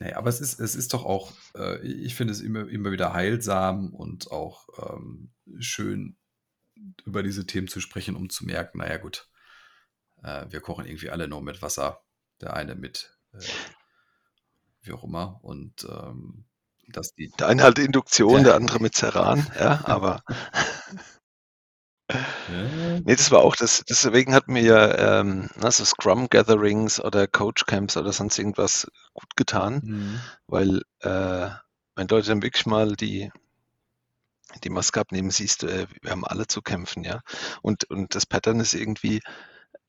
Naja, 0.06 0.18
aber 0.18 0.30
es 0.30 0.40
ist, 0.40 0.60
es 0.60 0.76
ist 0.76 0.94
doch 0.94 1.04
auch, 1.04 1.32
äh, 1.56 1.80
ich 1.82 2.14
finde 2.14 2.32
es 2.32 2.40
immer, 2.40 2.70
immer 2.70 2.92
wieder 2.92 3.14
heilsam 3.14 3.92
und 3.92 4.30
auch 4.30 4.68
ähm, 4.78 5.32
schön, 5.58 6.16
über 7.06 7.24
diese 7.24 7.48
Themen 7.48 7.68
zu 7.68 7.80
sprechen, 7.80 8.16
um 8.16 8.30
zu 8.30 8.46
merken, 8.46 8.78
naja 8.78 8.98
gut, 8.98 9.28
äh, 10.22 10.46
wir 10.52 10.62
kochen 10.62 10.86
irgendwie 10.86 11.10
alle 11.10 11.28
nur 11.28 11.42
mit 11.42 11.64
Wasser. 11.64 12.04
Der 12.40 12.54
eine 12.54 12.76
mit 12.76 13.18
äh, 13.34 13.40
wie 14.84 14.92
auch 14.92 15.04
immer. 15.04 15.40
Und 15.42 15.88
ähm, 15.90 16.46
dass 16.90 17.16
die. 17.16 17.32
Der 17.40 17.48
eine 17.48 17.64
halt 17.64 17.80
Induktion, 17.80 18.38
Ja. 18.38 18.44
der 18.44 18.56
andere 18.58 18.80
mit 18.80 18.94
Ceran, 18.94 19.48
ja, 19.60 19.82
aber 19.86 20.22
Ja, 22.48 23.00
nee, 23.04 23.16
das 23.16 23.32
war 23.32 23.40
auch 23.42 23.56
das, 23.56 23.84
deswegen 23.90 24.34
hat 24.36 24.48
mir 24.48 24.62
ja 24.62 25.20
ähm, 25.22 25.50
na, 25.56 25.72
so 25.72 25.84
Scrum 25.84 26.30
Gatherings 26.30 27.00
oder 27.00 27.28
Coach 27.28 27.66
Camps 27.66 27.98
oder 27.98 28.14
sonst 28.14 28.38
irgendwas 28.38 28.88
gut 29.14 29.36
getan, 29.36 29.82
mhm. 29.84 30.24
weil 30.48 30.82
äh, 31.00 31.50
wenn 31.96 32.08
Leute 32.08 32.28
dann 32.28 32.44
wirklich 32.44 32.66
mal 32.68 32.96
die 32.96 33.32
die 34.64 34.70
Maske 34.70 35.00
abnehmen, 35.00 35.32
siehst 35.32 35.64
du, 35.64 35.68
äh, 35.68 35.88
wir 36.02 36.12
haben 36.12 36.26
alle 36.26 36.48
zu 36.48 36.62
kämpfen, 36.62 37.04
ja. 37.04 37.22
Und, 37.62 37.86
und 37.90 38.16
das 38.16 38.26
Pattern 38.26 38.60
ist 38.60 38.74
irgendwie, 38.74 39.22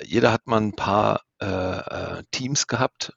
jeder 0.02 0.32
hat 0.32 0.46
mal 0.46 0.60
ein 0.60 0.74
paar 0.76 1.22
äh, 1.40 1.46
äh, 1.46 2.24
Teams 2.30 2.66
gehabt, 2.66 3.14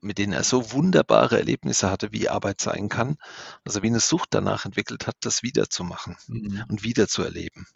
mit 0.00 0.18
denen 0.18 0.32
er 0.34 0.44
so 0.44 0.72
wunderbare 0.72 1.38
Erlebnisse 1.38 1.90
hatte, 1.90 2.12
wie 2.12 2.28
Arbeit 2.28 2.60
sein 2.60 2.88
kann, 2.88 3.16
also 3.64 3.82
wie 3.82 3.88
eine 3.88 4.00
Sucht 4.00 4.30
danach 4.32 4.64
entwickelt 4.66 5.06
hat, 5.06 5.16
das 5.20 5.42
wiederzumachen 5.42 6.16
Mhm. 6.28 6.64
und 6.68 6.82
wiederzuerleben. 6.84 7.66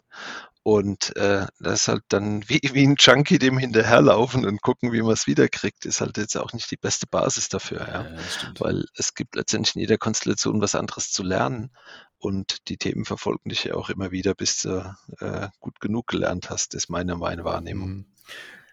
Und 0.67 1.15
äh, 1.15 1.45
das 1.59 1.81
ist 1.81 1.87
halt 1.89 2.01
dann 2.07 2.41
wie, 2.49 2.59
wie 2.73 2.87
ein 2.87 2.95
Junkie 2.97 3.37
dem 3.37 3.59
hinterherlaufen 3.59 4.47
und 4.47 4.63
gucken, 4.63 4.91
wie 4.93 5.03
man 5.03 5.13
es 5.13 5.27
wiederkriegt, 5.27 5.85
ist 5.85 6.01
halt 6.01 6.17
jetzt 6.17 6.35
auch 6.35 6.53
nicht 6.53 6.71
die 6.71 6.75
beste 6.75 7.05
Basis 7.05 7.49
dafür, 7.49 7.87
ja. 7.87 8.09
Ja. 8.09 8.17
Weil 8.57 8.85
es 8.95 9.13
gibt 9.13 9.35
letztendlich 9.35 9.75
in 9.75 9.81
jeder 9.81 9.99
Konstellation 9.99 10.61
was 10.61 10.73
anderes 10.73 11.11
zu 11.11 11.21
lernen. 11.21 11.69
Und 12.17 12.67
die 12.67 12.77
Themen 12.77 13.05
verfolgen 13.05 13.49
dich 13.49 13.65
ja 13.65 13.75
auch 13.75 13.91
immer 13.91 14.09
wieder, 14.09 14.33
bis 14.33 14.63
du 14.63 14.95
äh, 15.19 15.49
gut 15.59 15.79
genug 15.79 16.07
gelernt 16.07 16.49
hast, 16.49 16.73
ist 16.73 16.89
meine, 16.89 17.15
meine 17.15 17.43
Wahrnehmung. 17.43 17.89
Mhm. 17.89 18.05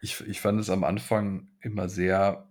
Ich, 0.01 0.19
ich 0.23 0.41
fand 0.41 0.61
es 0.61 0.71
am 0.71 0.85
Anfang 0.85 1.51
immer 1.61 1.91
sehr 1.91 2.49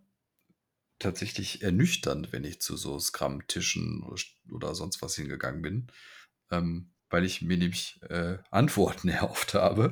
tatsächlich 1.00 1.64
ernüchternd, 1.64 2.32
wenn 2.32 2.44
ich 2.44 2.62
zu 2.62 2.78
so 2.78 3.00
Scrum-Tischen 3.00 4.04
oder, 4.04 4.22
oder 4.52 4.76
sonst 4.76 5.02
was 5.02 5.16
hingegangen 5.16 5.64
bin, 5.64 5.88
ähm, 6.52 6.92
weil 7.12 7.26
ich 7.26 7.42
mir 7.42 7.58
nämlich 7.58 8.02
äh, 8.10 8.38
Antworten 8.50 9.10
erhofft 9.10 9.54
habe 9.54 9.92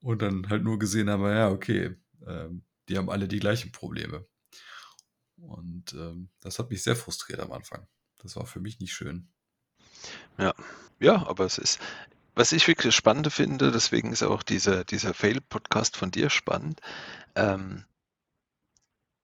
und 0.00 0.22
dann 0.22 0.48
halt 0.48 0.64
nur 0.64 0.78
gesehen 0.78 1.10
habe, 1.10 1.32
ja, 1.32 1.50
okay, 1.50 1.96
ähm, 2.26 2.64
die 2.88 2.98
haben 2.98 3.10
alle 3.10 3.28
die 3.28 3.40
gleichen 3.40 3.72
Probleme. 3.72 4.26
Und 5.36 5.92
ähm, 5.94 6.30
das 6.40 6.58
hat 6.58 6.70
mich 6.70 6.82
sehr 6.82 6.96
frustriert 6.96 7.40
am 7.40 7.52
Anfang. 7.52 7.86
Das 8.22 8.36
war 8.36 8.46
für 8.46 8.60
mich 8.60 8.80
nicht 8.80 8.94
schön. 8.94 9.28
Ja, 10.38 10.54
ja, 11.00 11.26
aber 11.26 11.44
es 11.44 11.58
ist, 11.58 11.80
was 12.34 12.52
ich 12.52 12.66
wirklich 12.66 12.94
spannend 12.94 13.32
finde, 13.32 13.70
deswegen 13.70 14.12
ist 14.12 14.22
auch 14.22 14.42
dieser, 14.42 14.84
dieser 14.84 15.14
Fail-Podcast 15.14 15.96
von 15.96 16.10
dir 16.10 16.30
spannend. 16.30 16.80
Ähm, 17.34 17.84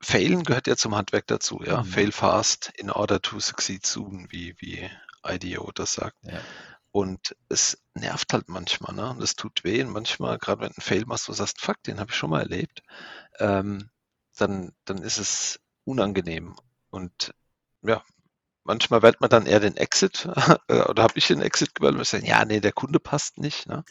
Failen 0.03 0.45
gehört 0.45 0.67
ja 0.67 0.77
zum 0.77 0.95
Handwerk 0.95 1.27
dazu, 1.27 1.63
ja. 1.63 1.83
Mhm. 1.83 1.87
Fail 1.87 2.13
fast 2.13 2.73
in 2.77 2.91
order 2.91 3.21
to 3.21 3.39
succeed 3.39 3.85
soon, 3.85 4.27
wie, 4.31 4.55
wie 4.59 4.91
IDEO 5.27 5.71
das 5.73 5.95
sagt. 5.95 6.17
Ja. 6.23 6.41
Und 6.93 7.37
es 7.49 7.81
nervt 7.95 8.33
halt 8.33 8.49
manchmal, 8.49 8.95
ne? 8.95 9.11
Und 9.11 9.23
es 9.23 9.37
tut 9.37 9.63
weh. 9.63 9.83
Und 9.83 9.93
manchmal, 9.93 10.39
gerade 10.39 10.63
wenn 10.63 10.71
du 10.71 10.77
einen 10.77 10.83
Fail 10.83 11.05
machst, 11.07 11.29
du 11.29 11.33
sagst, 11.33 11.61
fuck, 11.61 11.83
den 11.85 12.01
habe 12.01 12.11
ich 12.11 12.17
schon 12.17 12.31
mal 12.31 12.43
erlebt, 12.43 12.83
ähm, 13.39 13.91
dann, 14.37 14.73
dann 14.85 14.99
ist 14.99 15.19
es 15.19 15.61
unangenehm. 15.85 16.57
Und 16.91 17.33
ja, 17.83 18.03
manchmal 18.65 19.03
wählt 19.03 19.21
man 19.21 19.31
dann 19.31 19.47
eher 19.47 19.61
den 19.61 19.77
Exit 19.77 20.29
äh, 20.69 20.83
oder 20.83 21.03
habe 21.03 21.15
ich 21.17 21.27
den 21.27 21.43
Exit 21.43 21.75
gewählt 21.75 21.97
und 21.97 22.07
sagen, 22.07 22.27
ja, 22.27 22.45
nee, 22.45 22.61
der 22.61 22.73
Kunde 22.73 23.01
passt 23.01 23.39
nicht. 23.39 23.67
Ne? 23.67 23.85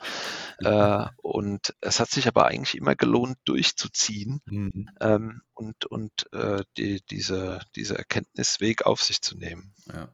Äh, 0.60 1.06
und 1.18 1.74
es 1.82 2.00
hat 2.00 2.10
sich 2.10 2.28
aber 2.28 2.46
eigentlich 2.46 2.76
immer 2.76 2.96
gelohnt, 2.96 3.38
durchzuziehen 3.46 4.42
mhm. 4.46 4.90
ähm, 5.00 5.42
und, 5.54 5.86
und 5.86 6.32
äh, 6.34 6.64
die, 6.78 7.02
diese, 7.10 7.62
diese 7.76 7.98
Erkenntnisweg 7.98 8.86
auf 8.86 9.02
sich 9.02 9.22
zu 9.22 9.38
nehmen. 9.38 9.74
Ja. 9.86 10.10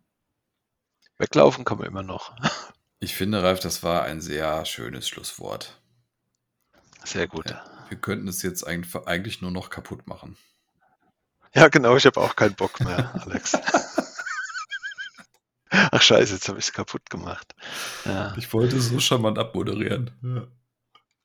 Weglaufen 1.18 1.66
kann 1.66 1.78
man 1.78 1.88
immer 1.88 2.04
noch. 2.04 2.36
Ich 3.00 3.16
finde, 3.16 3.44
Ralf, 3.44 3.60
das 3.60 3.84
war 3.84 4.04
ein 4.04 4.22
sehr 4.22 4.66
schönes 4.66 5.08
Schlusswort. 5.08 5.80
Sehr 7.04 7.28
gut. 7.28 7.50
Ja, 7.50 7.64
wir 7.90 7.98
könnten 7.98 8.28
es 8.28 8.42
jetzt 8.42 8.66
eigentlich 8.66 9.42
nur 9.42 9.52
noch 9.52 9.70
kaputt 9.70 10.08
machen. 10.08 10.38
Ja, 11.54 11.70
genau, 11.70 11.96
ich 11.96 12.06
habe 12.06 12.20
auch 12.20 12.36
keinen 12.36 12.56
Bock 12.56 12.80
mehr, 12.82 13.14
Alex. 13.26 13.58
Ach 15.70 16.02
scheiße, 16.02 16.34
jetzt 16.34 16.50
habe 16.50 16.60
ich 16.60 16.66
es 16.66 16.74
kaputt 16.74 17.10
gemacht. 17.10 17.56
Ja. 18.06 18.34
Ich 18.38 18.52
wollte 18.54 18.78
es 18.78 18.90
so 18.90 19.00
charmant 19.00 19.38
abmoderieren. 19.40 20.12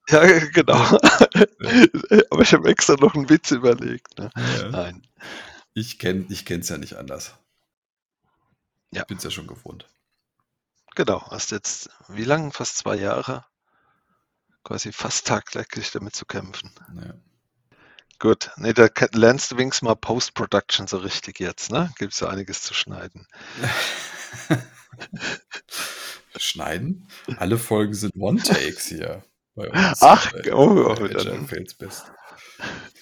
Ja, 0.09 0.25
ja 0.25 0.39
genau. 0.53 0.79
Ja. 0.79 2.21
Aber 2.31 2.43
ich 2.43 2.53
habe 2.53 2.69
extra 2.69 2.95
noch 2.95 3.15
einen 3.15 3.29
Witz 3.29 3.51
überlegt. 3.51 4.19
Ne? 4.19 4.31
Nein. 4.71 5.03
Ich 5.75 5.99
kenne 5.99 6.27
es 6.29 6.69
ja 6.69 6.79
nicht 6.79 6.95
anders. 6.97 7.35
Ja. 8.93 9.03
Ich 9.03 9.07
bin 9.07 9.19
es 9.19 9.25
ja 9.25 9.31
schon 9.31 9.47
gewohnt. 9.47 9.89
Genau, 10.97 11.31
hast 11.31 11.53
jetzt 11.53 11.91
wie 12.09 12.25
lange? 12.25 12.51
Fast 12.51 12.79
zwei 12.79 12.97
Jahre 12.97 13.45
quasi 14.65 14.93
fast 14.93 15.27
tagtäglich 15.27 15.91
damit 15.91 16.15
zu 16.15 16.27
kämpfen. 16.27 16.71
Ja. 16.95 17.15
Gut, 18.19 18.51
nee, 18.57 18.75
da 18.75 18.89
lernst 19.13 19.51
du 19.51 19.57
wenigstens 19.57 19.83
mal 19.83 19.95
Post-Production 19.95 20.87
so 20.87 20.99
richtig 20.99 21.41
jetzt, 21.41 21.71
ne? 21.71 21.91
Gibt 21.99 22.13
es 22.13 22.21
ja 22.21 22.29
einiges 22.29 22.63
zu 22.63 22.75
schneiden. 22.75 23.27
schneiden? 26.37 27.09
Alle 27.39 27.57
Folgen 27.57 27.95
sind 27.95 28.15
One-Takes 28.17 28.89
hier 28.89 29.25
bei 29.55 29.71
uns. 29.71 30.03
Ach, 30.03 30.33
bei, 30.33 30.53
oh, 30.53 30.95
bei 30.95 31.09
dann. 31.09 31.47
Best. 31.79 32.13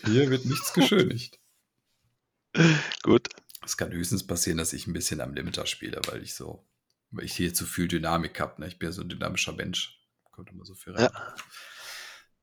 Hier 0.05 0.31
wird 0.31 0.45
nichts 0.45 0.73
geschönigt. 0.73 1.41
Gut. 3.03 3.29
Es 3.69 3.77
kann 3.77 3.93
höchstens 3.93 4.27
passieren, 4.27 4.57
dass 4.57 4.73
ich 4.73 4.87
ein 4.87 4.95
bisschen 4.95 5.21
am 5.21 5.35
Limiter 5.35 5.67
spiele, 5.67 6.01
weil 6.07 6.23
ich 6.23 6.33
so, 6.33 6.67
weil 7.11 7.27
ich 7.27 7.35
hier 7.35 7.53
zu 7.53 7.67
viel 7.67 7.87
Dynamik 7.87 8.41
habe. 8.41 8.63
Ne? 8.63 8.67
Ich 8.67 8.79
bin 8.79 8.89
ja 8.89 8.93
so 8.93 9.03
ein 9.03 9.11
dynamischer 9.11 9.53
Mensch. 9.53 10.01
Kommt 10.31 10.51
immer 10.51 10.65
so 10.65 10.75
viel 10.75 10.95
rein. 10.95 11.11
Ja. 11.13 11.35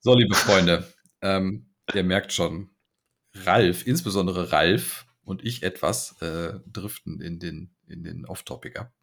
So, 0.01 0.13
liebe 0.13 0.35
Freunde, 0.35 0.87
ähm, 1.21 1.73
ihr 1.95 2.03
merkt 2.03 2.31
schon, 2.31 2.69
Ralf, 3.33 3.87
insbesondere 3.87 4.51
Ralf 4.51 5.07
und 5.23 5.43
ich 5.43 5.63
etwas 5.63 6.21
äh, 6.21 6.59
driften 6.67 7.19
in 7.19 7.39
den, 7.39 7.75
in 7.87 8.03
den 8.03 8.25
Off-Topic 8.25 8.77
ab. 8.77 8.93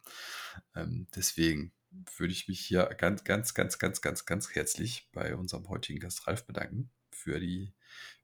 Ähm, 0.76 1.08
deswegen 1.16 1.72
würde 2.18 2.32
ich 2.32 2.46
mich 2.46 2.60
hier 2.60 2.84
ganz, 2.84 3.24
ganz, 3.24 3.52
ganz, 3.52 3.80
ganz, 3.80 4.00
ganz, 4.00 4.26
ganz 4.26 4.54
herzlich 4.54 5.08
bei 5.12 5.34
unserem 5.34 5.68
heutigen 5.68 5.98
Gast 5.98 6.24
Ralf 6.28 6.46
bedanken 6.46 6.88
für 7.10 7.40
die, 7.40 7.74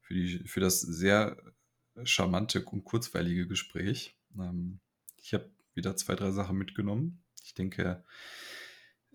für 0.02 0.14
die, 0.14 0.46
für 0.46 0.60
das 0.60 0.80
sehr 0.82 1.36
charmante 2.04 2.64
und 2.64 2.84
kurzweilige 2.84 3.46
Gespräch. 3.46 4.16
Ähm, 4.38 4.80
ich 5.22 5.34
habe 5.34 5.50
wieder 5.74 5.96
zwei, 5.96 6.14
drei 6.14 6.30
Sachen 6.30 6.58
mitgenommen. 6.58 7.22
Ich 7.44 7.54
denke, 7.54 8.04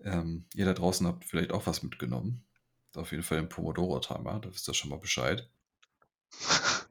ähm, 0.02 0.44
ihr 0.54 0.64
da 0.64 0.74
draußen 0.74 1.06
habt 1.06 1.24
vielleicht 1.24 1.52
auch 1.52 1.66
was 1.66 1.82
mitgenommen. 1.82 2.44
Auf 2.94 3.10
jeden 3.10 3.22
Fall 3.22 3.38
den 3.38 3.48
Pomodoro-Timer, 3.48 4.40
da 4.40 4.52
wisst 4.52 4.68
ihr 4.68 4.74
schon 4.74 4.90
mal 4.90 4.98
Bescheid. 4.98 5.48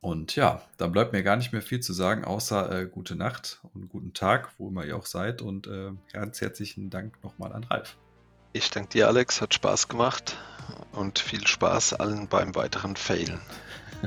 Und 0.00 0.34
ja, 0.34 0.62
dann 0.78 0.90
bleibt 0.90 1.12
mir 1.12 1.22
gar 1.22 1.36
nicht 1.36 1.52
mehr 1.52 1.62
viel 1.62 1.78
zu 1.78 1.92
sagen, 1.92 2.24
außer 2.24 2.80
äh, 2.80 2.86
gute 2.86 3.14
Nacht 3.14 3.60
und 3.72 3.88
guten 3.88 4.12
Tag, 4.12 4.50
wo 4.58 4.68
immer 4.68 4.84
ihr 4.84 4.96
auch 4.96 5.06
seid. 5.06 5.42
Und 5.42 5.68
äh, 5.68 5.92
ganz 6.12 6.40
herzlichen 6.40 6.90
Dank 6.90 7.22
nochmal 7.22 7.52
an 7.52 7.62
Ralf. 7.62 7.96
Ich 8.52 8.68
danke 8.70 8.88
dir, 8.88 9.06
Alex. 9.06 9.40
Hat 9.40 9.54
Spaß 9.54 9.86
gemacht 9.86 10.36
und 10.90 11.20
viel 11.20 11.46
Spaß 11.46 11.92
allen 11.92 12.26
beim 12.26 12.56
weiteren 12.56 12.96
Failen 12.96 13.40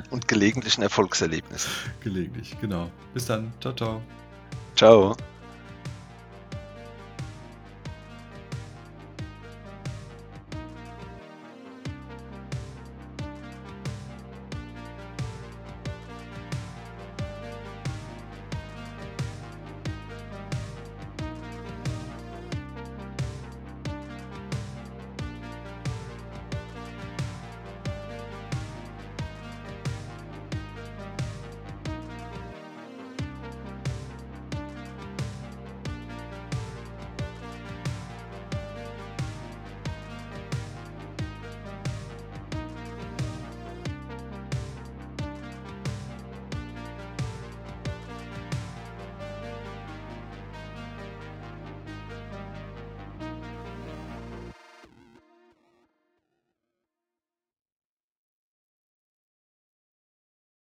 und 0.10 0.28
gelegentlichen 0.28 0.82
Erfolgserlebnissen. 0.82 1.72
Gelegentlich, 2.04 2.56
genau. 2.60 2.90
Bis 3.14 3.26
dann. 3.26 3.52
Ciao, 3.62 3.74
ciao. 3.74 4.02
Ciao. 4.76 5.16